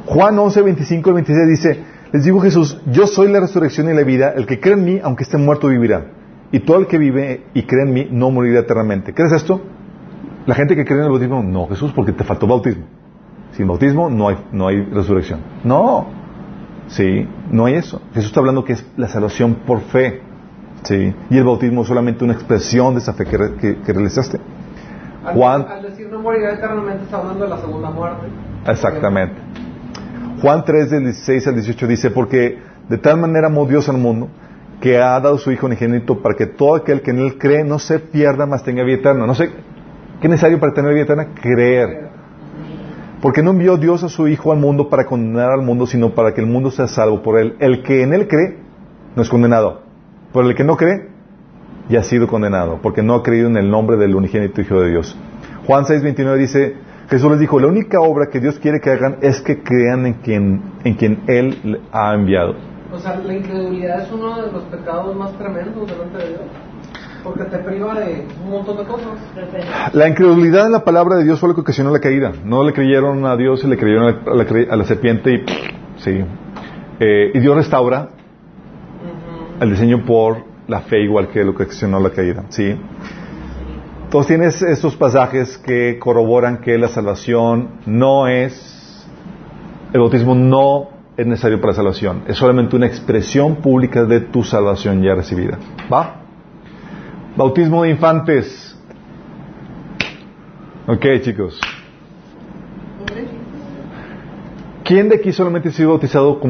[0.07, 1.85] Juan 11, 25 al 26 dice,
[2.17, 5.01] les digo Jesús, yo soy la resurrección y la vida, el que cree en mí,
[5.03, 6.07] aunque esté muerto, vivirá.
[6.51, 9.13] Y todo el que vive y cree en mí, no morirá eternamente.
[9.13, 9.61] ¿Crees esto?
[10.47, 12.85] La gente que cree en el bautismo, no, Jesús, porque te faltó bautismo.
[13.53, 15.41] Sin bautismo no hay, no hay resurrección.
[15.65, 16.07] No.
[16.89, 18.01] Sí, no hay eso.
[18.15, 20.23] Jesús está hablando que es la salvación por fe.
[20.85, 21.13] Sí.
[21.31, 24.39] Y el bautismo es solamente una expresión de esa fe que, re- que- que realizaste.
[25.25, 25.67] Al, Juan.
[25.69, 28.27] al decir no morirá eternamente, está hablando de la segunda muerte.
[28.67, 29.35] Exactamente.
[30.41, 32.59] Juan 3 del 16 al 18 dice, porque
[32.89, 34.29] de tal manera amó Dios al mundo
[34.81, 37.79] que ha dado su Hijo unigénito para que todo aquel que en él cree no
[37.79, 39.27] se pierda, mas tenga vida eterna.
[39.27, 39.49] No sé,
[40.21, 41.29] ¿qué es necesario para tener vida eterna?
[41.41, 42.11] Creer.
[43.23, 46.35] Porque no envió Dios a su Hijo al mundo para condenar al mundo, sino para
[46.35, 47.57] que el mundo sea salvo por él.
[47.59, 48.59] El que en él cree
[49.15, 49.83] no es condenado.
[50.33, 51.09] Pero el que no cree
[51.89, 54.91] ya ha sido condenado, porque no ha creído en el nombre del unigénito Hijo de
[54.91, 55.17] Dios.
[55.67, 56.75] Juan 6, 29 dice,
[57.09, 60.15] Jesús les dijo, la única obra que Dios quiere que hagan es que crean en
[60.15, 62.55] quien, en quien Él ha enviado.
[62.93, 66.41] O sea, la incredulidad es uno de los pecados más tremendos delante de Dios.
[67.23, 69.19] Porque te priva de un montón de cosas.
[69.93, 72.33] La incredulidad en la palabra de Dios fue lo que ocasionó la caída.
[72.45, 75.35] No le creyeron a Dios y le creyeron a la, a la- a la serpiente
[75.35, 75.45] y
[76.01, 76.25] sí.
[77.01, 78.09] Eh, y Dios restaura
[79.61, 80.39] el diseño por
[80.69, 82.45] la fe igual que lo que ocasionó la caída.
[82.51, 82.75] Sí.
[84.07, 89.05] Entonces tienes estos pasajes que corroboran que la salvación no es,
[89.93, 94.45] el bautismo no es necesario para la salvación, es solamente una expresión pública de tu
[94.45, 95.59] salvación ya recibida.
[95.93, 96.21] ¿Va?
[97.37, 98.79] Bautismo de infantes.
[100.87, 101.61] Ok, chicos.
[104.85, 106.41] ¿Quién de aquí solamente ha sido bautizado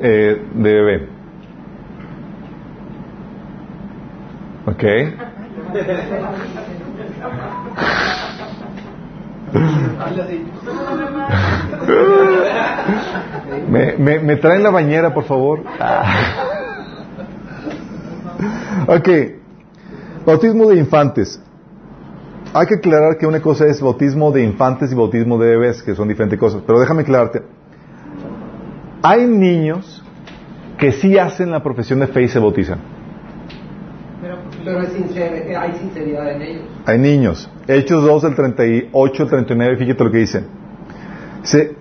[0.00, 1.08] eh, de bebé?
[4.66, 4.84] Ok.
[13.68, 15.62] Me, me, traen la bañera, por favor.
[18.86, 19.08] Ok.
[20.26, 21.40] Bautismo de infantes.
[22.52, 25.94] Hay que aclarar que una cosa es bautismo de infantes y bautismo de bebés, que
[25.94, 26.62] son diferentes cosas.
[26.66, 27.42] Pero déjame aclararte.
[29.02, 30.04] Hay niños
[30.78, 32.99] que sí hacen la profesión de fe y se bautizan.
[34.64, 36.62] Pero es sincer- eh, hay sinceridad en ellos.
[36.86, 37.50] Hay niños.
[37.66, 40.44] Hechos 2 del 38 al 39, fíjate lo que dice.
[41.42, 41.74] Se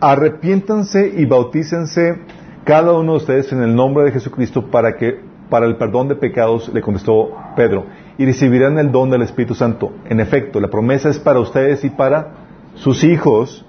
[0.00, 2.18] arrepiéntanse y bautícense
[2.64, 5.20] cada uno de ustedes en el nombre de Jesucristo para que
[5.50, 7.84] para el perdón de pecados, le contestó Pedro,
[8.16, 9.92] y recibirán el don del Espíritu Santo.
[10.08, 12.28] En efecto, la promesa es para ustedes y para
[12.74, 13.62] sus hijos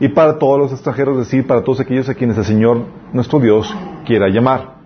[0.00, 3.38] y para todos los extranjeros, es decir, para todos aquellos a quienes el Señor nuestro
[3.38, 3.72] Dios
[4.04, 4.78] quiera llamar.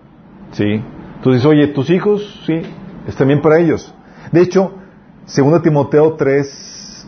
[0.51, 0.79] ¿Sí?
[1.15, 2.61] Entonces, oye, tus hijos, sí,
[3.07, 3.93] es también para ellos.
[4.31, 4.73] De hecho,
[5.35, 7.07] 2 Timoteo 3,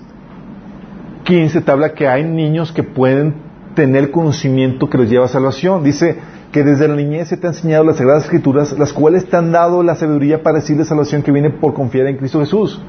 [1.23, 3.35] 15 te habla que hay niños que pueden
[3.75, 5.83] tener conocimiento que los lleva a salvación.
[5.83, 6.17] Dice
[6.51, 9.51] que desde la niñez se te han enseñado las Sagradas Escrituras, las cuales te han
[9.51, 12.81] dado la sabiduría para decir la salvación que viene por confiar en Cristo Jesús.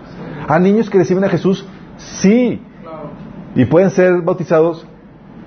[0.46, 1.66] ¿A niños que reciben a Jesús?
[1.96, 2.60] Sí.
[3.56, 4.86] ¿Y pueden ser bautizados?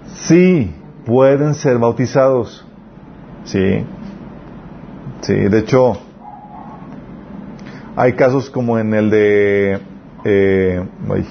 [0.07, 0.73] Sí,
[1.05, 2.65] pueden ser bautizados.
[3.45, 3.85] Sí.
[5.21, 5.93] Sí, de hecho,
[7.95, 9.79] hay casos como en el de...
[10.25, 10.83] eh,
[11.13, 11.25] ay,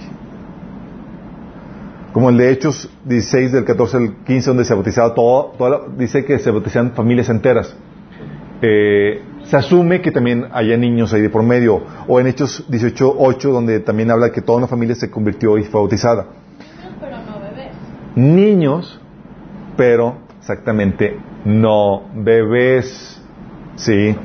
[2.13, 5.81] como el de Hechos 16 del 14 al 15 donde se bautizaba todo, toda la-
[5.97, 7.77] dice que se bautizaban familias enteras.
[8.61, 11.81] Eh, se asume que también haya niños ahí de por medio.
[12.09, 15.65] O en Hechos 18, 8 donde también habla que toda una familia se convirtió y
[15.65, 16.27] fue bautizada.
[17.01, 17.73] pero no bebés.
[18.17, 19.01] Niños,
[19.77, 23.21] pero exactamente no bebés.
[23.77, 24.17] ¿Sí?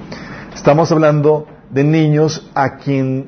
[0.55, 3.27] Estamos hablando de niños a quien,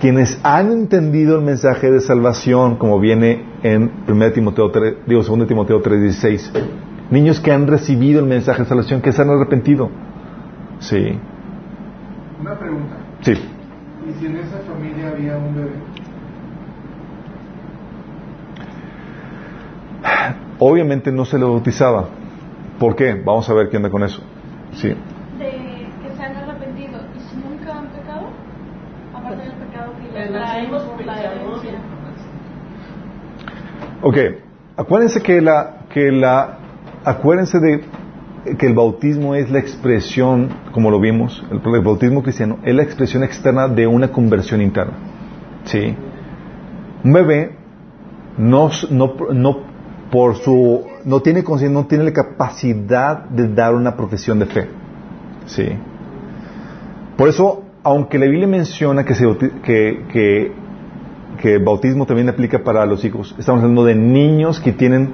[0.00, 5.46] quienes han entendido el mensaje de salvación, como viene en 1 Timoteo 3, digo, 2
[5.46, 6.52] Timoteo 3:16.
[7.10, 9.90] Niños que han recibido el mensaje de salvación, que se han arrepentido.
[10.78, 11.18] Sí.
[12.40, 12.96] Una pregunta.
[13.20, 13.32] Sí.
[13.32, 15.72] ¿Y si en esa familia había un bebé?
[20.58, 22.08] Obviamente no se le bautizaba.
[22.78, 23.14] ¿Por qué?
[23.14, 24.22] Vamos a ver qué onda con eso.
[24.72, 24.88] Sí.
[24.88, 24.96] de
[26.02, 28.28] que se han arrepentido y si nunca han pecado,
[29.14, 31.16] aparte del pecado que ya Pero traemos la.
[34.02, 34.16] Ok,
[34.76, 36.58] acuérdense que la, que la,
[37.04, 37.84] acuérdense de
[38.56, 42.82] que el bautismo es la expresión, como lo vimos, el, el bautismo cristiano es la
[42.82, 44.94] expresión externa de una conversión interna.
[45.64, 45.94] ¿Sí?
[47.04, 47.56] Un bebé
[48.38, 49.58] no, no, no
[50.10, 54.68] por su, no tiene no tiene la capacidad de dar una profesión de fe.
[55.46, 55.68] ¿Sí?
[57.16, 59.14] Por eso, aunque la Biblia menciona que,
[59.62, 60.52] que,
[61.40, 65.10] que, el bautismo también aplica para los hijos, estamos hablando de niños que tienen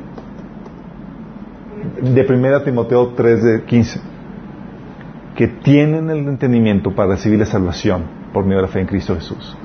[2.02, 4.00] de 1 Timoteo 3 de 15,
[5.36, 9.14] que tienen el entendimiento para recibir la salvación por medio de la fe en Cristo
[9.14, 9.56] Jesús.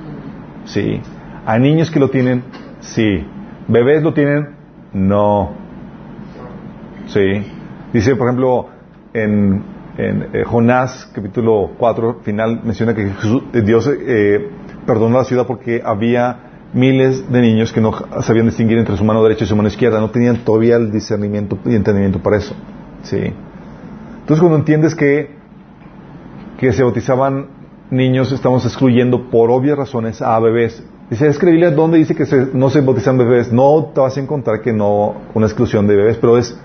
[0.64, 1.00] Sí.
[1.44, 2.44] Hay niños que lo tienen,
[2.80, 3.26] sí.
[3.66, 4.50] Bebés lo tienen,
[4.92, 5.50] no.
[7.06, 7.44] Sí.
[7.92, 8.68] Dice, por ejemplo,
[9.12, 9.62] en,
[9.98, 14.48] en eh, Jonás, capítulo 4, final, menciona que Jesús- eh, Dios eh,
[14.86, 16.36] perdonó la ciudad porque había
[16.74, 17.92] miles de niños que no
[18.22, 21.58] sabían distinguir entre su mano derecha y su mano izquierda, no tenían todavía el discernimiento
[21.66, 22.54] y entendimiento para eso.
[23.02, 23.18] Sí.
[23.18, 25.30] Entonces, cuando entiendes que,
[26.58, 27.46] que se bautizaban
[27.90, 30.82] niños, estamos excluyendo por obvias razones a bebés.
[31.10, 33.52] Dice, es que la Biblia, ¿dónde dice que se- no se bautizan bebés?
[33.52, 36.58] No te vas a encontrar que no, una exclusión de bebés, pero es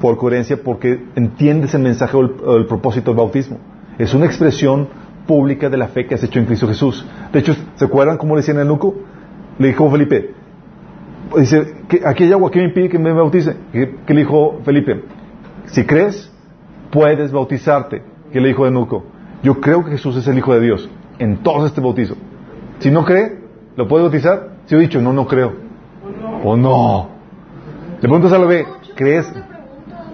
[0.00, 3.58] por coherencia porque entiendes el mensaje o el, o el propósito del bautismo.
[3.98, 4.88] Es una expresión
[5.26, 7.04] pública de la fe que has hecho en Cristo Jesús.
[7.32, 8.94] De hecho, ¿se acuerdan cómo le decían a Eunuco?
[9.58, 10.34] Le dijo Felipe,
[11.36, 13.56] dice, "¿Qué- aquí hay agua, ¿qué me impide que me bautice?
[13.72, 15.02] ¿Qué, qué le dijo Felipe?
[15.66, 16.32] Si crees,
[16.90, 18.02] puedes bautizarte.
[18.32, 19.04] ¿Qué le dijo Eunuco?
[19.42, 20.88] Yo creo que Jesús es el Hijo de Dios.
[21.18, 22.14] Entonces te bautizo.
[22.78, 23.38] Si no cree,
[23.76, 24.50] ¿lo puede bautizar?
[24.66, 25.52] Si he dicho, no, no creo.
[26.44, 27.08] ¿O no?
[27.96, 29.26] Le preguntas al bebé, ¿crees?
[29.26, 30.04] No te preguntan.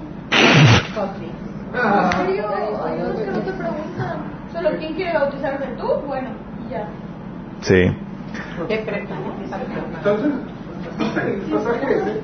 [1.74, 2.44] ¿En serio?
[2.84, 4.16] Hay unos que no te preguntan.
[4.52, 6.30] Solo quién quiere bautizarse tú, bueno,
[6.66, 6.88] y ya.
[7.64, 7.96] Sí.
[9.96, 10.32] Entonces,
[11.26, 12.20] el pasaje ese,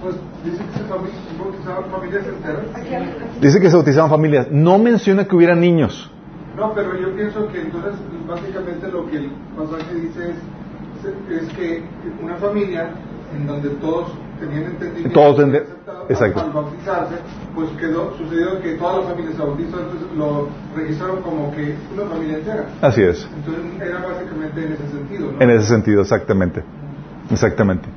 [0.00, 3.40] pues dice que se bautizaban familias enteras.
[3.40, 4.48] Dice que se bautizaban familias.
[4.50, 6.10] No menciona que hubiera niños.
[6.56, 7.94] No, pero yo pienso que entonces
[8.28, 11.82] básicamente lo que el pasaje dice es, es que
[12.22, 12.90] una familia
[13.34, 15.64] en donde todos tenían entendimiento Todos ente-
[16.08, 16.40] exacto.
[16.40, 17.14] al, bautizarse,
[17.54, 22.38] pues quedó, sucedió que toda la familia se entonces lo registraron como que una familia
[22.38, 22.66] entera.
[22.80, 23.28] Así es.
[23.36, 25.40] Entonces era básicamente en ese sentido, ¿no?
[25.40, 26.62] En ese sentido, exactamente.
[27.30, 27.88] Exactamente.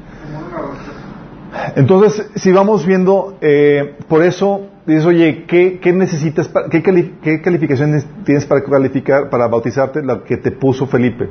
[1.75, 7.13] Entonces, si vamos viendo, eh, por eso dices, oye, ¿qué, qué necesitas, para- qué, cali-
[7.21, 10.03] qué calificaciones tienes para calificar, para bautizarte?
[10.03, 11.29] La que te puso Felipe.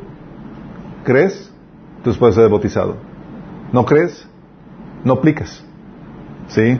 [1.04, 1.52] ¿Crees?
[1.98, 2.96] Entonces puedes ser bautizado.
[3.72, 4.28] ¿No crees?
[5.04, 5.64] No aplicas.
[6.48, 6.78] ¿Sí?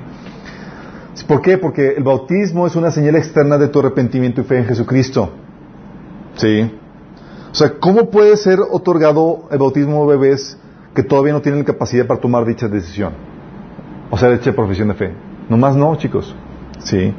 [1.26, 1.58] ¿Por qué?
[1.58, 5.30] Porque el bautismo es una señal externa de tu arrepentimiento y fe en Jesucristo.
[6.36, 6.70] ¿Sí?
[7.50, 10.58] O sea, ¿cómo puede ser otorgado el bautismo a bebés
[10.94, 13.12] que todavía no tienen capacidad para tomar dicha decisión?
[14.10, 15.12] O sea, dicha profesión de fe.
[15.48, 16.34] Nomás no, chicos.
[16.78, 17.14] Sí.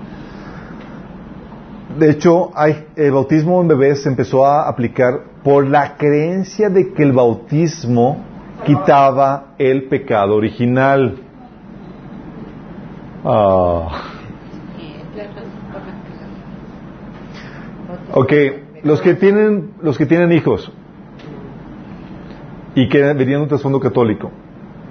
[1.99, 2.51] De hecho,
[2.95, 8.32] el bautismo en bebés se empezó a aplicar por la creencia de que el bautismo
[8.65, 11.17] quitaba el pecado original.
[13.23, 13.87] Ah.
[18.13, 18.33] Ok,
[18.83, 20.71] los que tienen, los que tienen hijos
[22.75, 24.31] y que venían de un trasfondo católico,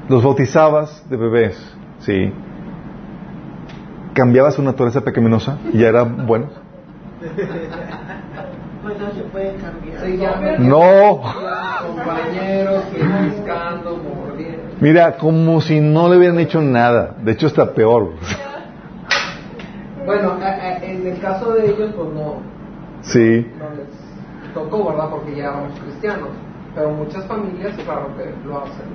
[0.09, 2.33] los bautizabas de bebés, sí.
[4.15, 6.53] Cambiaba su naturaleza pecaminosa y ya eran buenos.
[8.83, 10.01] Pues no se puede cambiar.
[10.01, 11.21] Se llaman No.
[11.87, 14.59] compañeros, que buscando, mordiendo.
[14.81, 17.15] Mira, como si no le hubieran hecho nada.
[17.23, 18.11] De hecho, está peor.
[20.05, 20.37] Bueno,
[20.83, 22.35] en el caso de ellos, pues no,
[23.03, 23.47] Sí.
[23.59, 25.11] no les tocó, ¿verdad?
[25.11, 26.29] Porque ya éramos cristianos.
[26.75, 28.87] Pero muchas familias, claro que lo hacen.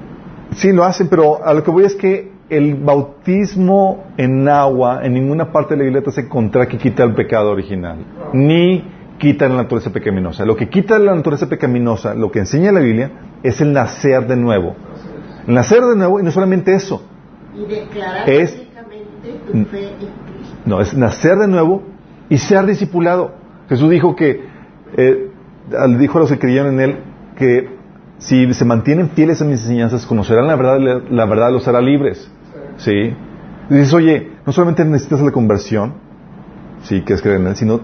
[0.52, 5.14] Sí, lo hacen, pero a lo que voy es que el bautismo en agua en
[5.14, 7.98] ninguna parte de la Biblia te hace encontrar que quita el pecado original,
[8.34, 8.84] ni
[9.18, 10.46] quita la naturaleza pecaminosa.
[10.46, 13.12] Lo que quita la naturaleza pecaminosa, lo que enseña la Biblia,
[13.44, 14.76] es el nacer de nuevo.
[15.48, 17.04] El nacer de nuevo, y no solamente eso,
[17.56, 18.78] Y declarar Es- tu fe
[19.54, 20.08] en Cristo.
[20.66, 21.84] no, es nacer de nuevo
[22.30, 23.32] y ser discipulado.
[23.70, 24.42] Jesús dijo que,
[24.96, 25.32] eh,
[25.78, 26.98] al- dijo a los que creían en Él,
[27.36, 27.70] que
[28.20, 31.82] si se mantienen fieles a mis enseñanzas, conocerán la verdad, la, la verdad los hará
[31.82, 32.30] libres.
[32.78, 32.92] ¿Sí?
[33.70, 35.94] Y dices, oye, no solamente necesitas la conversión,
[36.84, 37.80] sí, que es creer en Él, sino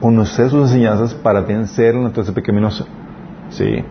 [0.00, 2.84] conocer sus enseñanzas para vencer la naturaleza pecaminosa.
[3.50, 3.84] ¿Sí?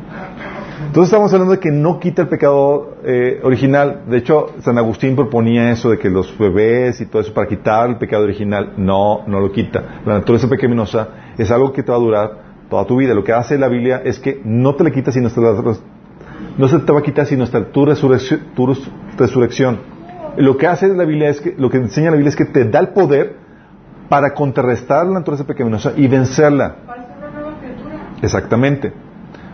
[0.87, 4.03] Entonces estamos hablando de que no quita el pecado eh, original.
[4.07, 7.89] De hecho, San Agustín proponía eso de que los bebés y todo eso para quitar
[7.89, 8.73] el pecado original.
[8.77, 10.01] No, no lo quita.
[10.05, 12.31] La naturaleza pecaminosa es algo que te va a durar
[12.69, 13.13] toda tu vida.
[13.13, 15.53] Lo que hace la Biblia es que no te le quita sino hasta la,
[16.57, 17.85] no se te va a quitar sino hasta tu.
[18.55, 18.75] Tu
[19.17, 19.79] resurrección.
[20.37, 22.65] Lo que hace la Biblia es que, lo que enseña la Biblia es que te
[22.65, 23.37] da el poder
[24.09, 26.75] para contrarrestar la naturaleza pecaminosa y vencerla.
[26.85, 28.09] Para ser una nueva criatura.
[28.21, 28.93] Exactamente.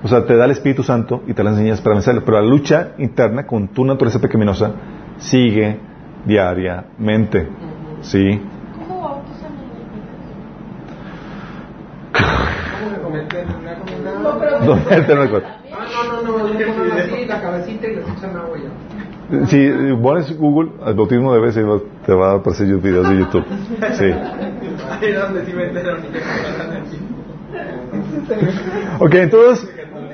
[0.03, 2.21] O sea, te da el Espíritu Santo y te la enseñas para vencerla.
[2.25, 4.71] Pero la lucha interna con tu naturaleza pecaminosa
[5.17, 5.79] sigue
[6.25, 7.47] diariamente.
[8.01, 8.41] ¿Sí?
[8.77, 9.61] ¿Cómo bautizan a
[12.79, 13.45] ¿Cómo le comenté?
[13.45, 14.19] ¿Me ha comentado?
[14.65, 14.73] No.
[15.73, 18.69] Ah, no, no, no, le la cabecita y les echan agua ya.
[19.47, 19.71] Si
[20.01, 21.55] pones Google, el bautismo de bebés
[22.05, 23.45] te va a aparecer videos de YouTube.
[23.93, 24.11] Sí.
[28.99, 29.69] Ok, entonces,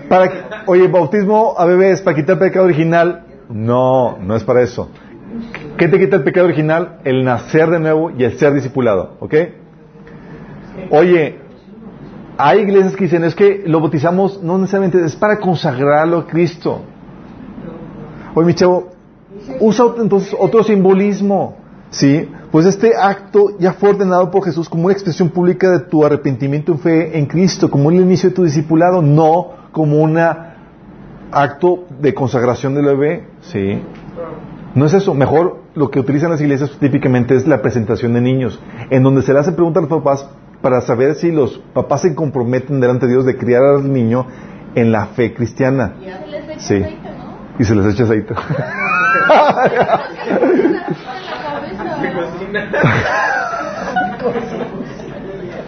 [0.07, 3.23] para oye, bautismo a bebés para quitar el pecado original.
[3.49, 4.91] No, no es para eso.
[5.77, 6.99] ¿Qué te quita el pecado original?
[7.03, 9.17] El nacer de nuevo y el ser discipulado.
[9.19, 9.33] ¿Ok?
[10.91, 11.39] Oye,
[12.37, 16.81] hay iglesias que dicen, es que lo bautizamos no necesariamente, es para consagrarlo a Cristo.
[18.35, 18.96] Oye, mi chavo,
[19.59, 21.55] usa entonces otro simbolismo.
[21.89, 22.29] ¿Sí?
[22.51, 26.73] Pues este acto ya fue ordenado por Jesús como una expresión pública de tu arrepentimiento
[26.73, 30.17] en fe en Cristo, como un inicio de tu discipulado, no como un
[31.31, 33.27] acto de consagración del bebé.
[33.41, 33.81] ¿Sí?
[34.75, 35.13] No es eso.
[35.13, 38.59] Mejor lo que utilizan las iglesias típicamente es la presentación de niños,
[38.89, 40.29] en donde se le hace pregunta a los papás
[40.61, 44.25] para saber si los papás se comprometen delante de Dios de criar al niño
[44.75, 45.93] en la fe cristiana.
[45.99, 46.75] Se les echa Sí.
[46.75, 47.59] aceite, ¿no?
[47.59, 48.33] Y se les echa aceite.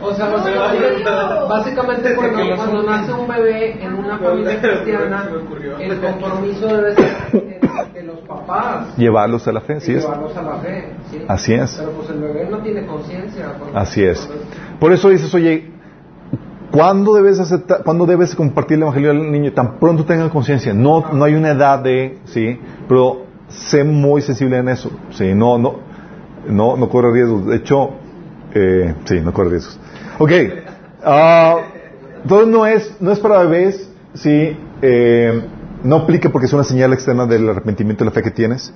[0.01, 1.47] O sea, básicamente- no.
[1.47, 5.29] básicamente cuando, cuando nace un bebé en una familia cristiana,
[5.79, 7.59] el compromiso debe ser
[7.93, 8.97] de, los papás.
[8.97, 10.03] Llevarlos a la fe, y así es.
[10.03, 10.93] llevarlos a la fe.
[11.11, 11.21] ¿sí?
[11.27, 11.75] Así es.
[11.77, 13.53] Pero pues el bebé no tiene conciencia.
[13.73, 14.29] Así es.
[14.79, 15.71] Por eso dices, oye,
[16.71, 19.51] ¿cuándo debes aceptar, cuándo debes compartir el evangelio al niño?
[19.53, 20.73] Tan pronto tenga conciencia.
[20.73, 24.91] No, no hay una edad de, sí, pero sé muy sensible en eso.
[25.11, 25.79] Sí, no, no,
[26.47, 27.47] no, no corre riesgos.
[27.47, 27.91] De hecho,
[28.53, 29.79] eh, sí, no corre riesgos.
[30.19, 30.31] Ok.
[31.03, 31.57] ah,
[32.23, 35.41] entonces no es, no es para bebés, sí, eh,
[35.83, 38.73] no aplica porque es una señal externa del arrepentimiento y la fe que tienes.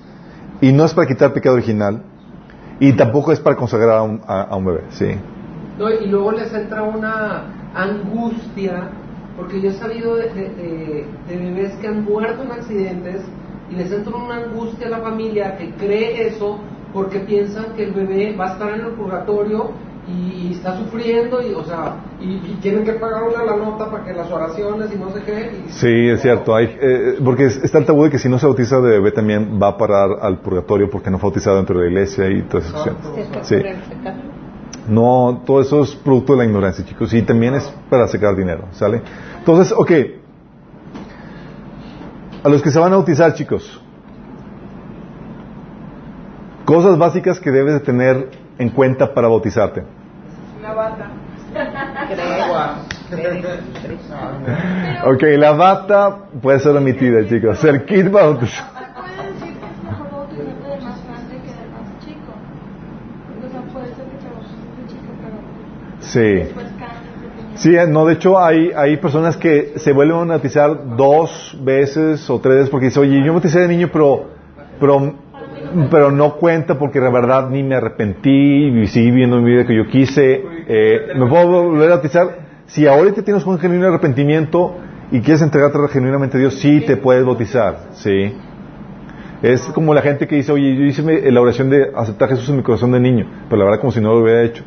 [0.62, 2.02] Y no es para quitar el pecado original.
[2.80, 5.16] Y tampoco es para consagrar a un, bebé, sí.
[5.78, 7.44] No, y luego les entra una
[7.76, 8.90] angustia,
[9.38, 13.22] porque yo he sabido de bebés que han muerto en accidentes
[13.74, 16.60] y les entra una angustia a la familia que cree eso
[16.94, 19.72] porque piensan que el bebé va a estar en el purgatorio
[20.08, 24.04] y, está sufriendo y, o sea, y, y tienen que pagar una la nota para
[24.04, 25.52] que las oraciones y no sé qué.
[25.66, 26.54] y- Sí, es cierto.
[26.54, 29.12] Hay, eh, porque es- está el tabú de que si no se bautiza de bebé
[29.14, 32.42] también va a parar al purgatorio porque no fue bautizado dentro de la iglesia y
[32.44, 33.48] todas esas cuestiones.
[33.48, 33.56] Sí.
[34.88, 37.14] No, todo eso es producto de la ignorancia, chicos.
[37.14, 39.02] Y también es para sacar dinero, ¿sale?
[39.40, 39.92] Entonces, ok.
[42.44, 43.82] A los que se van a bautizar, chicos.
[46.66, 49.84] Cosas básicas que debes de tener en cuenta para bautizarte.
[50.62, 51.10] La bata.
[55.06, 57.64] Ok, la bata puede ser omitida, chicos.
[57.64, 58.70] El kit bautizado.
[58.74, 62.32] Se puede decir que es mejor bautizarte de más grande que de más chico.
[63.46, 65.38] O sea, puede ser que te bautices de chico, pero
[66.00, 66.20] Sí.
[66.24, 67.34] después cambies de opinión.
[67.56, 72.28] Sí, eh, no, de hecho hay, hay personas que se vuelven a bautizar dos veces
[72.30, 74.26] o tres veces porque dicen, oye, yo bauticé de niño, pero,
[74.80, 75.14] pero,
[75.92, 79.76] pero no cuenta porque la verdad ni me arrepentí y seguí viendo mi vida que
[79.76, 80.42] yo quise.
[80.68, 82.44] Eh, ¿Me puedo volver a bautizar?
[82.66, 84.76] Si ahorita tienes un genuino arrepentimiento
[85.12, 88.34] y quieres entregarte genuinamente a Dios, sí te puedes bautizar, sí.
[89.44, 92.50] Es como la gente que dice, oye, yo hice la oración de aceptar a Jesús
[92.50, 94.64] en mi corazón de niño, pero la verdad como si no lo hubiera hecho.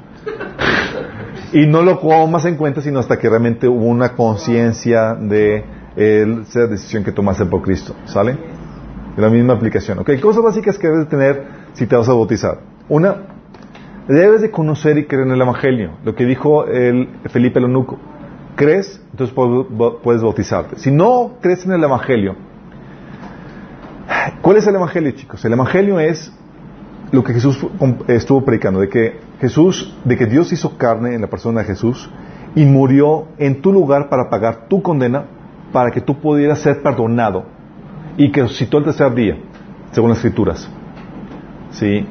[1.57, 5.65] Y no lo más en cuenta sino hasta que realmente hubo una conciencia de
[5.97, 7.97] esa decisión que tomaste por Cristo.
[8.05, 8.37] ¿Sale?
[9.17, 9.99] La misma aplicación.
[10.01, 12.59] Ok, cosas básicas que debes de tener si te vas a bautizar.
[12.91, 13.17] Una,
[14.07, 15.93] debes de conocer y creer en el Evangelio.
[16.05, 17.99] Lo que dijo el Felipe el eunuco.
[18.55, 19.01] ¿Crees?
[19.13, 20.79] Entonces puedes bautizarte.
[20.79, 22.37] Si no crees en el Evangelio,
[24.43, 25.43] ¿cuál es el Evangelio, chicos?
[25.47, 26.31] El Evangelio es
[27.13, 27.67] lo que Jesús
[28.09, 32.11] estuvo predicando, de que Jesús, de que Dios hizo carne en la persona de Jesús
[32.55, 35.27] y murió en tu lugar para pagar tu condena,
[35.73, 37.45] para que tú pudieras ser perdonado
[38.17, 39.37] y que resucitó el tercer día,
[39.93, 40.69] según las escrituras.
[41.71, 42.07] ¿Sí?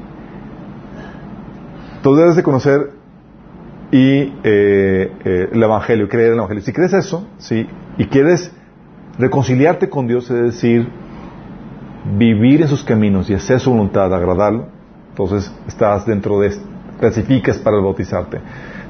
[2.03, 2.91] Tú debes de conocer
[3.91, 6.63] y eh, eh, el Evangelio, creer en el Evangelio.
[6.63, 7.67] Si crees eso, ¿sí?
[7.97, 8.51] Y quieres
[9.17, 10.87] reconciliarte con Dios es decir,
[12.17, 14.67] vivir en sus caminos y hacer su voluntad, agradarlo,
[15.09, 16.51] entonces estás dentro de,
[16.99, 18.39] clasificas para bautizarte.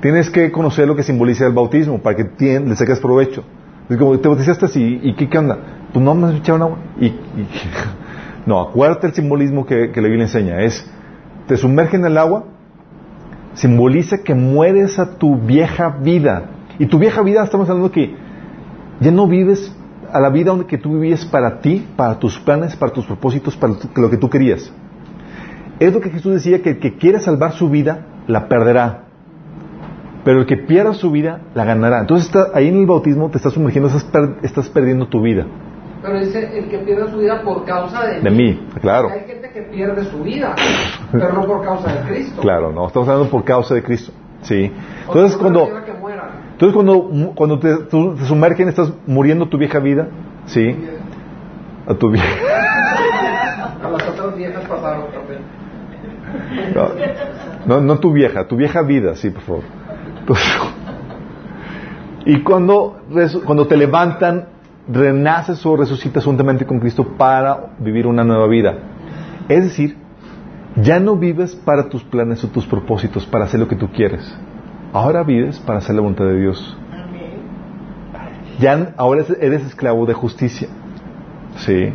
[0.01, 3.43] Tienes que conocer lo que simboliza el bautismo para que tien- le saques provecho.
[3.89, 5.57] Es como, te bautizaste ¿y qué, qué onda?
[5.93, 6.77] Pues no me echaron agua.
[6.99, 7.47] Y, y-
[8.45, 10.61] no, acuérdate el simbolismo que, que la Biblia enseña.
[10.61, 10.89] Es,
[11.47, 12.45] te sumerge en el agua,
[13.53, 16.43] simboliza que mueres a tu vieja vida.
[16.79, 18.15] Y tu vieja vida, estamos hablando que
[18.99, 19.73] ya no vives
[20.11, 23.55] a la vida donde que tú vivías para ti, para tus planes, para tus propósitos,
[23.55, 24.71] para lo que tú querías.
[25.79, 29.03] Es lo que Jesús decía, que el que quiere salvar su vida, la perderá.
[30.23, 31.99] Pero el que pierda su vida, la ganará.
[31.99, 35.45] Entonces está, ahí en el bautismo te estás sumergiendo, estás, per- estás perdiendo tu vida.
[36.01, 39.09] Pero dice el que pierde su vida por causa de, De mí, claro.
[39.09, 40.55] Hay gente que pierde su vida,
[41.11, 42.41] pero no por causa de Cristo.
[42.41, 44.11] Claro, no, estamos hablando por causa de Cristo.
[44.41, 44.71] Sí.
[45.07, 45.67] Entonces cuando,
[46.51, 50.07] entonces cuando, cuando te, tú te sumergen, estás muriendo tu vieja vida,
[50.45, 50.75] sí.
[51.87, 52.27] A tu vieja.
[53.83, 55.41] A las otras viejas pasaron también.
[56.73, 56.89] No,
[57.65, 59.63] no, no tu vieja, tu vieja vida, sí, por favor.
[60.19, 60.45] Entonces,
[62.25, 63.01] y cuando,
[63.45, 64.47] cuando te levantan,
[64.87, 68.77] renaces o resucitas juntamente con Cristo para vivir una nueva vida.
[69.47, 69.97] Es decir,
[70.75, 74.35] ya no vives para tus planes o tus propósitos, para hacer lo que tú quieres.
[74.91, 76.77] Ahora vives para hacer la voluntad de Dios.
[78.59, 80.67] Ya ahora eres esclavo de justicia.
[81.57, 81.91] Sí.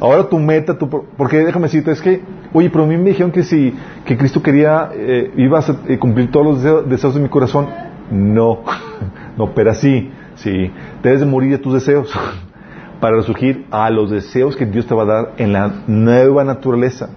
[0.00, 2.22] Ahora tu meta, tu, porque déjame decirte, es que,
[2.52, 3.74] oye, pero a mí me dijeron que si
[4.04, 7.68] que Cristo quería, eh, ibas a eh, cumplir todos los deseo- deseos de mi corazón.
[8.10, 8.60] No,
[9.36, 10.70] no, pero sí, sí.
[11.02, 12.12] Debes de morir a tus deseos
[13.00, 17.08] para resurgir a los deseos que Dios te va a dar en la nueva naturaleza,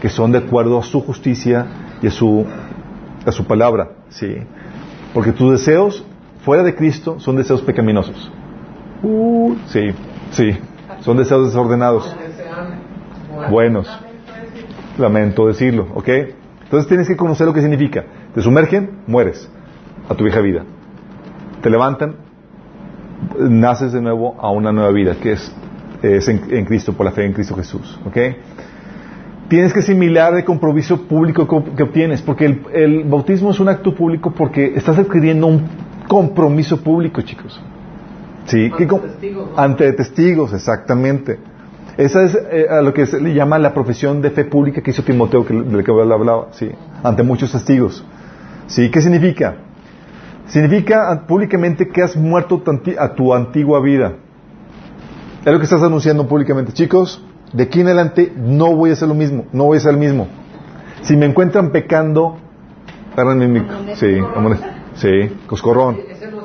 [0.00, 1.66] que son de acuerdo a su justicia
[2.02, 2.44] y a su,
[3.26, 4.36] a su palabra, sí.
[5.14, 6.04] Porque tus deseos
[6.44, 8.30] fuera de Cristo son deseos pecaminosos.
[9.02, 9.90] Uh, sí,
[10.30, 10.56] sí.
[11.00, 12.14] Son deseos desordenados.
[13.50, 13.86] Buenos.
[15.00, 16.08] Lamento decirlo, ¿ok?
[16.64, 18.04] Entonces tienes que conocer lo que significa.
[18.34, 19.50] Te sumergen, mueres
[20.08, 20.64] a tu vieja vida.
[21.62, 22.14] Te levantan,
[23.38, 25.52] naces de nuevo a una nueva vida, que es,
[26.02, 28.16] es en, en Cristo, por la fe en Cristo Jesús, ¿ok?
[29.48, 33.92] Tienes que asimilar el compromiso público que obtienes, porque el, el bautismo es un acto
[33.94, 35.62] público porque estás adquiriendo un
[36.06, 37.60] compromiso público, chicos.
[38.46, 38.66] ¿Sí?
[38.66, 39.58] Ante ¿Qué com- testigos, ¿no?
[39.60, 41.38] Ante testigos, exactamente.
[41.96, 44.90] Esa es eh, a lo que se le llama la profesión de fe pública que
[44.90, 46.70] hizo Timoteo, que, de la que hablaba, sí,
[47.02, 48.04] ante muchos testigos.
[48.66, 48.90] ¿Sí?
[48.90, 49.56] ¿Qué significa?
[50.46, 54.14] Significa públicamente que has muerto tu anti- a tu antigua vida.
[55.44, 56.72] Es lo que estás anunciando públicamente.
[56.72, 59.92] Chicos, de aquí en adelante no voy a hacer lo mismo, no voy a ser
[59.92, 60.28] el mismo.
[61.02, 62.36] Si me encuentran pecando,
[63.12, 63.60] agárrenme mi...
[63.94, 64.18] Sí,
[64.94, 65.98] sí, coscorrón.
[66.08, 66.42] Ese no,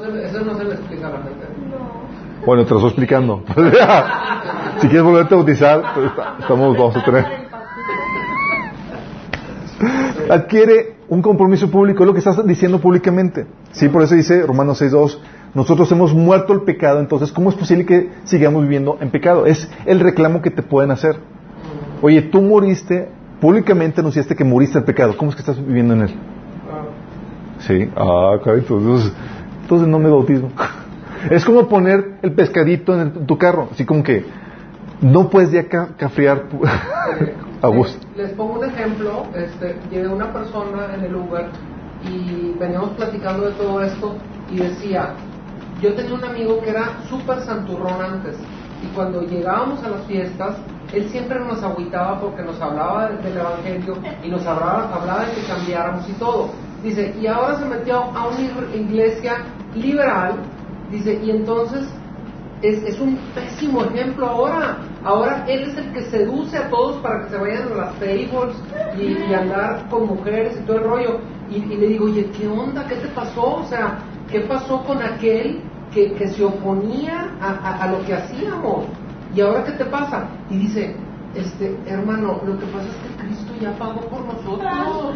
[0.58, 1.46] se, explica a la gente.
[2.46, 3.44] Bueno, te lo estoy explicando.
[4.86, 7.26] si quieres volverte a bautizar, pues, estamos, vamos a tener.
[10.30, 13.48] Adquiere un compromiso público, es lo que estás diciendo públicamente.
[13.72, 15.18] Sí, por eso dice Romanos 6.2,
[15.56, 19.48] nosotros hemos muerto el pecado, entonces, ¿cómo es posible que sigamos viviendo en pecado?
[19.48, 21.16] Es el reclamo que te pueden hacer.
[22.04, 23.10] Oye, tú moriste,
[23.42, 26.16] públicamente anunciaste que moriste el pecado, ¿cómo es que estás viviendo en él?
[27.60, 29.12] Sí, ah, ok, entonces,
[29.64, 30.52] entonces no me bautismo.
[31.32, 34.45] Es como poner el pescadito en, el- tu carro, así como que
[35.02, 36.62] no puedes ya ca- cafrear pu-
[37.62, 38.06] a gusto.
[38.16, 39.26] Les pongo un ejemplo.
[39.36, 41.50] Este, llegué una persona en el Uber
[42.04, 44.18] y veníamos platicando de todo esto
[44.50, 45.14] y decía,
[45.82, 48.38] yo tenía un amigo que era súper santurrón antes
[48.84, 50.58] y cuando llegábamos a las fiestas,
[50.94, 55.34] él siempre nos agüitaba porque nos hablaba de- del Evangelio y nos hablaba, hablaba de
[55.34, 56.52] que cambiáramos y todo.
[56.84, 59.38] Dice, y ahora se metió a una ig- iglesia
[59.74, 60.36] liberal,
[60.90, 61.90] dice, y entonces
[62.70, 64.78] es, es un pésimo ejemplo ahora.
[65.04, 68.56] Ahora él es el que seduce a todos para que se vayan a las tables
[68.98, 71.20] y, andar con mujeres y todo el rollo.
[71.50, 72.88] Y, le digo, oye, ¿qué onda?
[72.88, 73.56] ¿Qué te pasó?
[73.58, 74.00] O sea,
[74.32, 75.62] ¿qué pasó con aquel
[75.94, 78.86] que, que se oponía a, a- lo que hacíamos?
[79.34, 80.28] ¿Y ahora qué te pasa?
[80.50, 80.96] Y dice,
[81.36, 83.15] este, hermano, lo que pasa es que
[83.60, 85.16] ya pagó por nosotros.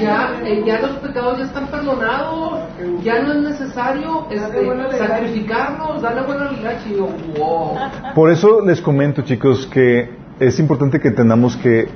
[0.00, 2.60] Ya, eh, ya los pecados ya están perdonados.
[3.02, 6.50] Ya no es necesario este, sacrificarnos, darle buena.
[6.88, 7.76] Y yo, wow.
[8.14, 11.88] Por eso les comento, chicos, que es importante que entendamos que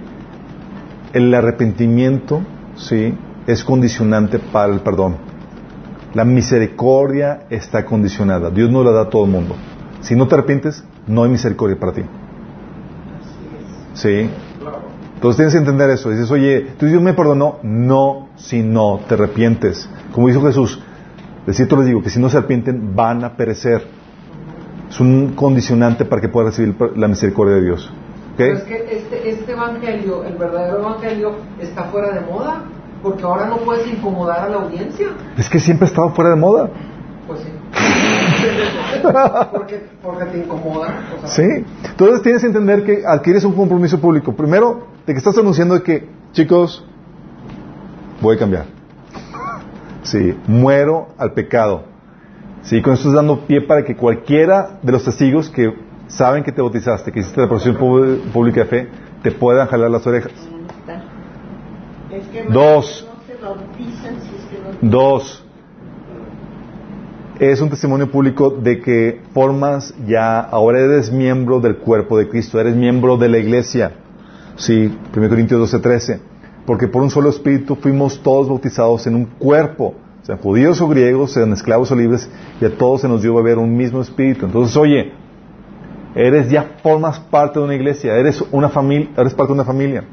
[1.13, 2.43] el arrepentimiento,
[2.77, 5.17] sí, es condicionante para el perdón.
[6.15, 8.51] La misericordia está condicionada.
[8.51, 9.57] Dios no la da a todo el mundo.
[10.01, 12.03] Si no te arrepientes, no hay misericordia para ti.
[13.95, 14.31] Sí.
[15.15, 16.11] Entonces tienes que entender eso.
[16.11, 17.59] Dices, oye, ¿tú Dios me perdonó?
[17.63, 19.89] No, si no te arrepientes.
[20.13, 20.81] Como dijo Jesús,
[21.47, 23.87] de cierto les digo que si no se arrepienten van a perecer.
[24.89, 27.87] Es un condicionante para que pueda recibir la misericordia de Dios.
[28.33, 28.39] ¿Ok?
[28.39, 32.63] Pero es que este, este evangelio, el verdadero evangelio, está fuera de moda,
[33.03, 35.09] porque ahora no puedes incomodar a la audiencia.
[35.37, 36.71] Es que siempre ha estado fuera de moda.
[37.27, 37.49] Pues sí.
[39.53, 40.89] porque, porque te incomoda.
[41.17, 41.65] o sea, Sí.
[41.89, 44.33] Entonces tienes que entender que adquieres un compromiso público.
[44.33, 46.85] Primero, de que estás anunciando de que, chicos,
[48.21, 48.67] voy a cambiar.
[50.03, 51.85] Sí, muero al pecado.
[52.63, 55.75] Sí, con esto estás dando pie para que cualquiera de los testigos que
[56.09, 58.89] saben que te bautizaste, que hiciste la profesión pú- pública de fe,
[59.23, 60.33] te puedan jalar las orejas.
[62.11, 63.07] Es que Dos.
[63.09, 65.45] no se bautizan si es que no Dos,
[67.41, 72.61] es un testimonio público de que formas ya, ahora eres miembro del cuerpo de Cristo,
[72.61, 73.93] eres miembro de la iglesia.
[74.57, 76.21] Sí, 1 Corintios 12, 13.
[76.67, 81.33] Porque por un solo espíritu fuimos todos bautizados en un cuerpo, sean judíos o griegos,
[81.33, 82.29] sean esclavos o libres,
[82.61, 84.47] y a todos se nos dio beber un mismo espíritu.
[84.47, 85.13] Entonces, oye,
[86.15, 90.05] eres ya formas parte de una iglesia, eres una familia, eres parte de una familia.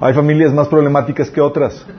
[0.00, 1.84] Hay familias más problemáticas que otras.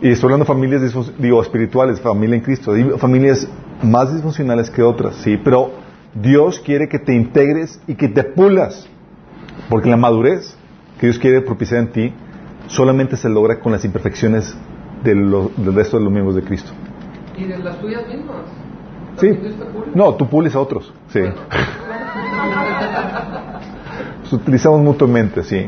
[0.00, 2.72] Y estoy hablando de familias digo, espirituales, familia en Cristo.
[2.72, 3.46] Hay familias
[3.84, 5.70] más disfuncionales que otras, sí, pero
[6.14, 8.86] Dios quiere que te integres y que te pulas.
[9.68, 10.56] Porque la madurez
[11.00, 12.12] que Dios quiere propiciar en ti
[12.68, 14.56] solamente se logra con las imperfecciones
[15.04, 16.70] de lo- del resto de los miembros de Cristo.
[17.36, 18.36] Y de las tuyas mismas.
[19.18, 19.28] Sí.
[19.94, 20.92] No, tú pules a otros.
[21.08, 21.20] Sí.
[21.20, 21.34] Bueno.
[24.22, 25.66] Los utilizamos mutuamente, sí.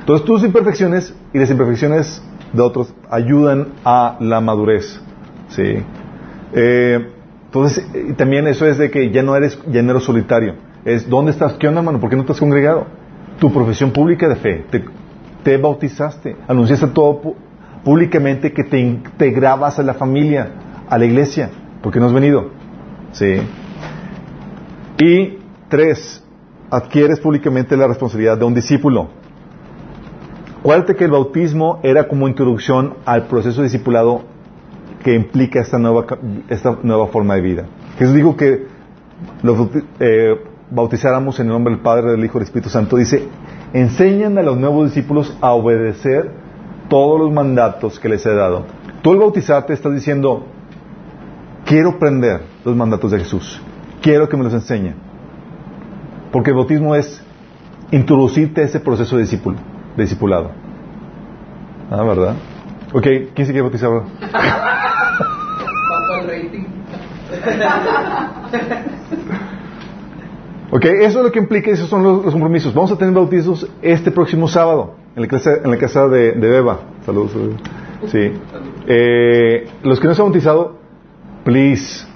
[0.00, 2.22] Entonces tus imperfecciones y las imperfecciones
[2.52, 5.00] de otros ayudan a la madurez,
[5.48, 5.82] sí.
[6.52, 7.12] Eh,
[7.48, 7.86] entonces
[8.18, 10.54] también eso es de que ya no eres llanero solitario.
[10.84, 11.54] Es ¿dónde estás?
[11.54, 11.98] ¿Qué onda, hermano?
[11.98, 12.86] ¿Por qué no estás congregado?
[13.40, 14.66] Tu profesión pública de fe.
[14.70, 14.84] Te,
[15.42, 17.34] te bautizaste, anunciaste todo
[17.84, 20.50] públicamente que te integrabas a la familia,
[20.90, 21.48] a la iglesia.
[21.82, 22.50] ¿Por qué no has venido?
[23.12, 23.40] Sí.
[24.98, 25.38] Y
[25.70, 26.22] tres,
[26.70, 29.08] adquieres públicamente la responsabilidad de un discípulo.
[30.60, 34.24] Acuérdate que el bautismo era como introducción al proceso discipulado
[35.02, 36.06] que implica esta nueva,
[36.48, 37.66] esta nueva forma de vida.
[37.98, 38.66] Jesús dijo que
[39.42, 39.68] los
[40.00, 40.36] eh,
[40.70, 42.96] bautizáramos en el nombre del Padre, del Hijo y del Espíritu Santo.
[42.96, 43.28] Dice,
[43.72, 46.30] enseñan a los nuevos discípulos a obedecer
[46.88, 48.64] todos los mandatos que les he dado.
[49.02, 50.46] Tú al bautizarte estás diciendo,
[51.64, 53.60] quiero aprender los mandatos de Jesús.
[54.00, 54.94] Quiero que me los enseñe.
[56.32, 57.22] Porque el bautismo es
[57.90, 59.56] introducirte a ese proceso de discípulo,
[59.96, 60.50] de discipulado.
[61.90, 62.34] Ah, ¿verdad?
[62.92, 63.02] Ok,
[63.34, 64.04] ¿quién se quiere bautizar ahora?
[65.90, 66.64] Bajo el rating.
[70.70, 72.74] Ok, eso es lo que implica, esos son los, los compromisos.
[72.74, 76.48] Vamos a tener bautizos este próximo sábado en la casa, en la casa de, de
[76.48, 76.80] Beba.
[77.06, 77.30] Saludos.
[78.06, 78.32] Sí.
[78.86, 80.76] Eh, los que no se han bautizado,
[81.44, 82.06] please.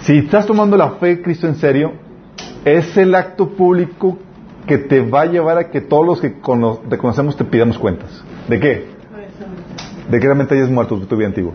[0.00, 1.92] Si estás tomando la fe de Cristo en serio,
[2.64, 4.16] es el acto público
[4.66, 7.78] que te va a llevar a que todos los que cono- te conocemos te pidamos
[7.78, 8.22] cuentas.
[8.48, 8.86] ¿De qué?
[10.08, 11.52] De que realmente hayas muerto tu vida antigua.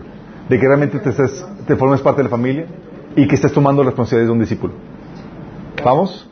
[0.48, 1.44] De que realmente te, estés-
[1.76, 2.66] formes parte de la familia
[3.16, 4.74] y que estés tomando la responsabilidad de un discípulo.
[5.84, 6.28] ¿Vamos?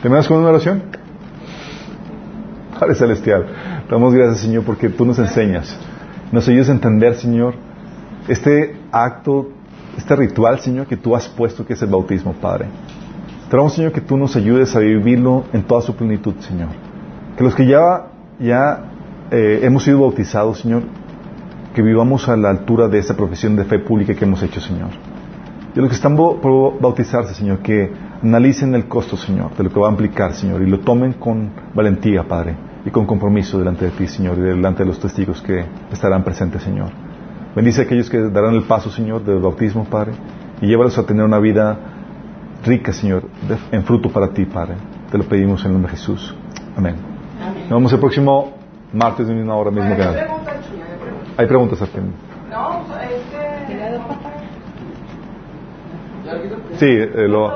[0.00, 0.82] ¿Terminamos con una oración?
[2.78, 3.46] Padre Celestial,
[3.90, 5.76] damos gracias, Señor, porque tú nos enseñas.
[6.30, 7.54] Nos ayudas a entender, Señor,
[8.28, 9.48] este acto,
[9.96, 12.66] este ritual, Señor, que tú has puesto, que es el bautismo, Padre.
[13.50, 16.68] Te Señor, que tú nos ayudes a vivirlo en toda su plenitud, Señor.
[17.36, 18.08] Que los que ya,
[18.38, 18.84] ya
[19.30, 20.82] eh, hemos sido bautizados, Señor,
[21.74, 24.88] que vivamos a la altura de esa profesión de fe pública que hemos hecho, Señor.
[25.74, 27.92] Y los que están por bautizarse, Señor, que
[28.22, 31.50] analicen el costo, Señor, de lo que va a implicar, Señor, y lo tomen con
[31.74, 35.64] valentía, Padre, y con compromiso delante de ti, Señor, y delante de los testigos que
[35.92, 36.88] estarán presentes, Señor.
[37.54, 40.12] Bendice a aquellos que darán el paso, Señor, del bautismo, Padre,
[40.60, 41.76] y llévalos a tener una vida
[42.64, 44.74] rica, Señor, de- en fruto para ti, Padre.
[45.12, 46.34] Te lo pedimos en el nombre de Jesús.
[46.76, 46.96] Amén.
[47.62, 48.52] Nos vemos el próximo
[48.92, 50.26] martes, de misma hora, mismo canal.
[51.38, 51.80] Hay preguntas.
[51.80, 52.12] Artemio.
[52.50, 53.78] No, este.
[56.26, 56.56] ¿Ya, Guido?
[56.78, 57.50] Sí, eh, lo,